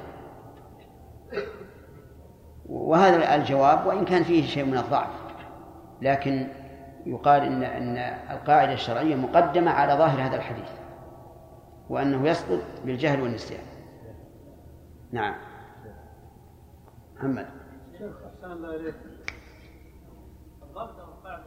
وهذا 2.69 3.35
الجواب 3.35 3.85
وإن 3.85 4.05
كان 4.05 4.23
فيه 4.23 4.45
شيء 4.47 4.65
من 4.65 4.77
الضعف 4.77 5.07
لكن 6.01 6.47
يقال 7.05 7.41
إن 7.41 7.63
أن 7.63 7.97
القاعدة 8.31 8.73
الشرعية 8.73 9.15
مقدمة 9.15 9.71
على 9.71 9.93
ظاهر 9.93 10.21
هذا 10.21 10.35
الحديث 10.35 10.69
وأنه 11.89 12.27
يسقط 12.27 12.59
بالجهل 12.85 13.21
والنسيان. 13.21 13.63
نعم. 15.11 15.35
محمد. 17.15 17.45
شيخ 17.97 18.11
أحسن 18.25 18.51
الله 18.51 18.75
إليك. 18.75 18.95
الضابط 20.63 20.99
أو 20.99 21.07
القاعدة؟ 21.07 21.43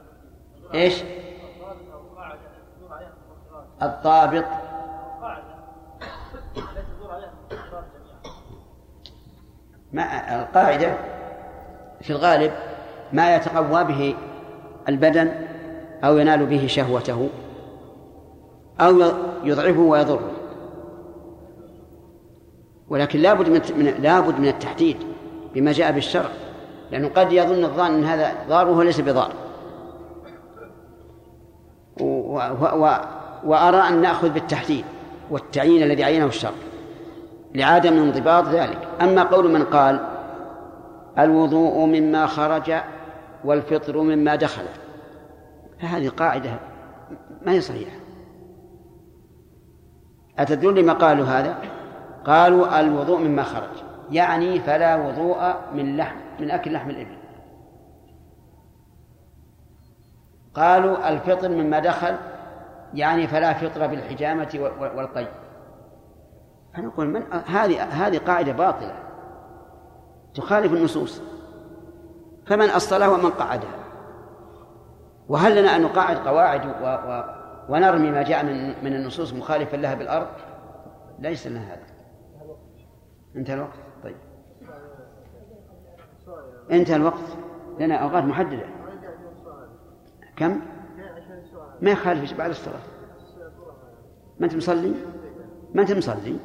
إيش؟ 0.74 1.02
الضابط 1.02 1.92
أو 1.92 2.00
القاعدة 2.00 2.40
تدور 6.54 7.10
عليها 7.10 7.32
الضابط. 7.52 7.86
ما 9.92 10.34
القاعدة 10.42 10.96
في 12.00 12.10
الغالب 12.10 12.52
ما 13.12 13.36
يتقوى 13.36 13.84
به 13.84 14.16
البدن 14.88 15.30
أو 16.04 16.18
ينال 16.18 16.46
به 16.46 16.66
شهوته 16.66 17.28
أو 18.80 19.02
يضعفه 19.44 19.80
ويضره. 19.80 20.30
ولكن 22.88 23.18
لابد 23.18 23.48
من 23.48 23.94
لابد 24.02 24.40
من 24.40 24.48
التحديد 24.48 24.96
بما 25.54 25.72
جاء 25.72 25.92
بالشرع 25.92 26.28
لأنه 26.90 27.08
قد 27.08 27.32
يظن 27.32 27.64
الظان 27.64 27.94
أن 27.94 28.04
هذا 28.04 28.32
ضار 28.48 28.68
وهو 28.68 28.82
ليس 28.82 29.00
بضار. 29.00 29.32
و 32.00 32.38
و 32.60 32.96
وأرى 33.44 33.76
أن 33.76 34.00
نأخذ 34.00 34.28
بالتحديد 34.28 34.84
والتعيين 35.30 35.82
الذي 35.82 36.04
عينه 36.04 36.26
الشرع 36.26 36.52
لعدم 37.54 37.92
انضباط 37.92 38.44
ذلك. 38.44 38.78
أما 39.00 39.22
قول 39.22 39.50
من 39.52 39.64
قال 39.64 40.00
الوضوء 41.18 41.86
مما 41.86 42.26
خرج 42.26 42.72
والفطر 43.44 44.00
مما 44.00 44.36
دخل. 44.36 44.64
فهذه 45.80 46.08
قاعدة 46.08 46.58
ما 47.42 47.52
هي 47.52 47.60
صحيحة. 47.60 47.96
أتدرون 50.38 50.74
لما 50.74 50.92
قالوا 50.92 51.26
هذا؟ 51.26 51.58
قالوا 52.24 52.80
الوضوء 52.80 53.18
مما 53.18 53.42
خرج. 53.42 53.82
يعني 54.10 54.60
فلا 54.60 54.96
وضوء 54.96 55.54
من 55.74 55.96
لحم 55.96 56.16
من 56.40 56.50
أكل 56.50 56.72
لحم 56.72 56.90
الإبل. 56.90 57.16
قالوا 60.54 61.08
الفطر 61.08 61.48
مما 61.48 61.78
دخل 61.78 62.16
يعني 62.94 63.26
فلا 63.26 63.52
فطر 63.52 63.86
بالحجامة 63.86 64.48
وال- 64.54 64.96
والقي. 64.96 65.28
فنقول 66.74 67.08
من 67.08 67.22
هذه 67.32 67.82
هذه 67.82 68.18
قاعدة 68.18 68.52
باطلة. 68.52 68.94
تخالف 70.34 70.72
النصوص. 70.72 71.22
فمن 72.52 72.70
أصلها 72.70 73.08
ومن 73.08 73.30
قعدها 73.30 73.78
وهل 75.28 75.60
لنا 75.60 75.76
أن 75.76 75.82
نقاعد 75.82 76.16
قواعد 76.16 76.66
و 76.66 76.84
و 76.84 77.24
ونرمي 77.68 78.10
ما 78.10 78.22
جاء 78.22 78.44
من 78.44 78.84
من 78.84 78.96
النصوص 78.96 79.32
مخالفا 79.34 79.76
لها 79.76 79.94
بالأرض؟ 79.94 80.26
ليس 81.18 81.46
لنا 81.46 81.60
هذا. 81.60 81.82
انتهى 83.36 83.54
الوقت؟ 83.54 83.78
طيب. 84.04 84.16
انتهى 86.70 86.96
الوقت. 86.96 87.38
لنا 87.80 87.94
أوقات 87.94 88.24
محددة. 88.24 88.66
كم؟ 90.36 90.60
ما 91.80 91.90
يخالف 91.90 92.38
بعد 92.38 92.50
الصلاة. 92.50 92.80
ما 94.40 94.46
أنت 94.46 94.56
مصلي؟ 94.56 94.94
ما 95.74 95.82
أنت 95.82 95.92
مصلي؟ 95.92 96.36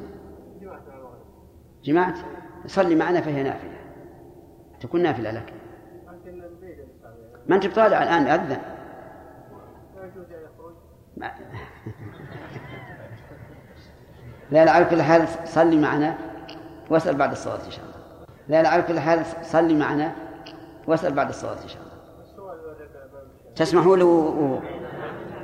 جماعة. 1.84 2.14
صلي 2.66 2.94
معنا 2.94 3.20
فهي 3.20 3.42
نافلة. 3.42 3.78
تكون 4.80 5.02
نافلة 5.02 5.30
لك. 5.30 5.67
ما 7.48 7.56
أنت 7.56 7.66
بطالع 7.66 8.02
الآن 8.02 8.26
أذن 8.26 8.58
لا 14.50 14.64
لا 14.64 14.70
على 14.70 14.84
كل 14.84 15.02
حال 15.02 15.28
صلي 15.44 15.76
معنا 15.76 16.18
واسأل 16.90 17.16
بعد 17.16 17.30
الصلاة 17.30 17.66
إن 17.66 17.70
شاء 17.70 17.84
الله. 17.84 17.96
لا 18.48 18.62
لا 18.62 18.68
على 18.68 18.82
كل 18.82 19.00
حال 19.00 19.26
صلي 19.42 19.74
معنا 19.74 20.12
واسأل 20.86 21.12
بعد 21.14 21.28
الصلاة 21.28 21.62
إن 21.62 21.68
شاء 21.68 21.82
الله. 21.82 21.88
تسمحوا 23.56 23.96
له؟ 23.96 24.04
و... 24.04 24.54
و... 24.54 24.60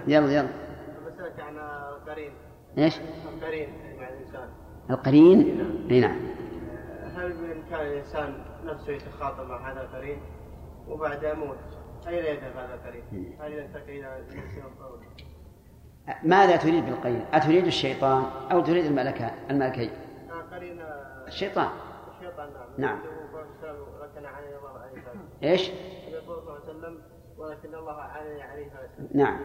يلا 0.07 0.33
يلا. 0.33 0.49
مسألة 1.07 1.45
عن 1.45 1.59
القرين 1.59 2.33
إيش؟ 2.79 3.01
القرين؟ 3.35 3.69
مع 4.01 4.09
الإنسان 4.09 4.49
القرين 4.91 5.39
إي 5.91 6.01
نعم. 6.01 6.17
هل 7.17 7.33
بإمكان 7.33 7.87
الإنسان 7.87 8.45
نفسه 8.65 8.93
يتخاطب 8.93 9.49
مع 9.49 9.73
هذا 9.73 9.81
القرين 9.81 10.19
وبعد 10.89 11.23
يموت 11.23 11.57
هذا 12.07 12.33
القول؟ 14.57 15.01
ماذا 16.23 16.57
تريد 16.57 16.85
بالقرين؟ 16.85 17.25
أتريد 17.33 17.67
الشيطان 17.67 18.25
أو 18.53 18.61
تريد 18.61 18.85
الملكان 18.85 19.31
الملكين؟ 19.51 19.91
قرين 20.55 20.81
الشيطان 21.27 21.69
الشيطان 22.21 22.49
نعم 22.79 22.99
نعم. 22.99 24.35
عليه 24.35 24.59
الله 24.59 24.79
عليه 24.79 25.51
إيش؟ 25.53 25.71
يقول 26.09 26.43
صلى 26.43 26.53
الله 26.53 26.53
عليه 26.53 26.79
وسلم 26.79 27.03
ولكن 27.39 27.75
الله 27.75 28.01
عليه 28.01 28.71
نعم 29.15 29.41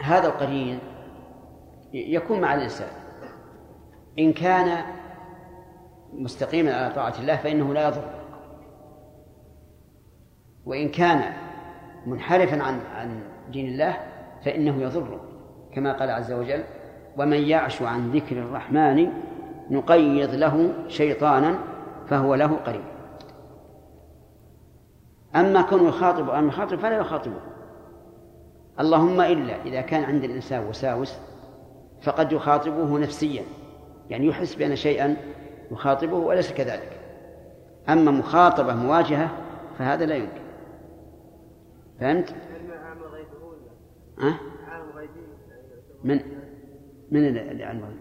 هذا 0.00 0.26
القرين 0.26 0.78
يكون 1.92 2.40
مع 2.40 2.54
الإنسان 2.54 2.88
إن 4.18 4.32
كان 4.32 4.84
مستقيما 6.12 6.74
على 6.74 6.94
طاعة 6.94 7.14
الله 7.20 7.36
فإنه 7.36 7.74
لا 7.74 7.88
يضر 7.88 8.19
وإن 10.66 10.88
كان 10.88 11.32
منحرفا 12.06 12.62
عن 12.62 12.80
عن 12.94 13.20
دين 13.52 13.66
الله 13.66 13.96
فإنه 14.44 14.82
يضره 14.82 15.20
كما 15.74 15.92
قال 15.92 16.10
عز 16.10 16.32
وجل 16.32 16.64
ومن 17.16 17.36
يعش 17.36 17.82
عن 17.82 18.10
ذكر 18.10 18.38
الرحمن 18.38 19.12
نقيض 19.70 20.34
له 20.34 20.72
شيطانا 20.88 21.58
فهو 22.08 22.34
له 22.34 22.56
قريب. 22.66 22.84
أما 25.36 25.62
كونه 25.62 25.88
يخاطب 25.88 26.30
أو 26.30 26.46
يخاطب 26.46 26.78
فلا 26.78 26.96
يخاطبه. 26.96 27.40
اللهم 28.80 29.20
إلا 29.20 29.62
إذا 29.64 29.80
كان 29.80 30.04
عند 30.04 30.24
الإنسان 30.24 30.66
وساوس 30.66 31.18
فقد 32.02 32.32
يخاطبه 32.32 32.98
نفسيا 32.98 33.42
يعني 34.10 34.26
يحس 34.26 34.54
بأن 34.54 34.76
شيئا 34.76 35.16
يخاطبه 35.70 36.16
وليس 36.16 36.52
كذلك. 36.52 37.00
أما 37.88 38.10
مخاطبة 38.10 38.74
مواجهة 38.74 39.30
فهذا 39.78 40.06
لا 40.06 40.14
يمكن. 40.14 40.49
فهمت؟ 42.00 42.34
غيبي 44.94 45.20
من 46.04 46.20
من 47.10 47.26
اللي 47.26 47.64
علم 47.64 47.78
الغيب؟ 47.78 47.98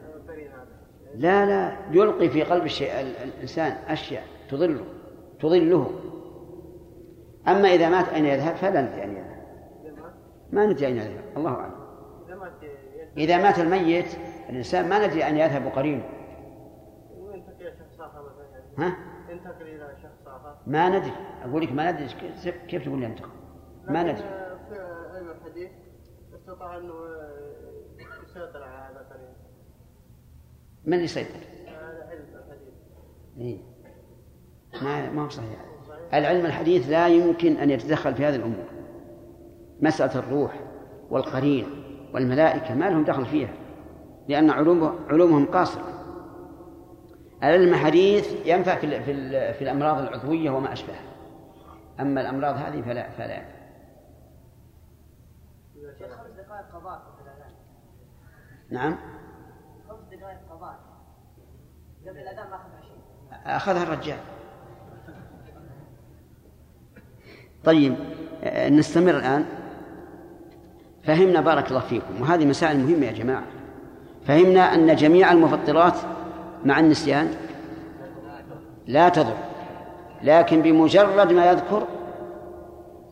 لا 1.16 1.46
لا 1.46 1.78
يلقي 1.92 2.30
في 2.30 2.44
قلب 2.44 2.66
الشيء 2.66 3.00
ال- 3.00 3.16
الإنسان 3.24 3.72
أشياء 3.88 4.24
تضله 4.50 4.86
تضله. 5.40 5.92
أما 7.48 7.68
إذا 7.74 7.90
مات 7.90 8.10
أين 8.10 8.26
يذهب؟ 8.26 8.56
فلا 8.56 8.82
ندري 8.82 9.02
أين 9.02 9.12
يذهب. 9.12 9.44
ما 10.52 10.66
ندري 10.66 10.88
أين 10.88 10.98
يذهب 10.98 11.24
الله 11.38 11.52
أعلم. 11.54 11.74
إذا 13.18 13.38
مات 13.38 13.60
الميت 13.60 14.06
الإنسان 14.50 14.90
ما 14.90 15.08
ندري 15.08 15.26
أين 15.26 15.38
يذهب 15.38 15.68
قرينه 15.76 16.04
ها؟ 18.78 18.98
ما 20.68 20.90
ندري. 20.90 21.12
أقول 21.46 21.62
لك 21.62 21.72
ما 21.72 21.92
ندري 21.92 22.08
كيف- 22.68 22.84
تقول 22.86 23.00
لي 23.00 23.06
ينتقل 23.06 23.30
ما 23.90 24.04
لكن 24.04 24.12
ندري 24.12 24.24
في 24.70 24.80
علم 25.16 25.30
الحديث. 25.32 25.70
استطاع 26.36 26.78
أنه 26.78 26.94
يسيطر 28.24 28.64
على 28.64 28.94
هذا 28.94 29.02
القرين 29.02 29.34
من 30.86 31.00
يسيطر؟ 31.00 31.40
هذا 31.68 32.08
علم 32.10 32.26
الحديث. 32.36 32.74
إيه. 33.38 33.58
ما 34.82 35.10
ما 35.10 35.26
هو 35.26 35.30
صحيح. 35.30 35.66
العلم 36.14 36.46
الحديث 36.46 36.90
لا 36.90 37.08
يمكن 37.08 37.58
أن 37.58 37.70
يتدخل 37.70 38.16
في 38.16 38.26
هذه 38.26 38.36
الأمور. 38.36 38.66
مسألة 39.82 40.20
الروح 40.20 40.60
والقرين 41.10 41.66
والملائكة 42.14 42.76
ما 42.76 42.90
لهم 42.90 43.04
دخل 43.04 43.26
فيها 43.26 43.54
لأن 44.28 44.50
علوم 44.50 45.00
علومهم 45.10 45.46
قاصرة. 45.46 45.96
العلم 47.44 47.70
الحديث 47.74 48.46
ينفع 48.46 48.76
في 48.76 49.04
في, 49.04 49.12
ال- 49.12 49.54
في 49.54 49.62
الأمراض 49.62 49.98
العضوية 49.98 50.50
وما 50.52 50.74
أشبهها. 50.74 51.02
أما 52.00 52.22
الأمراض 52.22 52.56
هذه 52.56 52.82
فلا 52.82 53.10
فلا 53.10 53.36
ينفع 55.76 55.98
شيخ 56.00 56.08
خمس 56.08 56.49
دقائق 56.60 56.76
قضاء 56.76 57.02
في 57.18 57.22
الأذان. 57.24 57.52
نعم. 58.70 58.98
خمس 59.90 60.20
دقائق 60.20 60.38
قضاء. 60.50 60.80
قبل 62.02 62.18
الأذان 62.18 62.50
ما 62.50 62.56
أخذ 62.56 62.70
عشرين. 62.78 63.02
أخذها 63.46 63.84
الرجال. 63.84 64.18
طيب 67.64 67.96
آه، 68.44 68.70
نستمر 68.70 69.18
الآن. 69.18 69.46
فهمنا 71.04 71.42
بارك 71.42 71.68
الله 71.68 71.80
فيكم 71.80 72.22
وهذه 72.22 72.46
مسائل 72.46 72.80
مهمة 72.80 73.06
يا 73.06 73.12
جماعة. 73.12 73.46
فهمنا 74.26 74.62
أن 74.62 74.96
جميع 74.96 75.32
المفطرات 75.32 75.96
مع 76.66 76.80
النسيان 76.80 77.36
لا 78.88 79.10
تضر 79.10 79.38
لكن 80.24 80.62
بمجرد 80.62 81.34
ما 81.34 81.52
يذكر 81.52 81.88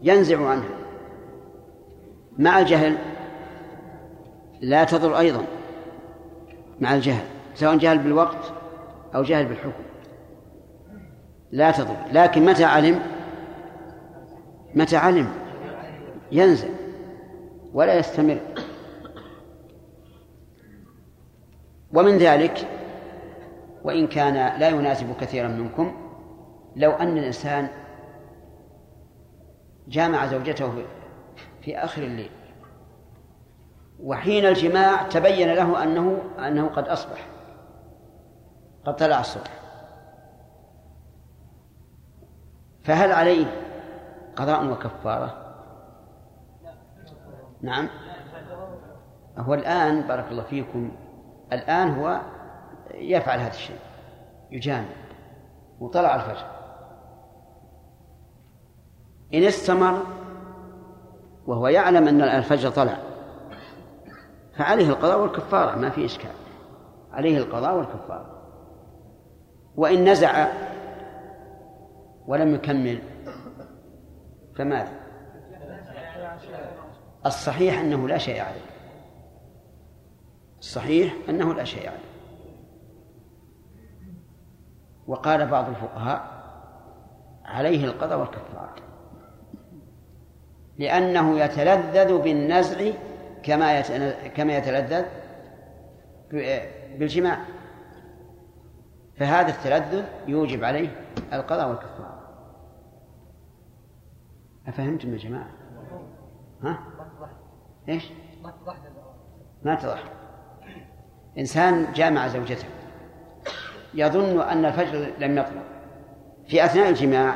ينزع 0.01 0.49
عنها. 0.49 0.69
مع 2.37 2.59
الجهل 2.59 2.97
لا 4.62 4.84
تضر 4.84 5.18
أيضا 5.20 5.43
مع 6.80 6.93
الجهل 6.93 7.24
سواء 7.55 7.78
جهل 7.78 7.97
بالوقت 7.97 8.53
أو 9.16 9.24
جهل 9.24 9.45
بالحكم. 9.45 9.84
لا 11.51 11.72
تضر 11.72 11.95
لكن 12.12 12.45
متى 12.45 12.64
علم؟ 12.66 12.99
متى 14.76 14.97
علم؟ 14.97 15.30
ينزل 16.32 16.70
ولا 17.74 17.93
يستمر. 17.99 18.38
ومن 21.93 22.18
ذلك 22.18 22.68
وإن 23.84 24.08
كان 24.08 24.60
لا 24.60 24.70
يناسب 24.70 25.16
كثيرا 25.22 25.47
منكم 25.47 25.95
لو 26.76 26.91
أن 26.91 27.18
الإنسان 27.18 27.68
جامع 29.88 30.26
زوجته 30.28 30.74
في- 31.62 31.78
آخر 31.78 32.03
الليل 32.03 32.30
وحين 34.03 34.45
الجماع 34.45 35.03
تبين 35.03 35.53
له 35.53 35.83
أنه 35.83 36.21
أنه 36.39 36.67
قد 36.67 36.87
أصبح. 36.87 37.27
قد 38.85 38.95
طلع 38.95 39.19
الصبح. 39.19 39.51
فهل 42.83 43.11
عليه 43.11 43.45
قضاء 44.35 44.71
وكفارة؟ 44.71 45.43
نعم. 47.61 47.89
هو 49.37 49.53
الآن 49.53 50.01
بارك 50.01 50.31
الله 50.31 50.43
فيكم 50.43 50.91
الآن 51.53 51.99
هو 51.99 52.21
يفعل 52.93 53.39
هذا 53.39 53.49
الشيء 53.49 53.79
يجامع 54.51 54.89
وطلع 55.79 56.15
الفجر. 56.15 56.47
إن 59.33 59.43
استمر 59.43 60.03
وهو 61.47 61.67
يعلم 61.67 62.07
أن 62.07 62.21
الفجر 62.21 62.69
طلع 62.69 63.07
فعليه 64.58 64.89
القضاء 64.89 65.22
والكفارة 65.22 65.76
ما 65.76 65.89
في 65.89 66.05
إشكال. 66.05 66.32
عليه 67.12 67.38
القضاء 67.38 67.76
والكفارة. 67.76 68.38
وإن 69.76 70.10
نزع 70.10 70.47
ولم 72.28 72.55
يكمل 72.55 72.99
فماذا؟ 74.55 74.93
الصحيح 77.26 77.80
أنه 77.80 78.08
لا 78.08 78.18
شيء 78.18 78.41
عليه. 78.41 78.62
الصحيح 80.60 81.14
أنه 81.30 81.53
لا 81.53 81.64
شيء 81.64 81.89
عليه. 81.89 82.08
وقال 85.08 85.47
بعض 85.47 85.70
الفقهاء 85.70 86.38
عليه 87.45 87.86
القضاء 87.86 88.20
والكفارة. 88.20 88.76
لأنه 90.78 91.39
يتلذذ 91.39 92.18
بالنزع 92.18 92.91
كما 93.47 93.81
كما 94.27 94.57
يتلذذ 94.57 95.05
بالجماع 96.99 97.39
فهذا 99.17 99.49
التلذذ 99.49 100.05
يوجب 100.27 100.63
عليه 100.63 100.89
القضاء 101.33 101.69
والكفارة 101.69 102.17
أفهمتم 104.67 105.13
يا 105.13 105.17
جماعة؟ 105.17 105.49
ها؟ 106.63 106.79
إيش؟ 107.89 108.11
ما 109.63 109.73
اتضح 109.73 110.03
إنسان 111.37 111.93
جامع 111.93 112.27
زوجته 112.27 112.67
يظن 113.93 114.41
أن 114.41 114.65
الفجر 114.65 115.13
لم 115.19 115.37
يطلع 115.37 115.61
في 116.47 116.65
أثناء 116.65 116.89
الجماع 116.89 117.35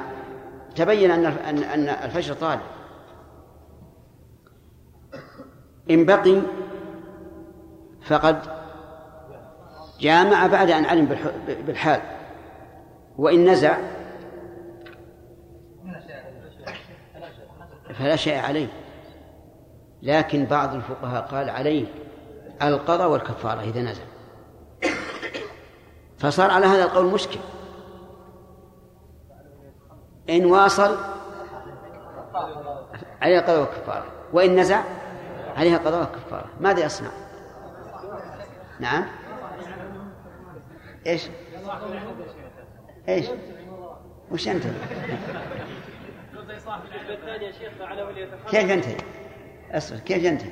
تبين 0.76 1.12
أن 1.12 1.26
أن 1.64 1.90
الفجر 1.90 2.34
طالع 2.34 2.62
إن 5.90 6.06
بقي 6.06 6.42
فقد 8.08 8.40
جامع 10.00 10.48
بعد 10.48 10.70
أن 10.70 10.86
علم 10.86 11.06
بالح- 11.06 11.62
بالحال 11.66 12.02
وإن 13.18 13.50
نزع 13.50 13.78
فلا 17.94 18.16
شيء 18.16 18.38
عليه. 18.38 18.68
لكن 20.02 20.46
بعض 20.46 20.76
الفقهاء 20.76 21.22
قال 21.22 21.50
عليه 21.50 21.86
القضاء 22.62 23.10
والكفارة 23.10 23.62
إذا 23.62 23.82
نزل 23.82 24.04
فصار 26.18 26.52
على 26.52 26.66
هذا 26.66 26.84
القول 26.84 27.06
مشكل. 27.06 27.40
إن 30.30 30.46
واصل 30.46 30.98
عليه 33.22 33.40
القضاء 33.40 33.60
والكفارة 33.60 34.06
وإن 34.34 34.60
نزع 34.60 34.84
عليها 35.58 35.78
القضاء 35.78 36.00
والكفارة 36.00 36.50
ماذا 36.60 36.86
يصنع؟ 36.86 37.10
نعم 38.80 39.06
إيش؟ 41.08 41.28
إيش؟ 43.10 43.26
وش 44.32 44.48
ولي 48.04 48.28
كيف 48.52 48.70
ينتهي؟ 48.70 48.98
أصبر 49.72 50.00
كيف 50.00 50.24
ينتهي؟ 50.24 50.52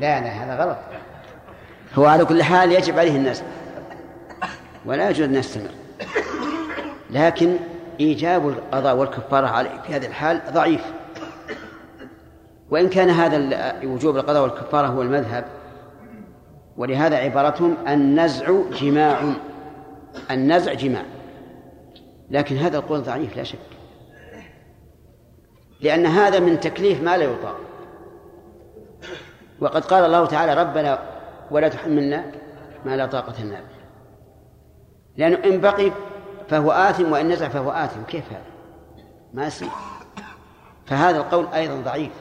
لا 0.00 0.20
لا 0.20 0.28
هذا 0.28 0.64
غلط 0.64 0.78
هو 1.94 2.06
على 2.06 2.24
كل 2.24 2.42
حال 2.42 2.72
يجب 2.72 2.98
عليه 2.98 3.16
الناس 3.16 3.42
ولا 4.86 5.10
يجوز 5.10 5.28
أن 5.28 5.34
يستمر 5.34 5.70
لكن 7.10 7.56
إيجاب 8.00 8.48
القضاء 8.48 8.96
والكفارة 8.96 9.46
عليه. 9.46 9.80
في 9.86 9.94
هذه 9.94 10.06
الحال 10.06 10.40
ضعيف. 10.52 10.84
وإن 12.70 12.88
كان 12.88 13.10
هذا 13.10 13.74
وجوب 13.84 14.16
القضاء 14.16 14.42
والكفارة 14.42 14.86
هو 14.86 15.02
المذهب 15.02 15.44
ولهذا 16.76 17.16
عبارتهم 17.16 17.76
النزع 17.88 18.52
جماع. 18.80 19.20
النزع 20.30 20.72
جماع. 20.72 21.02
لكن 22.30 22.56
هذا 22.56 22.78
القول 22.78 23.02
ضعيف 23.02 23.36
لا 23.36 23.42
شك. 23.42 23.58
لأن 25.80 26.06
هذا 26.06 26.40
من 26.40 26.60
تكليف 26.60 27.02
ما 27.02 27.16
لا 27.16 27.24
يطاق. 27.24 27.56
وقد 29.60 29.84
قال 29.84 30.04
الله 30.04 30.26
تعالى 30.26 30.54
ربنا 30.54 30.98
ولا 31.50 31.68
تحملنا 31.68 32.24
ما 32.84 32.96
لا 32.96 33.06
طاقة 33.06 33.44
لنا 33.44 33.60
به. 33.60 33.76
لأنه 35.16 35.38
إن 35.44 35.60
بقي 35.60 35.92
فهو 36.48 36.70
آثم 36.70 37.12
وإن 37.12 37.28
نزع 37.28 37.48
فهو 37.48 37.70
آثم. 37.70 38.02
كيف 38.02 38.32
هذا؟ 38.32 38.42
ما 39.34 39.46
يصير 39.46 39.68
فهذا 40.86 41.18
القول 41.18 41.46
أيضا 41.46 41.80
ضعيف. 41.80 42.12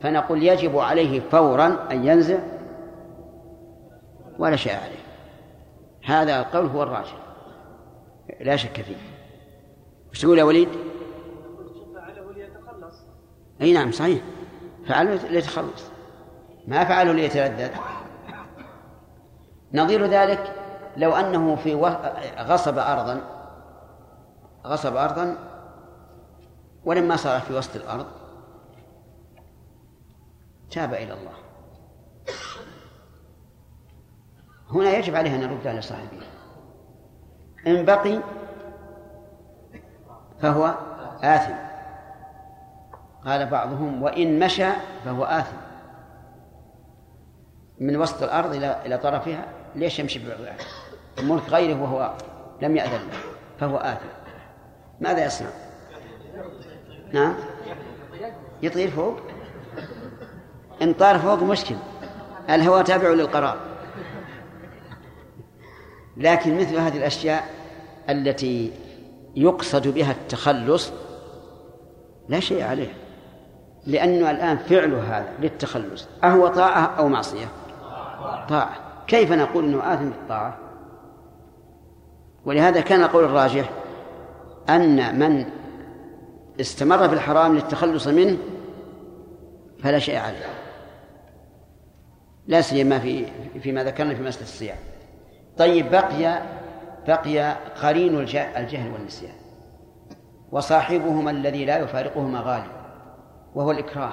فنقول 0.00 0.42
يجب 0.42 0.78
عليه 0.78 1.20
فورا 1.20 1.86
أن 1.90 2.04
ينزع 2.06 2.38
ولا 4.38 4.56
شيء 4.56 4.74
عليه. 4.74 4.98
هذا 6.04 6.40
القول 6.40 6.66
هو 6.66 6.82
الراجح. 6.82 7.16
لا 8.40 8.56
شك 8.56 8.80
فيه. 8.80 8.96
وش 10.12 10.20
تقول 10.20 10.38
يا 10.38 10.44
وليد؟ 10.44 10.68
فعله 11.94 12.32
ليتخلص 12.32 12.96
أي 13.60 13.72
نعم 13.72 13.92
صحيح. 13.92 14.20
فعله 14.88 15.14
ليتخلص. 15.14 15.84
ما 16.66 16.84
فعله 16.84 17.12
ليتلذذ 17.12 17.70
نظير 19.74 20.06
ذلك 20.06 20.52
لو 20.96 21.12
أنه 21.12 21.56
في 21.56 21.74
غصب 22.38 22.78
ارضا 22.78 23.37
غصب 24.66 24.96
ارضا 24.96 25.36
ولما 26.84 27.16
صار 27.16 27.40
في 27.40 27.52
وسط 27.52 27.76
الأرض 27.76 28.06
تاب 30.70 30.94
إلى 30.94 31.12
الله. 31.12 31.32
هنا 34.70 34.90
يجب 34.90 35.14
عليه 35.14 35.34
أن 35.34 35.40
يردها 35.40 35.72
لصاحبه 35.72 36.22
إن 37.66 37.84
بقي 37.84 38.20
فهو 40.40 40.74
آثم. 41.22 41.54
قال 43.24 43.46
بعضهم 43.46 44.02
وإن 44.02 44.38
مشى 44.38 44.70
فهو 45.04 45.24
آثم. 45.24 45.56
من 47.80 47.96
وسط 47.96 48.22
الأرض 48.22 48.54
إلى 48.54 48.86
إلى 48.86 48.98
طرفها 48.98 49.44
ليش 49.74 49.98
يمشي 49.98 50.20
بملك 51.18 51.48
غيره 51.48 51.82
وهو 51.82 52.14
لم 52.62 52.76
يأذن 52.76 53.08
له 53.08 53.18
فهو 53.60 53.76
آثم. 53.76 54.17
ماذا 55.00 55.26
يصنع؟ 55.26 55.48
نعم 57.12 57.34
يطير 58.62 58.90
فوق؟ 58.90 59.16
إن 60.82 60.92
طار 60.92 61.18
فوق 61.18 61.42
مشكل. 61.42 61.74
الهواء 62.50 62.82
تابع 62.82 63.08
للقرار. 63.08 63.56
لكن 66.16 66.58
مثل 66.58 66.76
هذه 66.76 66.96
الأشياء 66.96 67.48
التي 68.10 68.72
يقصد 69.36 69.88
بها 69.88 70.12
التخلص 70.12 70.92
لا 72.28 72.40
شيء 72.40 72.64
عليه. 72.64 72.94
لأنه 73.86 74.30
الآن 74.30 74.56
فعله 74.56 75.18
هذا 75.18 75.32
للتخلص. 75.40 76.08
أهو 76.24 76.48
طاعة 76.48 76.94
أو 76.98 77.08
معصية؟ 77.08 77.46
طاعة. 78.48 78.74
كيف 79.06 79.32
نقول 79.32 79.64
أنه 79.64 79.94
آثم 79.94 80.08
بالطاعة؟ 80.08 80.58
ولهذا 82.44 82.80
كان 82.80 83.02
القول 83.02 83.24
الراجح 83.24 83.70
أن 84.68 85.18
من 85.18 85.46
استمر 86.60 87.08
في 87.08 87.14
الحرام 87.14 87.54
للتخلص 87.54 88.06
منه 88.06 88.38
فلا 89.82 89.98
شيء 89.98 90.18
عليه. 90.18 90.46
لا 92.46 92.60
سيما 92.60 92.98
في 92.98 93.26
فيما 93.60 93.84
ذكرنا 93.84 94.14
في 94.14 94.22
مسألة 94.22 94.44
الصيام. 94.44 94.76
طيب 95.58 95.90
بقي 95.90 96.42
بقي 97.08 97.56
قرين 97.82 98.18
الجهل 98.56 98.92
والنسيان. 98.92 99.34
وصاحبهما 100.52 101.30
الذي 101.30 101.64
لا 101.64 101.78
يفارقهما 101.78 102.40
غالب 102.40 102.70
وهو 103.54 103.70
الإكراه. 103.70 104.12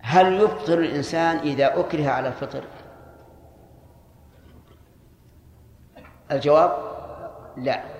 هل 0.00 0.40
يفطر 0.40 0.78
الإنسان 0.78 1.36
إذا 1.36 1.80
أكره 1.80 2.08
على 2.08 2.28
الفطر؟ 2.28 2.64
الجواب 6.30 6.72
لا. 7.56 7.97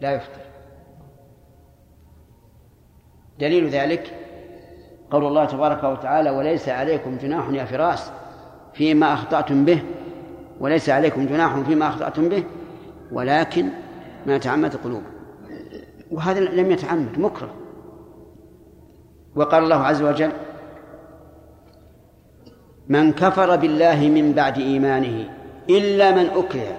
لا 0.00 0.12
يفطر. 0.12 0.40
دليل 3.40 3.68
ذلك 3.68 4.14
قول 5.10 5.26
الله 5.26 5.44
تبارك 5.44 5.84
وتعالى 5.84 6.30
وليس 6.30 6.68
عليكم 6.68 7.16
جناح 7.16 7.48
يا 7.48 7.64
فراس 7.64 8.10
فيما 8.74 9.14
أخطأتم 9.14 9.64
به 9.64 9.82
وليس 10.60 10.90
عليكم 10.90 11.26
جناح 11.26 11.60
فيما 11.60 11.88
أخطأتم 11.88 12.28
به 12.28 12.44
ولكن 13.12 13.68
ما 14.26 14.38
تعمد 14.38 14.76
قلوب 14.76 15.02
وهذا 16.10 16.40
لم 16.40 16.70
يتعمد 16.70 17.18
مكره. 17.18 17.54
وقال 19.36 19.64
الله 19.64 19.76
عز 19.76 20.02
وجل 20.02 20.30
من 22.88 23.12
كفر 23.12 23.56
بالله 23.56 24.08
من 24.08 24.32
بعد 24.32 24.58
إيمانه 24.58 25.30
إلا 25.70 26.10
من 26.10 26.26
أكره. 26.26 26.76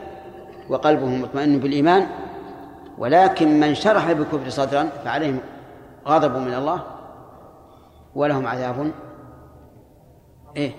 وقلبه 0.70 1.06
مطمئن 1.06 1.60
بالإيمان 1.60 2.08
ولكن 3.00 3.60
من 3.60 3.76
شرح 3.76 4.12
بالكفر 4.12 4.50
صدرا 4.50 4.84
فعليهم 4.84 5.40
غضب 6.08 6.38
من 6.38 6.54
الله 6.54 6.84
ولهم 8.16 8.48
عذاب 8.48 8.92
إيه؟ 10.56 10.72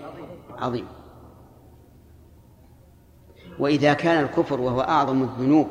عظيم. 0.58 0.86
وإذا 3.58 3.92
كان 3.92 4.24
الكفر 4.24 4.60
وهو 4.60 4.80
أعظم 4.80 5.22
الذنوب 5.22 5.68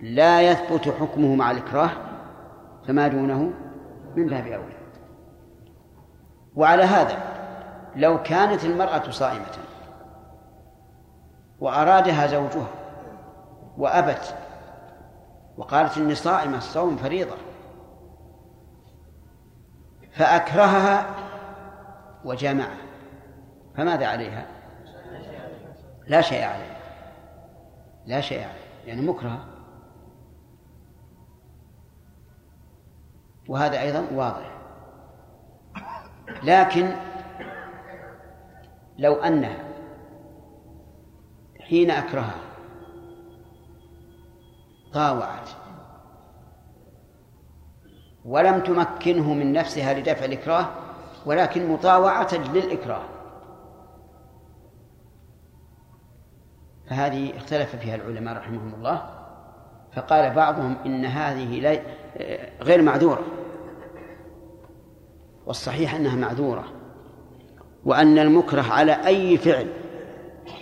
لا 0.00 0.42
يثبت 0.42 0.88
حكمه 0.88 1.34
مع 1.34 1.50
الإكراه 1.50 1.90
فما 2.86 3.08
دونه 3.08 3.52
من 4.16 4.26
باب 4.26 4.46
أولى. 4.46 4.76
وعلى 6.56 6.82
هذا 6.82 7.18
لو 7.96 8.22
كانت 8.22 8.64
المرأة 8.64 9.10
صائمة 9.10 9.46
وأرادها 11.60 12.26
زوجها 12.26 12.68
وأبت 13.78 14.45
وقالت 15.56 15.98
إني 15.98 16.14
صائمة 16.14 16.56
الصوم 16.58 16.96
فريضة. 16.96 17.36
فأكرهها 20.12 21.14
وجامعها 22.24 22.86
فماذا 23.76 24.06
عليها؟ 24.06 24.46
لا 26.06 26.20
شيء 26.20 26.44
عليه 26.44 26.76
لا 28.06 28.20
شيء 28.20 28.38
عليه 28.38 28.86
يعني 28.86 29.00
مكره 29.00 29.44
وهذا 33.48 33.80
أيضا 33.80 34.06
واضح. 34.12 34.56
لكن 36.42 36.96
لو 38.98 39.14
أنها 39.14 39.58
حين 41.60 41.90
أكرهها 41.90 42.40
طاوعت. 44.96 45.48
ولم 48.24 48.60
تمكنه 48.60 49.34
من 49.34 49.52
نفسها 49.52 49.94
لدفع 49.94 50.24
الإكراه 50.24 50.68
ولكن 51.26 51.72
مطاوعة 51.72 52.34
للإكراه. 52.34 53.02
فهذه 56.90 57.36
اختلف 57.36 57.76
فيها 57.76 57.94
العلماء 57.94 58.36
رحمهم 58.36 58.74
الله 58.74 59.10
فقال 59.92 60.34
بعضهم 60.34 60.76
إن 60.86 61.04
هذه 61.04 61.82
غير 62.62 62.82
معذورة. 62.82 63.22
والصحيح 65.46 65.94
أنها 65.94 66.16
معذورة 66.16 66.64
وأن 67.84 68.18
المكره 68.18 68.72
على 68.72 69.06
أي 69.06 69.36
فعل 69.38 69.72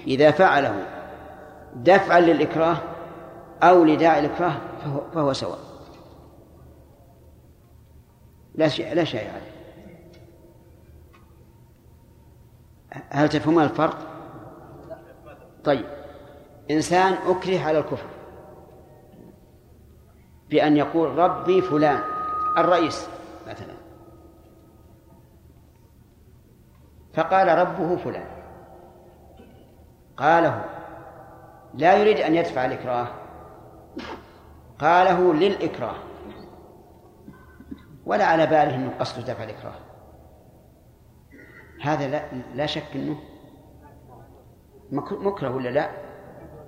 إذا 0.07 0.31
فعله 0.31 0.87
دفعا 1.75 2.21
للإكراه 2.21 2.94
أو 3.63 3.85
لداعي 3.85 4.27
الإكراه 4.27 4.55
فهو, 4.85 5.01
فهو 5.15 5.33
سواء. 5.33 5.59
لا 8.55 8.69
شيء 8.69 8.95
لا 8.95 9.05
شيء 9.05 9.31
عليه. 9.31 9.55
هل 13.11 13.29
تفهمون 13.29 13.63
الفرق؟ 13.63 13.99
طيب. 15.65 15.87
إنسان 16.71 17.13
أكره 17.13 17.61
على 17.61 17.79
الكفر 17.79 18.07
بأن 20.51 20.77
يقول 20.77 21.19
ربي 21.19 21.63
فلان 21.63 22.01
الرئيس 22.59 23.09
مثلا. 23.49 23.75
فقال 27.15 27.59
ربه 27.59 27.97
فلان. 27.97 28.27
قاله 30.17 30.65
لا 31.75 31.97
يريد 31.97 32.17
أن 32.17 32.35
يدفع 32.35 32.65
الإكراه. 32.65 33.24
قاله 34.79 35.35
للإكراه. 35.35 35.97
ولا 38.07 38.25
على 38.25 38.47
باله 38.47 38.75
أنه 38.75 38.93
قصد 39.01 39.25
دفع 39.25 39.45
الإكراه. 39.45 39.75
هذا 41.83 42.09
لا, 42.09 42.23
لا 42.55 42.67
شك 42.67 42.87
أنه 42.95 43.17
مكره 44.93 45.51
ولا 45.51 45.69
لا؟ 45.69 45.91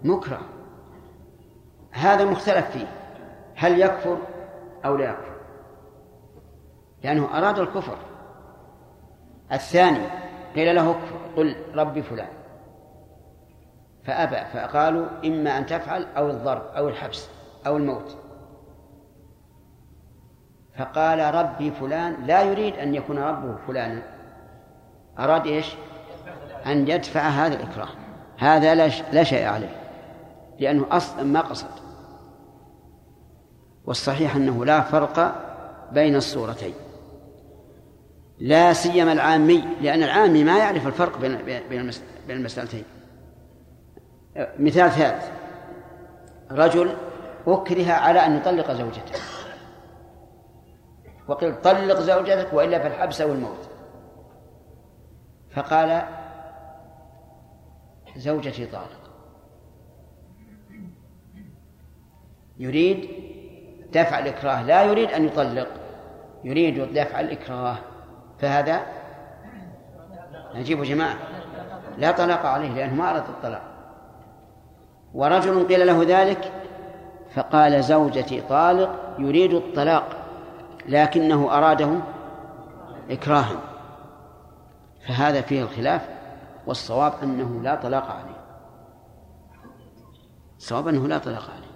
مكره. 0.04 0.40
هذا 1.92 2.24
مختلف 2.24 2.70
فيه. 2.70 2.86
هل 3.56 3.80
يكفر 3.80 4.18
أو 4.84 4.96
لا 4.96 5.10
يكفر؟ 5.10 5.36
لأنه 7.04 7.38
أراد 7.38 7.58
الكفر. 7.58 7.98
الثاني 9.52 10.06
قيل 10.54 10.76
له 10.76 10.96
قل 11.36 11.56
ربي 11.74 12.02
فلان. 12.02 12.28
فأبى 14.04 14.36
فقالوا 14.52 15.06
إما 15.24 15.58
أن 15.58 15.66
تفعل 15.66 16.06
أو 16.16 16.30
الضرب 16.30 16.62
أو 16.62 16.88
الحبس. 16.88 17.35
أو 17.66 17.76
الموت. 17.76 18.16
فقال 20.78 21.34
ربي 21.34 21.70
فلان 21.70 22.26
لا 22.26 22.42
يريد 22.42 22.74
أن 22.74 22.94
يكون 22.94 23.18
ربه 23.18 23.56
فلانا 23.66 24.02
أراد 25.18 25.46
إيش؟ 25.46 25.74
أن 26.66 26.88
يدفع 26.88 27.20
هذا 27.20 27.54
الإكراه. 27.54 27.88
هذا 28.38 28.74
لا 29.12 29.24
شيء 29.24 29.46
عليه 29.46 29.76
لأنه 30.58 30.86
أصلا 30.90 31.22
ما 31.22 31.40
قصد. 31.40 31.70
والصحيح 33.84 34.36
أنه 34.36 34.64
لا 34.64 34.80
فرق 34.80 35.34
بين 35.92 36.16
الصورتين. 36.16 36.74
لا 38.38 38.72
سيما 38.72 39.12
العامي 39.12 39.64
لأن 39.80 40.02
العامي 40.02 40.44
ما 40.44 40.58
يعرف 40.58 40.86
الفرق 40.86 41.18
بين 41.18 41.38
بين 41.68 42.36
المسألتين. 42.36 42.84
مثال 44.58 44.90
ثالث. 44.90 45.30
رجل 46.50 46.96
أكره 47.46 47.92
على 47.92 48.26
أن 48.26 48.36
يطلق 48.36 48.72
زوجته. 48.72 49.20
وقيل 51.28 51.62
طلق 51.62 52.00
زوجتك 52.00 52.52
وإلا 52.52 52.78
فالحبس 52.78 53.20
أو 53.20 53.32
الموت. 53.32 53.68
فقال 55.50 56.02
زوجتي 58.16 58.66
طالق. 58.66 59.10
يريد 62.58 63.10
دفع 63.92 64.18
الإكراه 64.18 64.62
لا 64.62 64.82
يريد 64.82 65.10
أن 65.10 65.24
يطلق 65.24 65.68
يريد 66.44 66.94
دفع 66.94 67.20
الإكراه. 67.20 67.76
فهذا 68.38 68.86
نجيب 70.54 70.82
جماعة. 70.82 71.16
لا 71.98 72.12
طلاق 72.12 72.46
عليه 72.46 72.74
لأنه 72.74 72.94
ما 72.94 73.10
أراد 73.10 73.28
الطلاق. 73.28 73.62
ورجل 75.14 75.68
قيل 75.68 75.86
له 75.86 76.04
ذلك 76.04 76.52
فقال 77.36 77.84
زوجتي 77.84 78.40
طالق 78.40 79.14
يريد 79.18 79.54
الطلاق 79.54 80.16
لكنه 80.88 81.58
أراده 81.58 81.90
إكراها. 83.10 83.60
فهذا 85.08 85.40
فيه 85.40 85.62
الخلاف 85.62 86.08
والصواب 86.66 87.12
أنه 87.22 87.62
لا 87.62 87.74
طلاق 87.74 88.10
عليه. 88.10 88.46
الصواب 90.58 90.88
أنه 90.88 91.08
لا 91.08 91.18
طلاق 91.18 91.50
عليه 91.50 91.66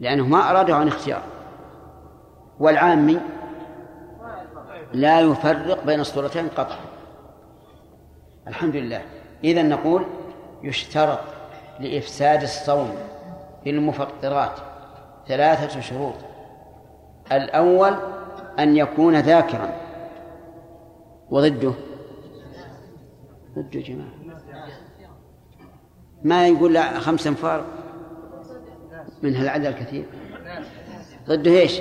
لأنه 0.00 0.26
ما 0.26 0.50
أراده 0.50 0.74
عن 0.74 0.88
اختيار. 0.88 1.22
والعامي 2.60 3.20
لا 4.92 5.20
يفرق 5.20 5.84
بين 5.84 6.00
الصورتين 6.00 6.48
قطعا. 6.48 6.80
الحمد 8.48 8.76
لله. 8.76 9.02
إذا 9.44 9.62
نقول 9.62 10.06
يشترط 10.62 11.20
لإفساد 11.80 12.42
الصوم 12.42 12.94
بالمفطرات 13.64 14.58
ثلاثة 15.28 15.80
شروط. 15.80 16.14
الأول 17.32 17.94
أن 18.58 18.76
يكون 18.76 19.16
ذاكرا. 19.16 19.72
وضده؟ 21.30 21.72
ضده 23.58 23.80
جماعة. 23.80 24.12
ما 26.24 26.46
يقول 26.48 26.74
لا 26.74 26.98
خمس 26.98 27.26
أنفار؟ 27.26 27.64
من 29.22 29.36
هالعدد 29.36 29.66
الكثير؟ 29.66 30.04
ضده 31.28 31.50
إيش؟ 31.50 31.80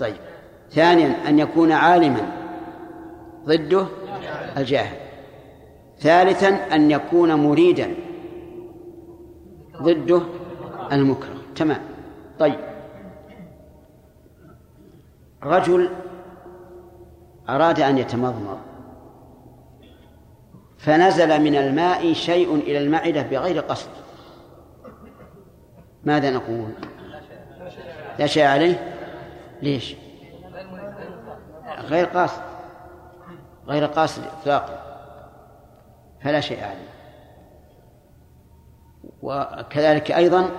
طيب. 0.00 0.16
ثانيا 0.70 1.28
أن 1.28 1.38
يكون 1.38 1.72
عالما. 1.72 2.32
ضده؟ 3.44 3.86
الجاهل. 4.56 4.96
ثالثا 5.98 6.48
أن 6.48 6.90
يكون 6.90 7.34
مريدا. 7.34 7.94
ضده؟ 9.82 10.22
المكره. 10.92 11.36
تمام. 11.56 11.80
طيب. 12.38 12.60
رجل 15.42 15.90
أراد 17.48 17.80
أن 17.80 17.98
يتمضمض. 17.98 18.58
فنزل 20.78 21.40
من 21.40 21.56
الماء 21.56 22.12
شيء 22.12 22.54
إلى 22.54 22.78
المعدة 22.78 23.22
بغير 23.22 23.60
قصد. 23.60 23.90
ماذا 26.04 26.30
نقول؟ 26.30 26.70
لا 28.18 28.26
شيء 28.26 28.44
عليه؟ 28.44 28.94
ليش؟ 29.62 29.96
غير 31.78 32.04
قاصد. 32.04 32.42
غير 33.66 33.84
قاصد 33.84 34.22
إطلاقا. 34.40 34.84
فلا 36.22 36.40
شيء 36.40 36.64
عليه. 36.64 36.94
وكذلك 39.22 40.12
أيضا 40.12 40.50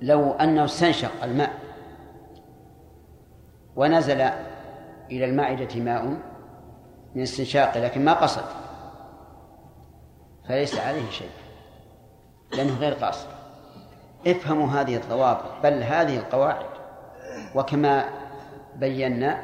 لو 0.00 0.32
أنه 0.32 0.64
استنشق 0.64 1.24
الماء 1.24 1.52
ونزل 3.76 4.20
إلى 5.10 5.24
المعدة 5.24 5.80
ماء 5.80 6.04
من 7.14 7.22
استنشاقه 7.22 7.80
لكن 7.80 8.04
ما 8.04 8.12
قصد 8.12 8.44
فليس 10.48 10.78
عليه 10.78 11.10
شيء 11.10 11.30
لأنه 12.56 12.78
غير 12.78 12.92
قاصد. 12.92 13.28
افهموا 14.26 14.68
هذه 14.68 14.96
الضوابط 14.96 15.62
بل 15.62 15.82
هذه 15.82 16.16
القواعد. 16.16 16.66
وكما 17.54 18.04
بينا 18.76 19.42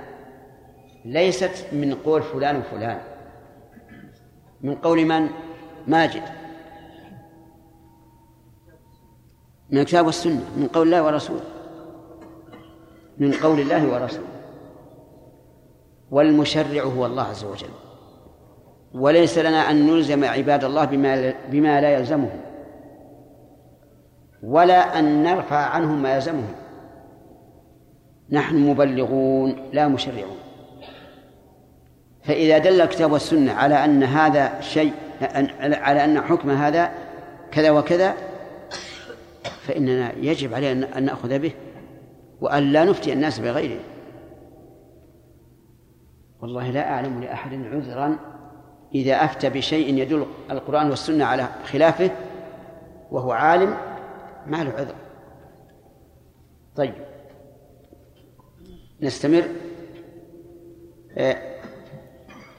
ليست 1.04 1.66
من 1.72 1.94
قول 1.94 2.22
فلان 2.22 2.56
وفلان. 2.56 3.00
من 4.60 4.74
قول 4.74 5.04
من؟ 5.04 5.28
ماجد. 5.86 6.22
من 9.72 9.78
الكتاب 9.78 10.06
والسنة 10.06 10.44
من 10.56 10.66
قول 10.66 10.86
الله 10.86 11.04
ورسوله. 11.04 11.40
من 13.18 13.32
قول 13.32 13.60
الله 13.60 13.92
ورسوله. 13.92 14.26
والمشرع 16.10 16.82
هو 16.82 17.06
الله 17.06 17.22
عز 17.22 17.44
وجل. 17.44 17.68
وليس 18.94 19.38
لنا 19.38 19.70
أن 19.70 19.86
نلزم 19.86 20.24
عباد 20.24 20.64
الله 20.64 20.84
بما 20.84 21.34
بما 21.50 21.80
لا 21.80 21.90
يلزمهم. 21.90 22.40
ولا 24.42 24.98
أن 24.98 25.22
نرفع 25.22 25.56
عنهم 25.56 26.02
ما 26.02 26.14
يلزمهم. 26.14 26.54
نحن 28.30 28.56
مبلغون 28.56 29.70
لا 29.72 29.88
مشرعون. 29.88 30.36
فإذا 32.22 32.58
دل 32.58 32.80
الكتاب 32.80 33.12
والسنة 33.12 33.52
على 33.52 33.84
أن 33.84 34.02
هذا 34.02 34.60
شيء 34.60 34.92
على 35.60 36.04
أن 36.04 36.20
حكم 36.20 36.50
هذا 36.50 36.92
كذا 37.52 37.70
وكذا 37.70 38.14
فإننا 39.70 40.12
يجب 40.12 40.54
علينا 40.54 40.98
أن 40.98 41.02
نأخذ 41.04 41.38
به 41.38 41.52
وأن 42.40 42.62
لا 42.62 42.84
نفتي 42.84 43.12
الناس 43.12 43.38
بغيره. 43.38 43.80
والله 46.40 46.70
لا 46.70 46.90
أعلم 46.90 47.20
لأحد 47.20 47.54
عذرا 47.54 48.16
إذا 48.94 49.24
أفتى 49.24 49.50
بشيء 49.50 49.94
يدل 49.94 50.26
القرآن 50.50 50.90
والسنة 50.90 51.24
على 51.24 51.48
خلافه 51.64 52.10
وهو 53.10 53.32
عالم 53.32 53.76
ما 54.46 54.64
له 54.64 54.70
عذر. 54.70 54.94
طيب. 56.76 56.94
نستمر. 59.00 59.44
آه، 61.18 61.36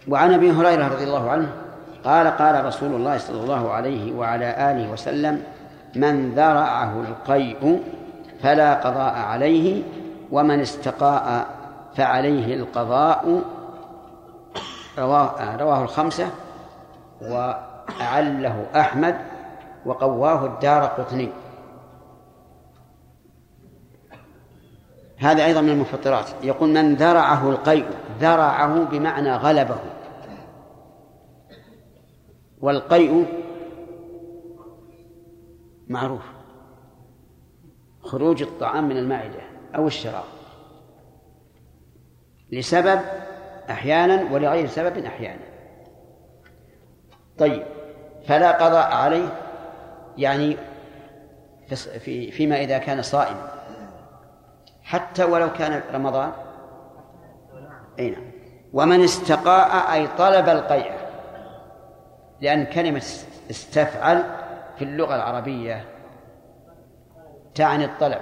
وعن 0.07 0.33
أبي 0.33 0.51
هريرة 0.51 0.87
رضي 0.87 1.03
الله 1.03 1.29
عنه 1.29 1.53
قال 2.03 2.27
قال 2.27 2.65
رسول 2.65 2.95
الله 2.95 3.17
صلى 3.17 3.43
الله 3.43 3.71
عليه 3.71 4.13
وعلى 4.13 4.71
آله 4.71 4.91
وسلم 4.91 5.43
من 5.95 6.31
ذرعه 6.31 7.01
القيء 7.01 7.83
فلا 8.43 8.73
قضاء 8.73 9.13
عليه 9.15 9.83
ومن 10.31 10.59
استقاء 10.59 11.45
فعليه 11.95 12.55
القضاء. 12.55 13.41
رواه, 14.99 15.55
رواه 15.55 15.83
الخمسة 15.83 16.29
وأعله 17.21 18.65
أحمد 18.75 19.17
وقواه 19.85 20.45
الدار 20.45 20.85
قطني. 20.85 21.29
هذا 25.17 25.45
أيضا 25.45 25.61
من 25.61 25.69
المفطرات. 25.69 26.25
يقول 26.43 26.69
من 26.69 26.95
ذرعه 26.95 27.49
القيء 27.49 27.85
ذرعه 28.19 28.83
بمعنى 28.83 29.35
غلبه. 29.35 29.77
والقيء 32.61 33.40
معروف. 35.91 36.25
خروج 38.01 38.41
الطعام 38.41 38.89
من 38.89 38.97
المعدة 38.97 39.41
أو 39.75 39.87
الشراب. 39.87 40.23
لسبب 42.51 42.99
أحيانا 43.69 44.33
ولغير 44.33 44.67
سبب 44.67 44.97
أحيانا. 44.97 45.43
طيب 47.37 47.65
فلا 48.27 48.51
قضاء 48.51 48.91
عليه 48.91 49.27
يعني 50.17 50.57
في 51.99 52.31
فيما 52.31 52.61
إذا 52.61 52.77
كان 52.77 53.01
صائما 53.01 53.51
حتى 54.83 55.23
ولو 55.23 55.53
كان 55.53 55.81
رمضان. 55.93 56.31
أي 57.99 58.09
نعم. 58.09 58.31
ومن 58.73 59.03
استقاء 59.03 59.93
أي 59.93 60.07
طلب 60.07 60.49
القيء 60.49 60.91
لأن 62.41 62.65
كلمة 62.65 63.03
استفعل 63.49 64.40
في 64.81 64.87
اللغة 64.87 65.15
العربية 65.15 65.85
تعني 67.55 67.85
الطلب. 67.85 68.21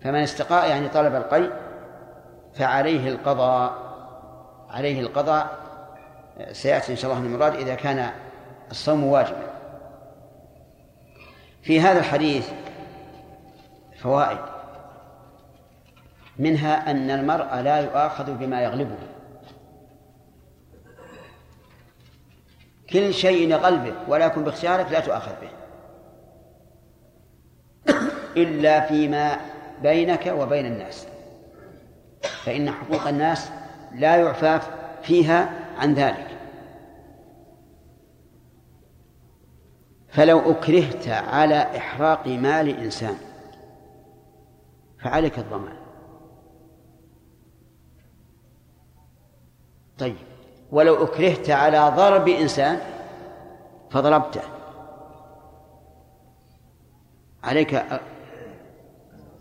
فمن 0.00 0.22
استقاء 0.22 0.70
يعني 0.70 0.88
طلب 0.88 1.14
القيء 1.14 1.52
فعليه 2.54 3.08
القضاء 3.08 3.72
عليه 4.70 5.00
القضاء 5.00 5.58
سيأتي 6.52 6.92
إن 6.92 6.96
شاء 6.96 7.12
الله 7.12 7.26
المراد 7.26 7.54
إذا 7.54 7.74
كان 7.74 8.10
الصوم 8.70 9.04
واجبا. 9.04 9.46
في 11.62 11.80
هذا 11.80 11.98
الحديث 11.98 12.50
فوائد. 13.98 14.38
منها 16.38 16.90
أن 16.90 17.10
المرء 17.10 17.54
لا 17.54 17.80
يؤاخذ 17.80 18.34
بما 18.34 18.62
يغلبه. 18.62 18.98
كل 22.90 23.14
شيء 23.14 23.50
يغلبك 23.50 23.94
ولا 24.08 24.26
يكن 24.26 24.44
باختيارك 24.44 24.92
لا 24.92 25.00
تؤاخذ 25.00 25.32
به. 25.40 25.50
إلا 28.36 28.80
فيما 28.80 29.36
بينك 29.82 30.26
وبين 30.26 30.66
الناس. 30.66 31.06
فإن 32.44 32.70
حقوق 32.70 33.08
الناس 33.08 33.50
لا 33.94 34.16
يعفى 34.16 34.60
فيها 35.02 35.50
عن 35.78 35.94
ذلك. 35.94 36.38
فلو 40.08 40.50
أكرهت 40.50 41.08
على 41.08 41.76
إحراق 41.76 42.26
مال 42.26 42.68
إنسان 42.68 43.16
فعليك 45.04 45.38
الضمان. 45.38 45.76
طيب. 49.98 50.35
ولو 50.70 51.04
أكرهت 51.04 51.50
على 51.50 51.92
ضرب 51.96 52.28
إنسان 52.28 52.78
فضربته. 53.90 54.40
عليك 57.44 57.82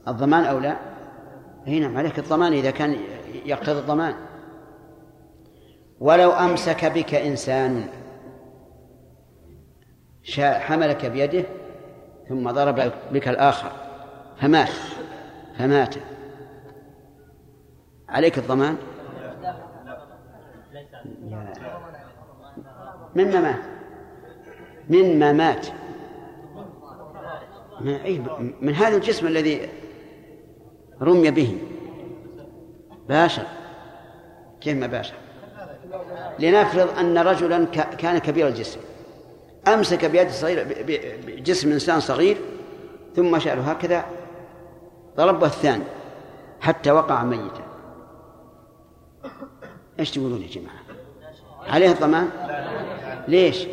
الضمان 0.07 0.43
أو 0.45 0.59
لا؟ 0.59 0.75
هنا 1.67 1.79
نعم 1.79 1.97
عليك 1.97 2.19
الضمان 2.19 2.53
إذا 2.53 2.71
كان 2.71 2.97
يقتضي 3.45 3.79
الضمان. 3.79 4.15
ولو 5.99 6.31
أمسك 6.31 6.85
بك 6.85 7.15
إنسان 7.15 7.87
حملك 10.39 11.05
بيده 11.05 11.43
ثم 12.29 12.51
ضرب 12.51 12.91
بك 13.11 13.27
الآخر 13.27 13.71
فمات 14.41 14.69
فمات. 15.57 15.95
عليك 18.09 18.37
الضمان؟ 18.37 18.77
مما 23.15 23.41
مات 23.41 23.61
مما 24.89 25.31
مات 25.33 25.67
من 28.61 28.73
هذا 28.73 28.95
الجسم 28.95 29.27
الذي 29.27 29.69
رمي 31.01 31.31
به. 31.31 31.57
باشر. 33.09 33.43
كيف 34.61 34.77
ما 34.77 34.87
باشر. 34.87 35.13
لنفرض 36.39 36.99
أن 36.99 37.17
رجلا 37.17 37.65
كان 37.75 38.17
كبير 38.17 38.47
الجسم. 38.47 38.79
أمسك 39.67 40.05
بيد 40.05 40.29
صغير 40.29 40.83
بجسم 41.27 41.71
إنسان 41.71 41.99
صغير 41.99 42.37
ثم 43.15 43.39
شعره 43.39 43.61
هكذا 43.61 44.05
ضربه 45.17 45.47
الثاني 45.47 45.83
حتى 46.61 46.91
وقع 46.91 47.23
ميتا. 47.23 47.74
إيش 49.99 50.11
تقولون 50.11 50.41
يا 50.41 50.47
جماعة؟ 50.47 50.79
عليه 51.67 51.91
الضمان؟ 51.91 52.29
ليش؟ 53.27 53.67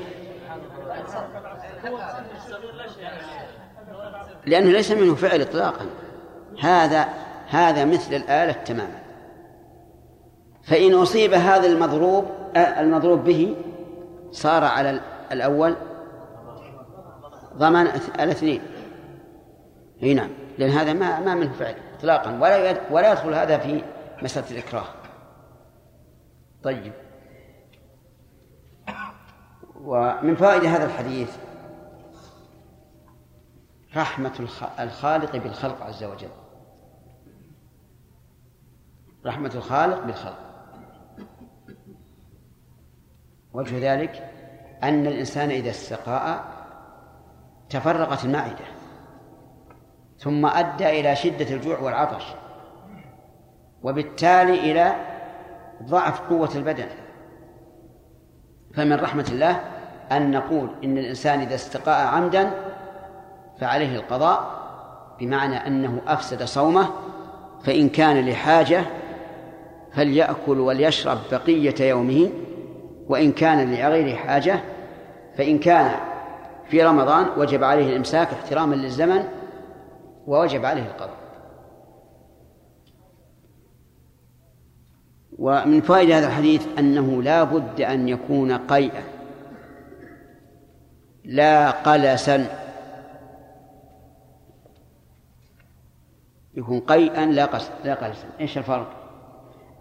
لأنه 4.47 4.70
ليس 4.70 4.90
منه 4.90 5.15
فعل 5.15 5.40
إطلاقا. 5.40 5.86
هذا 6.61 7.09
هذا 7.49 7.85
مثل 7.85 8.15
الآلة 8.15 8.53
تماما. 8.53 9.03
فإن 10.62 10.94
أصيب 10.94 11.32
هذا 11.35 11.66
المضروب 11.66 12.24
المضروب 12.57 13.24
به 13.24 13.57
صار 14.31 14.65
على 14.65 15.01
الأول 15.32 15.77
ضمان 17.57 17.86
الاثنين. 18.20 18.62
أي 20.03 20.15
نعم. 20.15 20.31
لأن 20.59 20.70
هذا 20.70 20.93
ما 20.93 21.20
ما 21.20 21.35
منه 21.35 21.53
فعل 21.53 21.74
إطلاقا. 21.99 22.39
ولا 22.40 22.77
ولا 22.90 23.12
يدخل 23.12 23.35
هذا 23.35 23.59
في 23.59 23.82
مسألة 24.23 24.51
الإكراه. 24.51 24.85
طيب. 26.65 26.93
ومن 29.81 30.37
فوائد 30.37 30.65
هذا 30.65 30.85
الحديث 30.85 31.37
رحمة 33.97 34.49
الخالق 34.81 35.37
بالخلق 35.37 35.83
عز 35.83 36.05
وجل. 36.05 36.31
رحمة 39.27 39.53
الخالق 39.55 40.05
بالخلق. 40.05 40.39
وجه 43.53 43.93
ذلك 43.93 44.31
أن 44.83 45.07
الإنسان 45.07 45.51
إذا 45.51 45.71
استقاء 45.71 46.45
تفرقت 47.71 48.25
المعدة 48.25 48.65
ثم 50.19 50.47
أدى 50.47 51.01
إلى 51.01 51.17
شدة 51.17 51.55
الجوع 51.55 51.79
والعطش 51.79 52.25
وبالتالي 53.83 54.73
إلى 54.73 55.12
ضعف 55.82 56.20
قوة 56.20 56.51
البدن. 56.55 56.86
فمن 58.74 58.93
رحمة 58.93 59.27
الله 59.32 59.61
أن 60.12 60.31
نقول 60.31 60.69
إن 60.85 60.99
الإنسان 60.99 61.40
إذا 61.40 61.55
استقاء 61.55 62.07
عمدا 62.07 62.51
فعليه 63.61 63.97
القضاء 63.97 64.62
بمعنى 65.20 65.57
أنه 65.66 66.01
أفسد 66.07 66.43
صومه 66.43 66.89
فإن 67.65 67.89
كان 67.89 68.28
لحاجة 68.28 68.85
فليأكل 69.93 70.61
وليشرب 70.61 71.19
بقية 71.32 71.89
يومه 71.89 72.31
وإن 73.09 73.32
كان 73.32 73.74
لغير 73.74 74.16
حاجة 74.16 74.61
فإن 75.36 75.59
كان 75.59 75.90
في 76.69 76.82
رمضان 76.82 77.27
وجب 77.36 77.65
عليه 77.65 77.89
الإمساك 77.89 78.28
احتراما 78.32 78.74
للزمن 78.74 79.24
ووجب 80.27 80.65
عليه 80.65 80.82
القضاء. 80.82 81.22
ومن 85.43 85.81
فوائد 85.81 86.10
هذا 86.10 86.27
الحديث 86.27 86.66
أنه 86.78 87.23
لا 87.23 87.44
بد 87.44 87.81
أن 87.81 88.09
يكون 88.09 88.52
قيئا 88.52 89.02
لا 91.24 91.70
قلسا. 91.70 92.47
يكون 96.55 96.81
قيئا 96.81 97.27
لا 97.27 97.44
قلسا 97.44 97.70
لا 97.85 97.94
قلسا. 97.94 98.24
إيش 98.40 98.59
الفرق؟ 98.59 98.90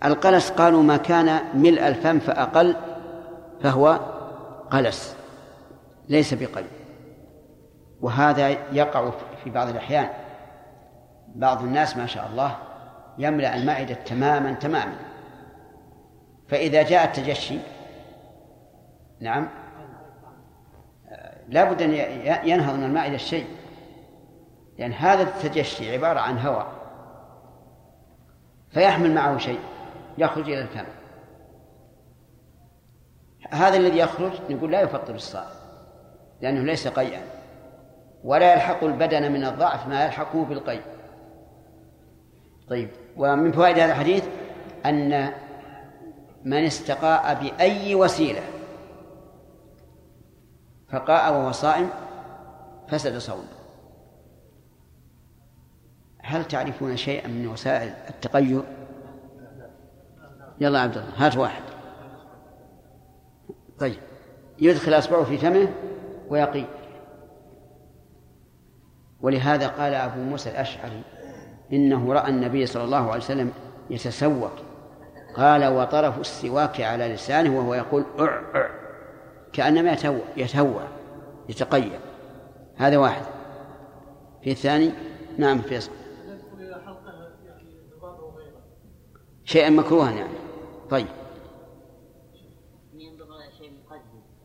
القلس 0.05 0.51
قالوا 0.51 0.83
ما 0.83 0.97
كان 0.97 1.39
ملء 1.53 1.87
الفم 1.87 2.19
فأقل 2.19 2.75
فهو 3.63 3.99
قلس 4.71 5.15
ليس 6.09 6.33
بقيء. 6.33 6.67
وهذا 8.01 8.49
يقع 8.71 9.11
في 9.43 9.49
بعض 9.49 9.69
الأحيان. 9.69 10.09
بعض 11.35 11.63
الناس 11.63 11.97
ما 11.97 12.05
شاء 12.05 12.27
الله 12.31 12.55
يملأ 13.17 13.55
المعدة 13.55 13.93
تماما 13.93 14.53
تماما. 14.53 15.10
فإذا 16.51 16.83
جاء 16.83 17.05
التجشي 17.05 17.59
نعم 19.19 19.49
لا 21.47 21.71
بد 21.71 21.81
أن 21.81 21.93
ينهض 22.49 22.75
من 22.75 22.83
المعدة 22.83 23.15
الشيء 23.15 23.45
لأن 24.79 24.93
هذا 24.93 25.23
التجشي 25.23 25.93
عبارة 25.93 26.19
عن 26.19 26.39
هواء 26.39 26.67
فيحمل 28.69 29.13
معه 29.13 29.37
شيء 29.37 29.59
يخرج 30.17 30.43
إلى 30.43 30.61
الفم 30.61 30.85
هذا 33.51 33.77
الذي 33.77 33.97
يخرج 33.97 34.31
نقول 34.49 34.71
لا 34.71 34.81
يفطر 34.81 35.15
الصائم 35.15 35.55
لأنه 36.41 36.61
ليس 36.61 36.87
قيئا 36.87 37.21
ولا 38.23 38.53
يلحق 38.53 38.83
البدن 38.83 39.31
من 39.31 39.45
الضعف 39.45 39.87
ما 39.87 40.05
يلحقه 40.05 40.45
بالقيء. 40.45 40.81
طيب 42.69 42.89
ومن 43.17 43.51
فوائد 43.51 43.79
هذا 43.79 43.91
الحديث 43.91 44.27
أن 44.85 45.33
من 46.45 46.65
استقاء 46.65 47.43
بأي 47.43 47.95
وسيلة. 47.95 48.43
فقاء 50.89 51.33
وهو 51.33 51.51
صائم 51.51 51.89
فسد 52.87 53.17
صومه 53.17 53.61
هل 56.19 56.45
تعرفون 56.45 56.97
شيئا 56.97 57.27
من 57.27 57.47
وسائل 57.47 57.93
التقيؤ؟ 58.09 58.63
يلا 60.61 60.79
عبد 60.79 60.97
الله 60.97 61.09
هات 61.17 61.37
واحد. 61.37 61.63
طيب 63.79 63.99
يدخل 64.59 64.97
أصبعه 64.97 65.23
في 65.23 65.37
فمه 65.37 65.67
ويقي. 66.29 66.65
ولهذا 69.21 69.67
قال 69.67 69.93
أبو 69.93 70.21
موسى 70.21 70.49
الأشعري 70.49 71.03
إنه 71.73 72.13
رأى 72.13 72.29
النبي 72.29 72.65
صلى 72.65 72.83
الله 72.83 73.11
عليه 73.11 73.23
وسلم 73.23 73.51
يتسوق 73.89 74.51
قال 75.35 75.65
وطرف 75.65 76.19
السواك 76.19 76.81
على 76.81 77.07
لسانه 77.13 77.57
وهو 77.57 77.73
يقول 77.73 78.05
أع 78.19 78.41
أع. 78.55 78.69
كأنما 79.53 79.91
يتهوى 79.91 80.21
يتهوى 80.37 80.87
يتقيأ. 81.49 81.99
هذا 82.75 82.97
واحد. 82.97 83.25
في 84.43 84.51
الثاني؟ 84.51 84.91
نعم 85.37 85.61
فيصل 85.61 85.91
شيئا 89.45 89.69
مكروها 89.69 90.11
يعني. 90.11 90.33
طيب. 90.89 91.07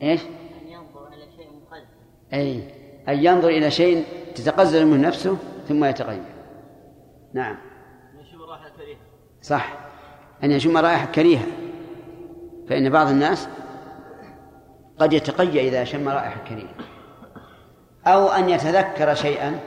إيش؟ 0.03 0.21
ان 0.23 0.69
ينظر 0.69 1.09
إلى 1.09 1.31
شيء 1.37 1.49
مقزز 1.53 1.87
أي 2.33 2.63
أن 3.09 3.25
ينظر 3.25 3.49
إلى 3.49 3.71
شيء 3.71 4.05
تتقزز 4.35 4.83
منه 4.83 5.09
نفسه 5.09 5.37
ثم 5.69 5.85
يتغير 5.85 6.25
نعم. 7.33 7.57
صح. 9.43 9.86
أن 10.45 10.51
يشم 10.51 10.77
رائحة 10.77 11.07
كريهة 11.07 11.47
فإن 12.69 12.91
بعض 12.91 13.09
الناس 13.09 13.49
قد 14.99 15.13
يتقيأ 15.13 15.63
إذا 15.63 15.85
شم 15.85 16.09
رائحة 16.09 16.41
كريهة 16.49 16.75
أو 18.07 18.29
أن 18.29 18.49
يتذكر 18.49 19.15
شيئا 19.15 19.59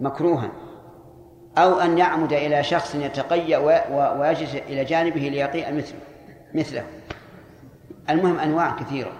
مكروها 0.00 0.50
أو 1.58 1.80
أن 1.80 1.98
يعمد 1.98 2.32
إلى 2.32 2.64
شخص 2.64 2.94
يتقيأ 2.94 3.58
ويجلس 4.18 4.54
إلى 4.54 4.84
جانبه 4.84 5.20
ليقيء 5.20 5.74
مثله 5.74 6.00
مثله. 6.54 6.84
المهم 8.10 8.38
أنواع 8.38 8.76
كثيرة 8.76 9.12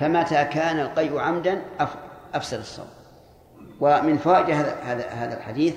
فمتى 0.00 0.44
كان 0.44 0.80
القيء 0.80 1.18
عمدا 1.18 1.62
أفسد 2.34 2.58
الصوم. 2.58 2.86
ومن 3.80 4.18
فوائد 4.18 4.50
هذا 4.50 5.04
هذا 5.10 5.36
الحديث 5.38 5.74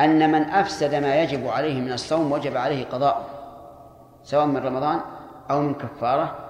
أن 0.00 0.32
من 0.32 0.42
أفسد 0.42 0.94
ما 0.94 1.22
يجب 1.22 1.46
عليه 1.46 1.80
من 1.80 1.92
الصوم 1.92 2.32
وجب 2.32 2.56
عليه 2.56 2.84
قضاء 2.84 3.38
سواء 4.22 4.46
من 4.46 4.56
رمضان 4.56 5.00
أو 5.50 5.62
من 5.62 5.74
كفارة 5.74 6.48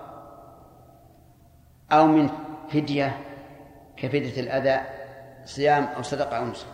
أو 1.92 2.06
من 2.06 2.30
فدية 2.68 3.18
كفدية 3.96 4.40
الأذى 4.40 4.80
صيام 5.44 5.84
أو 5.84 6.02
صدقة 6.02 6.36
أو 6.36 6.46
نسك. 6.46 6.66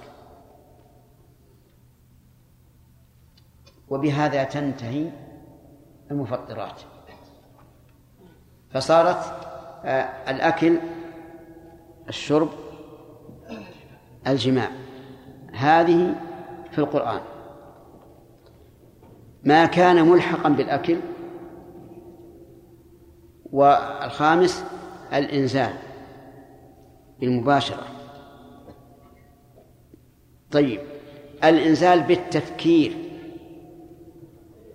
وبهذا 3.89 4.45
تنتهي 4.45 5.11
المفطرات. 6.11 6.81
فصارت 8.71 9.45
آه، 9.85 10.31
الأكل 10.31 10.79
الشرب 12.09 12.49
الجماع. 14.27 14.69
هذه 15.53 16.15
في 16.75 16.79
القرآن. 16.79 17.21
ما 19.45 19.67
كان 19.67 20.09
ملحقا 20.09 20.49
بالأكل. 20.49 20.97
والخامس 23.53 24.65
الإنزال 25.13 25.75
بالمباشرة. 27.21 27.87
طيب 30.51 30.81
الإنزال 31.45 32.01
بالتفكير 32.01 32.97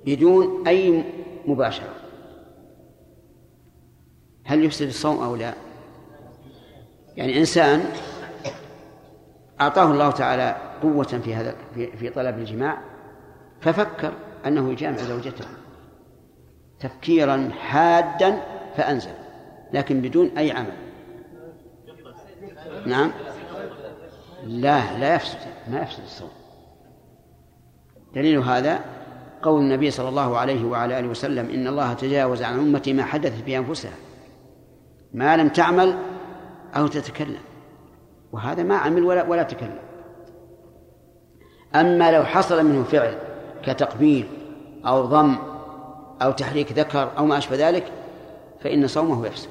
بدون 0.06 0.68
أي 0.68 1.04
مباشرة. 1.46 1.94
هل 4.44 4.64
يفسد 4.64 4.88
الصوم 4.88 5.24
أو 5.24 5.36
لا؟ 5.36 5.54
يعني 7.18 7.40
إنسان 7.40 7.86
أعطاه 9.62 9.92
الله 9.92 10.12
تعالى 10.12 10.69
قوة 10.82 11.04
في 11.04 11.36
هذا 11.36 11.56
في, 11.74 12.10
طلب 12.10 12.38
الجماع 12.38 12.78
ففكر 13.62 14.14
أنه 14.46 14.72
يجامع 14.72 14.98
زوجته 14.98 15.46
تفكيرا 16.80 17.50
حادا 17.60 18.42
فأنزل 18.78 19.12
لكن 19.74 20.02
بدون 20.02 20.38
أي 20.38 20.52
عمل. 20.52 20.74
نعم. 22.86 23.12
لا 24.46 24.98
لا 25.00 25.16
يفسد 25.16 25.38
ما 25.72 25.82
يفسد 25.82 26.04
الصوم. 26.04 26.30
دليل 28.16 28.38
هذا 28.38 28.80
قول 29.42 29.62
النبي 29.62 29.92
صلى 29.92 30.10
الله 30.10 30.38
عليه 30.38 30.66
وعلى 30.66 31.00
آله 31.00 31.08
وسلم 31.08 31.50
إن 31.50 31.68
الله 31.68 31.94
تجاوز 31.94 32.44
عن 32.44 32.60
أمتي 32.60 32.94
ما 32.94 33.04
حدثت 33.04 33.44
في 33.44 33.58
أنفسها 33.58 33.94
ما 35.14 35.38
لم 35.38 35.50
تعمل 35.50 35.98
أو 36.76 36.88
تتكلم. 36.88 37.42
وهذا 38.32 38.64
ما 38.64 38.78
عمل 38.78 39.04
ولا 39.04 39.24
ولا 39.24 39.44
تكلم. 39.44 39.89
أما 41.76 42.12
لو 42.12 42.24
حصل 42.24 42.66
منه 42.66 42.84
فعل 42.84 43.18
كتقبيل 43.64 44.28
أو 44.86 45.06
ضم 45.06 45.36
أو 46.22 46.32
تحريك 46.32 46.72
ذكر 46.72 47.12
أو 47.18 47.26
ما 47.26 47.38
أشبه 47.38 47.70
ذلك 47.70 47.92
فإن 48.62 48.88
صومه 48.88 49.28
يفسد. 49.28 49.50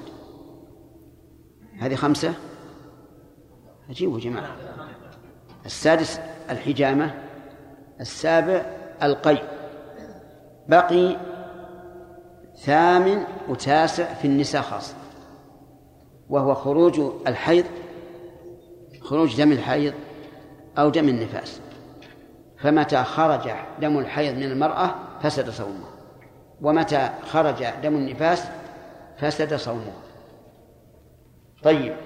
هذه 1.79 1.95
خمسة. 1.95 2.35
أجيبوا 3.91 4.21
جماعة. 4.21 4.57
السادس 5.67 6.21
الحجامة 6.51 7.15
السابع 8.01 8.63
القي 9.03 9.39
بقي 10.69 11.17
ثامن 12.57 13.25
وتاسع 13.49 14.15
في 14.15 14.25
النساء 14.25 14.63
خاصة. 14.63 14.95
وهو 16.31 16.55
خروج 16.55 17.01
الحيض 17.27 17.65
خروج 19.03 19.37
دم 19.37 19.53
الحيض 19.53 19.95
أو 20.79 20.89
دم 20.89 21.09
النفاس. 21.09 21.61
فمتى 22.59 23.05
خرج 23.05 23.51
دم 23.81 23.99
الحيض 23.99 24.37
من 24.37 24.43
المرأة 24.43 24.95
فسد 25.23 25.51
صومها 25.51 25.91
ومتى 26.61 27.11
خرج 27.23 27.65
دم 27.83 27.97
النفاس 27.97 28.49
فسد 29.17 29.55
صومها 29.55 29.93
طيب 31.63 31.97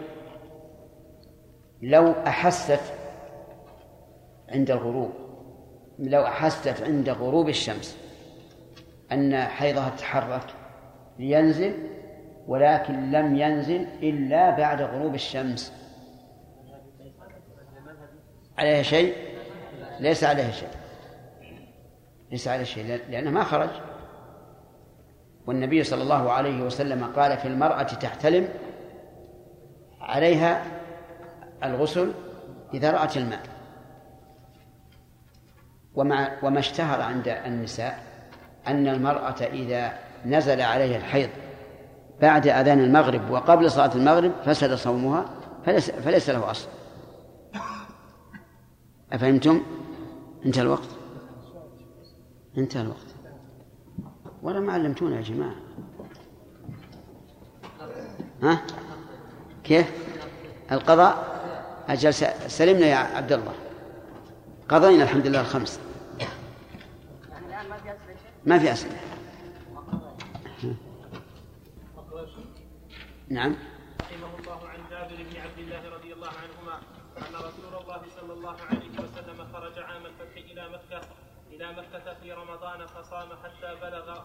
لو 1.83 2.13
أحست 2.13 2.81
عند 4.49 4.71
الغروب 4.71 5.11
لو 5.99 6.23
أحست 6.23 6.83
عند 6.83 7.09
غروب 7.09 7.49
الشمس 7.49 7.97
أن 9.13 9.37
حيضها 9.37 9.91
تحرك 9.91 10.47
لينزل 11.19 11.75
ولكن 12.47 13.11
لم 13.11 13.37
ينزل 13.37 13.87
إلا 14.03 14.51
بعد 14.51 14.83
غروب 14.83 15.15
الشمس 15.15 15.73
عليها 18.59 18.83
شيء؟ 18.83 19.32
ليس 20.01 20.25
عليها 20.25 20.51
شيء. 20.51 20.69
ليس 22.31 22.49
عليها 22.49 22.65
شيء 22.65 23.01
لأنه 23.11 23.31
ما 23.31 23.45
خرج. 23.45 23.71
والنبي 25.47 25.85
صلى 25.85 26.03
الله 26.03 26.33
عليه 26.33 26.63
وسلم 26.63 27.05
قال 27.05 27.39
في 27.39 27.49
المرأة 27.49 27.83
تحتلم 27.83 28.49
عليها 30.01 30.65
الغسل 31.65 32.13
إذا 32.75 32.91
رأت 32.91 33.17
الماء. 33.17 33.43
ومع 35.95 36.33
وما 36.43 36.59
اشتهر 36.59 37.01
عند 37.01 37.29
النساء 37.29 38.03
أن 38.67 38.89
المرأة 38.89 39.43
إذا 39.43 39.93
نزل 40.27 40.61
عليها 40.61 40.97
الحيض 40.97 41.31
بعد 42.21 42.47
أذان 42.47 42.81
المغرب 42.81 43.31
وقبل 43.31 43.71
صلاة 43.71 43.95
المغرب 43.95 44.33
فسد 44.45 44.75
صومها 44.75 45.25
فليس, 45.67 45.91
فليس 45.91 46.31
له 46.31 46.51
أصل. 46.51 46.69
أفهمتم؟ 49.13 49.63
انتهى 50.47 50.63
الوقت. 50.63 50.89
انتهى 52.59 52.83
الوقت. 52.83 53.07
ولا 54.43 54.61
ما 54.61 54.73
علمتونا 54.73 55.17
يا 55.17 55.23
جماعة. 55.23 55.57
ها؟ 58.43 58.67
كيف؟ 59.65 59.93
القضاء؟ 60.73 61.33
أجل 61.89 62.15
سلمنا 62.51 62.87
يا 62.87 62.97
عبد 62.97 63.33
الله 63.33 63.55
قضينا 64.69 65.03
الحمد 65.03 65.27
لله 65.27 65.41
الخمس. 65.41 65.81
ما 68.47 68.59
في 68.59 68.73
أسئلة. 68.73 69.01
نعم 73.29 73.57
رحمه 74.01 74.39
الله 74.39 74.69
عن 74.69 74.81
جابر 74.91 75.17
بن 75.17 75.37
عبد 75.41 75.59
الله 75.59 75.95
رضي 75.97 76.13
الله 76.13 76.29
عنهما 76.29 76.77
أن 77.19 77.35
رسول 77.35 77.75
الله 77.81 78.03
صلى 78.21 78.33
الله 78.33 78.57
عليه 78.71 78.91
وسلم 78.91 79.39
خرج 79.53 79.79
عام 79.79 80.07
الفتح 80.07 80.37
إلى 80.37 80.69
مكة 80.69 81.01
إلى 81.51 81.73
مكة 81.73 82.15
في 82.23 82.33
رمضان 82.33 82.87
فصام 82.87 83.29
حتى 83.43 83.75
بلغ 83.83 84.21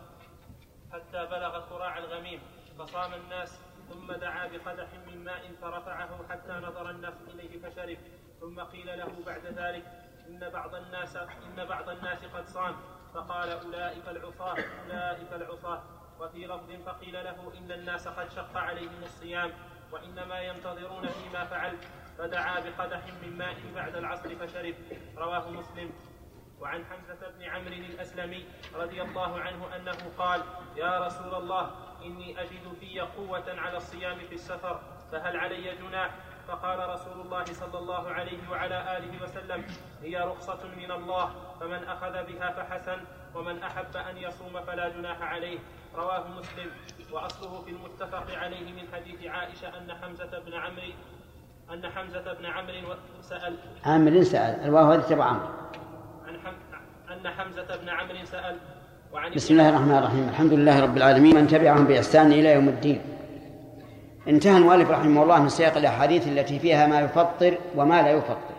بلغ 1.26 1.70
صراع 1.70 1.98
الغميم 1.98 2.42
فصام 2.80 3.14
الناس 3.14 3.60
ثم 3.90 4.12
دعا 4.12 4.48
بقدح 4.48 4.88
من 5.08 5.24
ماء 5.24 5.52
فرفعه 5.62 6.28
حتى 6.30 6.52
نظر 6.52 6.90
الناس 6.90 7.14
إليه 7.34 7.62
فشرب 7.62 7.98
ثم 8.40 8.60
قيل 8.60 9.00
له 9.00 9.24
بعد 9.26 9.46
ذلك 9.46 9.86
إن 10.28 10.50
بعض 10.50 10.76
الناس 10.76 11.16
إن 11.16 11.66
بعض 11.66 11.90
الناس 11.90 12.26
قد 12.26 12.46
صام. 12.46 12.76
فقال 13.14 13.50
أولئك 13.50 14.08
العصاة 14.08 14.58
أولئك 14.84 15.34
العصاة. 15.34 15.84
وفي 16.20 16.46
لفظ 16.46 16.72
فقيل 16.86 17.14
له 17.14 17.54
إن 17.58 17.72
الناس 17.72 18.08
قد 18.08 18.30
شق 18.32 18.58
عليهم 18.58 19.04
الصيام 19.04 19.52
وإنما 19.92 20.40
ينتظرون 20.40 21.08
فيما 21.08 21.44
فعل 21.44 21.78
فدعا 22.18 22.60
بقدح 22.60 23.02
من 23.24 23.38
ماء 23.38 23.56
بعد 23.76 23.96
العصر 23.96 24.36
فشرب. 24.36 24.76
رواه 25.18 25.50
مسلم. 25.50 25.92
وعن 26.62 26.86
حمزة 26.86 27.28
بن 27.38 27.44
عمرو 27.44 27.74
الأسلمي 27.74 28.46
رضي 28.76 29.02
الله 29.02 29.40
عنه 29.40 29.76
أنه 29.76 29.98
قال 30.18 30.42
يا 30.76 31.06
رسول 31.06 31.36
الله 31.36 31.72
إني 32.06 32.42
أجد 32.42 32.74
في 32.80 33.00
قوة 33.00 33.46
على 33.48 33.78
الصيام 33.78 34.18
في 34.30 34.36
السفر 34.36 34.80
فهل 35.12 35.38
علي 35.38 35.76
جناح؟ 35.76 36.12
فقال 36.48 36.90
رسول 36.90 37.22
الله 37.22 37.44
صلى 37.46 37.78
الله 37.78 38.10
عليه 38.10 38.50
وعلى 38.50 38.98
آله 38.98 39.24
وسلم 39.24 39.66
هي 40.02 40.18
رخصة 40.18 40.60
من 40.78 40.92
الله 40.92 41.34
فمن 41.60 41.84
أخذ 41.84 42.12
بها 42.24 42.52
فحسن 42.52 43.00
ومن 43.36 43.64
أحب 43.64 43.98
أن 43.98 44.18
يصوم 44.18 44.62
فلا 44.62 44.90
جناح 44.90 45.22
عليه. 45.22 45.60
رواه 45.96 46.28
مسلم. 46.28 46.72
وأصله 47.12 47.62
في 47.62 47.72
المتفق 47.72 48.38
عليه 48.38 48.74
من 48.74 48.88
حديث 48.94 49.26
عائشة 49.26 49.78
أن 49.78 49.94
حمزة 49.94 50.40
بن 50.40 50.54
عمرو 50.54 50.92
أن 51.74 51.90
حمزة 51.90 52.34
بن 52.34 52.46
عمرو 52.46 52.96
سأل 53.22 53.58
عامر 53.86 54.24
سأل 54.24 54.60
الواو 54.66 54.92
هذه 54.92 55.02
تبع 55.02 55.26
عمرو. 55.26 55.48
أن 57.28 57.34
حمزة 57.34 57.76
بن 57.82 57.90
عمرو 57.90 58.26
سأل 58.26 58.56
وعن 59.14 59.32
بسم 59.32 59.54
الله 59.54 59.70
الرحمن 59.70 59.98
الرحيم. 59.98 60.30
الحمد 60.30 60.54
لله 60.54 60.80
رب 60.80 60.98
العالمين. 60.98 61.36
من 61.36 61.48
تبعهم 61.48 61.86
بإحسان 61.86 62.32
إلى 62.32 62.52
يوم 62.52 62.68
الدين. 62.68 63.02
انتهى 64.28 64.58
المؤلف 64.58 64.90
رحمه 64.90 65.24
الله 65.24 65.42
من 65.42 65.50
سياق 65.50 65.78
الأحاديث 65.78 66.28
التي 66.28 66.60
فيها 66.60 66.88
ما 66.88 67.00
يفطر 67.00 67.58
وما 67.76 68.02
لا 68.02 68.12
يفطر. 68.12 68.56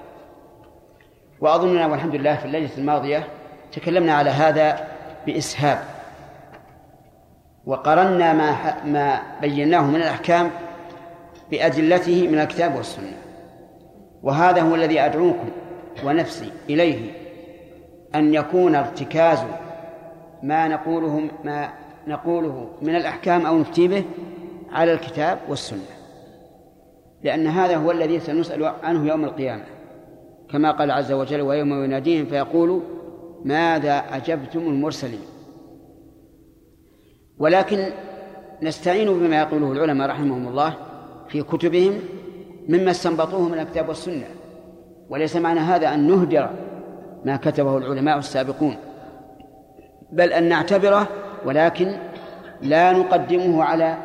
وأظننا 1.40 1.86
والحمد 1.86 2.14
لله 2.14 2.36
في 2.36 2.44
الليلة 2.44 2.70
الماضية 2.78 3.26
تكلمنا 3.72 4.14
على 4.14 4.30
هذا 4.30 4.88
بإسهاب. 5.26 5.78
وقرنا 7.66 8.32
ما 8.32 8.74
ما 8.84 9.22
بيناه 9.40 9.82
من 9.82 9.96
الأحكام 9.96 10.50
بأدلته 11.50 12.28
من 12.28 12.38
الكتاب 12.38 12.76
والسنة. 12.76 13.16
وهذا 14.22 14.60
هو 14.62 14.74
الذي 14.74 15.00
أدعوكم 15.00 15.48
ونفسي 16.04 16.52
إليه 16.70 17.27
أن 18.14 18.34
يكون 18.34 18.74
ارتكاز 18.74 19.38
ما 20.42 20.68
نقوله 20.68 21.28
ما 21.44 21.68
نقوله 22.06 22.68
من 22.82 22.96
الأحكام 22.96 23.46
أو 23.46 23.58
نفتي 23.58 23.88
به 23.88 24.04
على 24.72 24.92
الكتاب 24.92 25.38
والسنة. 25.48 25.98
لأن 27.22 27.46
هذا 27.46 27.76
هو 27.76 27.90
الذي 27.90 28.20
سنسأل 28.20 28.64
عنه 28.82 29.08
يوم 29.08 29.24
القيامة. 29.24 29.64
كما 30.50 30.70
قال 30.70 30.90
عز 30.90 31.12
وجل 31.12 31.40
ويوم 31.40 31.84
يناديهم 31.84 32.26
فيقول 32.26 32.82
ماذا 33.44 33.98
أجبتم 33.98 34.60
المرسلين؟ 34.60 35.20
ولكن 37.38 37.84
نستعين 38.62 39.18
بما 39.18 39.38
يقوله 39.38 39.72
العلماء 39.72 40.08
رحمهم 40.08 40.48
الله 40.48 40.74
في 41.28 41.42
كتبهم 41.42 42.00
مما 42.68 42.90
استنبطوه 42.90 43.48
من 43.48 43.58
الكتاب 43.58 43.88
والسنة. 43.88 44.26
وليس 45.10 45.36
معنى 45.36 45.60
هذا 45.60 45.94
أن 45.94 46.08
نهدر 46.08 46.50
ما 47.24 47.36
كتبه 47.36 47.78
العلماء 47.78 48.18
السابقون. 48.18 48.76
بل 50.12 50.32
أن 50.32 50.48
نعتبره 50.48 51.08
ولكن 51.44 51.96
لا 52.62 52.92
نقدمه 52.92 53.64
على 53.64 53.96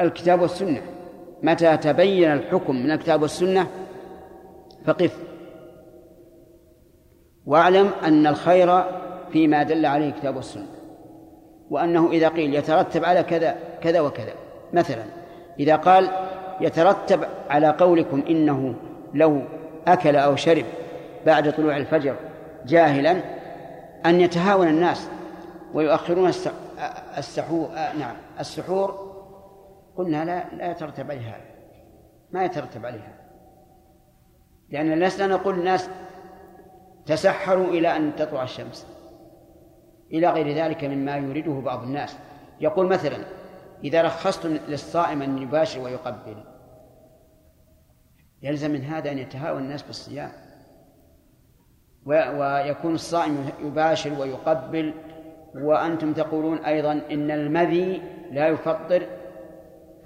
الكتاب 0.00 0.40
والسنة. 0.40 0.82
متى 1.42 1.76
تبين 1.76 2.32
الحكم 2.32 2.76
من 2.76 2.90
الكتاب 2.90 3.22
والسنة؟ 3.22 3.66
فقف. 4.84 5.18
واعلم 7.46 7.90
أن 8.04 8.26
الخير 8.26 8.84
فيما 9.32 9.62
دل 9.62 9.86
عليه 9.86 10.08
الكتاب 10.08 10.36
والسنة. 10.36 10.66
وأنه 11.70 12.10
إذا 12.10 12.28
قيل 12.28 12.54
يترتب 12.54 13.04
على 13.04 13.22
كذا 13.22 13.54
كذا 13.80 14.00
وكذا. 14.00 14.32
مثلا 14.72 15.04
إذا 15.60 15.76
قال 15.76 16.08
يترتب 16.60 17.20
على 17.50 17.68
قولكم 17.68 18.22
إنه 18.28 18.74
لو 19.14 19.42
أكل 19.86 20.16
أو 20.16 20.36
شرب 20.36 20.64
بعد 21.26 21.52
طلوع 21.52 21.76
الفجر 21.76 22.16
جاهلا 22.66 23.22
أن 24.06 24.20
يتهاون 24.20 24.68
الناس 24.68 25.08
ويؤخرون 25.74 26.28
السحور 27.18 27.68
نعم 27.98 28.16
السحور. 28.40 29.10
قلنا 29.96 30.24
لا 30.24 30.54
لا 30.56 30.70
يترتب 30.70 31.10
عليها 31.10 31.28
هذا 31.28 31.50
ما 32.30 32.44
يترتب 32.44 32.86
عليها 32.86 33.12
لأن 34.70 35.00
لسنا 35.00 35.26
نقول 35.26 35.54
الناس 35.54 35.90
تسحروا 37.06 37.66
إلى 37.66 37.96
أن 37.96 38.16
تطلع 38.16 38.42
الشمس 38.42 38.86
إلى 40.12 40.30
غير 40.30 40.54
ذلك 40.54 40.84
مما 40.84 41.16
يريده 41.16 41.52
بعض 41.52 41.82
الناس. 41.82 42.16
يقول 42.60 42.86
مثلا 42.86 43.18
إذا 43.84 44.02
رخصتم 44.02 44.58
للصائم 44.68 45.22
أن 45.22 45.38
يباشر 45.38 45.80
ويقبل. 45.80 46.44
يلزم 48.42 48.70
من 48.70 48.84
هذا 48.84 49.10
أن 49.10 49.18
يتهاون 49.18 49.62
الناس 49.62 49.82
بالصيام. 49.82 50.30
ويكون 52.06 52.94
الصائم 52.94 53.50
يباشر 53.62 54.20
ويقبل. 54.20 54.94
وأنتم 55.54 56.12
تقولون 56.12 56.58
أيضا 56.58 56.92
إن 56.92 57.30
المذي 57.30 58.02
لا 58.30 58.48
يفطر 58.48 59.06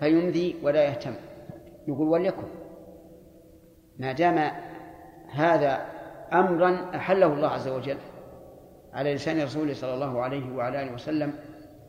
فيمذي 0.01 0.57
ولا 0.62 0.85
يهتم. 0.85 1.15
يقول 1.89 2.09
وليكن. 2.09 2.49
ما 3.99 4.12
دام 4.12 4.51
هذا 5.29 5.87
أمرا 6.33 6.91
أحله 6.95 7.27
الله 7.27 7.49
عز 7.49 7.69
وجل 7.69 7.97
على 8.93 9.15
لسان 9.15 9.43
رسوله 9.43 9.75
صلى 9.75 9.95
الله 9.95 10.23
عليه 10.23 10.53
وعلى 10.53 10.83
آله 10.83 10.93
وسلم 10.93 11.33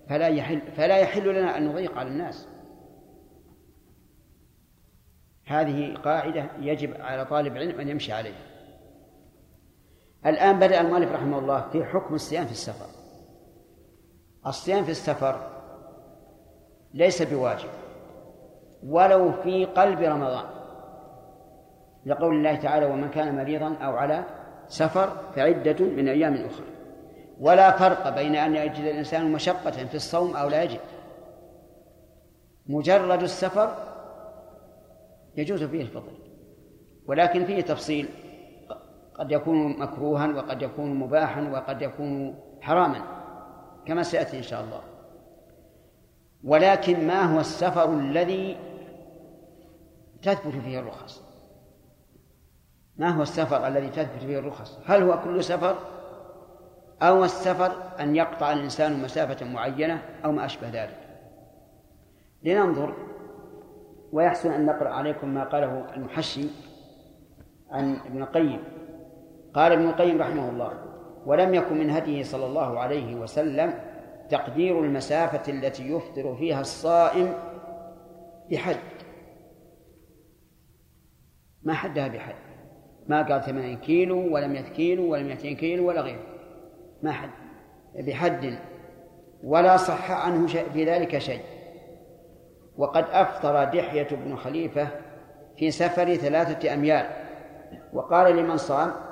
فلا 0.09 0.27
يحل 0.27 0.61
فلا 0.61 0.97
يحل 0.97 1.39
لنا 1.39 1.57
أن 1.57 1.67
نضيق 1.67 1.97
على 1.97 2.09
الناس. 2.09 2.47
هذه 5.45 5.93
قاعدة 6.03 6.45
يجب 6.59 7.01
على 7.01 7.25
طالب 7.25 7.57
علم 7.57 7.79
أن 7.79 7.89
يمشي 7.89 8.11
عليها. 8.13 8.54
الآن 10.25 10.59
بدأ 10.59 10.81
المؤلف 10.81 11.11
رحمه 11.11 11.39
الله 11.39 11.61
في 11.71 11.85
حكم 11.85 12.15
الصيام 12.15 12.45
في 12.45 12.51
السفر. 12.51 12.85
الصيام 14.47 14.83
في 14.83 14.91
السفر 14.91 15.51
ليس 16.93 17.21
بواجب 17.21 17.69
ولو 18.87 19.31
في 19.31 19.65
قلب 19.65 19.99
رمضان. 19.99 20.45
لقول 22.05 22.35
الله 22.35 22.55
تعالى 22.55 22.85
ومن 22.85 23.09
كان 23.09 23.35
مريضا 23.35 23.75
أو 23.75 23.95
على 23.95 24.23
سفر 24.67 25.09
فعدة 25.35 25.85
من 25.85 26.07
أيام 26.07 26.33
أخرى. 26.33 26.65
ولا 27.39 27.71
فرق 27.71 28.09
بين 28.09 28.35
أن 28.35 28.55
يجد 28.55 28.79
الإنسان 28.79 29.31
مشقة 29.31 29.71
في 29.71 29.95
الصوم 29.95 30.35
أو 30.35 30.49
لا 30.49 30.63
يجد. 30.63 30.79
مجرد 32.67 33.23
السفر 33.23 33.75
يجوز 35.37 35.63
فيه 35.63 35.81
الفضل 35.81 36.17
ولكن 37.07 37.45
فيه 37.45 37.61
تفصيل. 37.61 38.09
قد 39.19 39.31
يكون 39.31 39.79
مكروها 39.79 40.27
وقد 40.27 40.61
يكون 40.61 40.95
مباحا 40.95 41.41
وقد 41.41 41.81
يكون 41.81 42.35
حراما 42.61 43.01
كما 43.85 44.03
سيأتي 44.03 44.37
إن 44.37 44.43
شاء 44.43 44.63
الله. 44.63 44.81
ولكن 46.43 47.07
ما 47.07 47.21
هو 47.21 47.39
السفر 47.39 47.93
الذي 47.93 48.57
تثبت 50.21 50.53
فيه 50.63 50.79
الرخص؟ 50.79 51.23
ما 52.97 53.09
هو 53.09 53.21
السفر 53.21 53.67
الذي 53.67 53.89
تثبت 53.89 54.23
فيه 54.23 54.39
الرخص؟ 54.39 54.79
هل 54.85 55.03
هو 55.03 55.21
كل 55.23 55.43
سفر؟ 55.43 55.75
أو 57.01 57.23
السفر 57.23 57.71
أن 57.99 58.15
يقطع 58.15 58.53
الإنسان 58.53 59.03
مسافة 59.03 59.45
معينة 59.45 60.01
أو 60.25 60.31
ما 60.31 60.45
أشبه 60.45 60.69
ذلك؟ 60.69 60.97
لننظر 62.43 62.93
ويحسن 64.11 64.51
أن 64.51 64.65
نقرأ 64.65 64.89
عليكم 64.89 65.29
ما 65.29 65.43
قاله 65.43 65.93
المحشي 65.95 66.47
عن 67.71 67.95
ابن 67.95 68.21
القيم. 68.21 68.63
قال 69.55 69.71
ابن 69.71 69.89
القيم 69.89 70.21
رحمه 70.21 70.49
الله 70.49 70.71
ولم 71.25 71.53
يكن 71.53 71.77
من 71.77 71.89
هديه 71.89 72.23
صلى 72.23 72.45
الله 72.45 72.79
عليه 72.79 73.15
وسلم 73.15 73.73
تقدير 74.29 74.79
المسافة 74.79 75.51
التي 75.51 75.91
يفطر 75.91 76.35
فيها 76.35 76.61
الصائم 76.61 77.33
بحد. 78.51 78.77
ما 81.63 81.73
حدها 81.73 82.07
بحد. 82.07 82.35
ما 83.07 83.21
قال 83.21 83.43
ثمانين 83.43 83.77
كيلو 83.77 84.35
ولا 84.35 84.47
مئة 84.47 84.69
كيلو 84.69 85.11
ولا 85.11 85.23
مئتين 85.23 85.55
كيلو 85.55 85.87
ولا 85.87 86.01
غيره. 86.01 86.23
ما 87.03 87.11
حد. 87.11 87.29
بحد. 87.95 88.57
ولا 89.43 89.77
صح 89.77 90.11
عنه 90.11 90.47
في 90.47 90.85
ذلك 90.85 91.17
شيء. 91.17 91.41
وقد 92.77 93.05
أفطر 93.11 93.63
دحية 93.63 94.07
بن 94.11 94.35
خليفة 94.35 94.87
في 95.57 95.71
سفر 95.71 96.15
ثلاثة 96.15 96.73
أميال. 96.73 97.05
وقال 97.93 98.35
لمن 98.35 98.57
صام؟ 98.57 99.04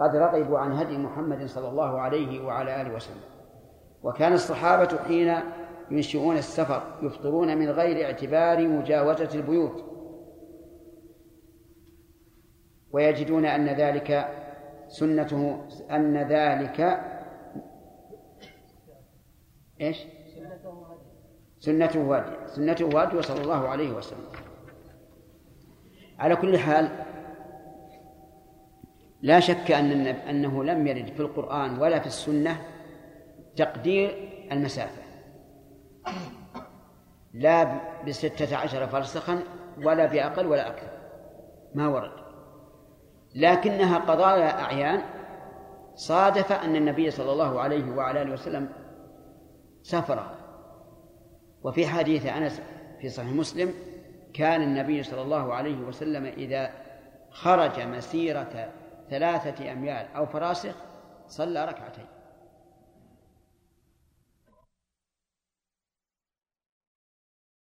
قد 0.00 0.16
رغبوا 0.16 0.58
عن 0.58 0.72
هدي 0.72 0.98
محمد 0.98 1.46
صلى 1.46 1.68
الله 1.68 2.00
عليه 2.00 2.44
وعلى 2.44 2.80
آله 2.82 2.94
وسلم. 2.94 3.20
وكان 4.02 4.32
الصحابة 4.32 4.98
حين 5.06 5.34
ينشئون 5.90 6.36
السفر 6.36 6.82
يفطرون 7.02 7.58
من 7.58 7.70
غير 7.70 8.06
اعتبار 8.06 8.68
مجاوزة 8.68 9.30
البيوت. 9.34 9.84
ويجدون 12.92 13.44
أن 13.44 13.68
ذلك 13.68 14.28
سنته 14.88 15.66
أن 15.90 16.16
ذلك 16.16 17.00
إيش؟ 19.80 20.06
سنته 21.60 22.00
وادي 22.00 22.32
سنته 22.46 22.84
وادي 22.84 23.22
صلى 23.22 23.40
الله 23.42 23.68
عليه 23.68 23.92
وسلم. 23.92 24.26
على 26.18 26.36
كل 26.36 26.58
حال 26.58 26.88
لا 29.22 29.40
شك 29.40 29.70
أن 29.70 30.06
أنه 30.06 30.64
لم 30.64 30.86
يرد 30.86 31.06
في 31.06 31.20
القرآن 31.20 31.78
ولا 31.78 31.98
في 31.98 32.06
السنة 32.06 32.62
تقدير 33.56 34.10
المسافة. 34.52 35.02
لا 37.34 37.80
بستة 38.06 38.56
عشر 38.56 38.86
فرسخا 38.86 39.42
ولا 39.82 40.06
بأقل 40.06 40.46
ولا 40.46 40.68
أكثر. 40.68 40.90
ما 41.74 41.88
ورد. 41.88 42.26
لكنها 43.34 43.98
قضايا 43.98 44.60
أعيان 44.60 45.02
صادف 45.94 46.52
أن 46.52 46.76
النبي 46.76 47.10
صلى 47.10 47.32
الله 47.32 47.60
عليه 47.60 47.90
وعلى 47.90 48.22
آله 48.22 48.32
وسلم 48.32 48.68
سافر 49.82 50.30
وفي 51.62 51.86
حديث 51.86 52.26
أنس 52.26 52.62
في 53.00 53.08
صحيح 53.08 53.30
مسلم 53.30 53.74
كان 54.34 54.62
النبي 54.62 55.02
صلى 55.02 55.22
الله 55.22 55.54
عليه 55.54 55.76
وسلم 55.76 56.24
إذا 56.24 56.70
خرج 57.30 57.80
مسيرة 57.80 58.68
ثلاثة 59.10 59.72
أميال 59.72 60.06
أو 60.16 60.26
فراسخ 60.26 60.74
صلى 61.28 61.64
ركعتين. 61.64 62.05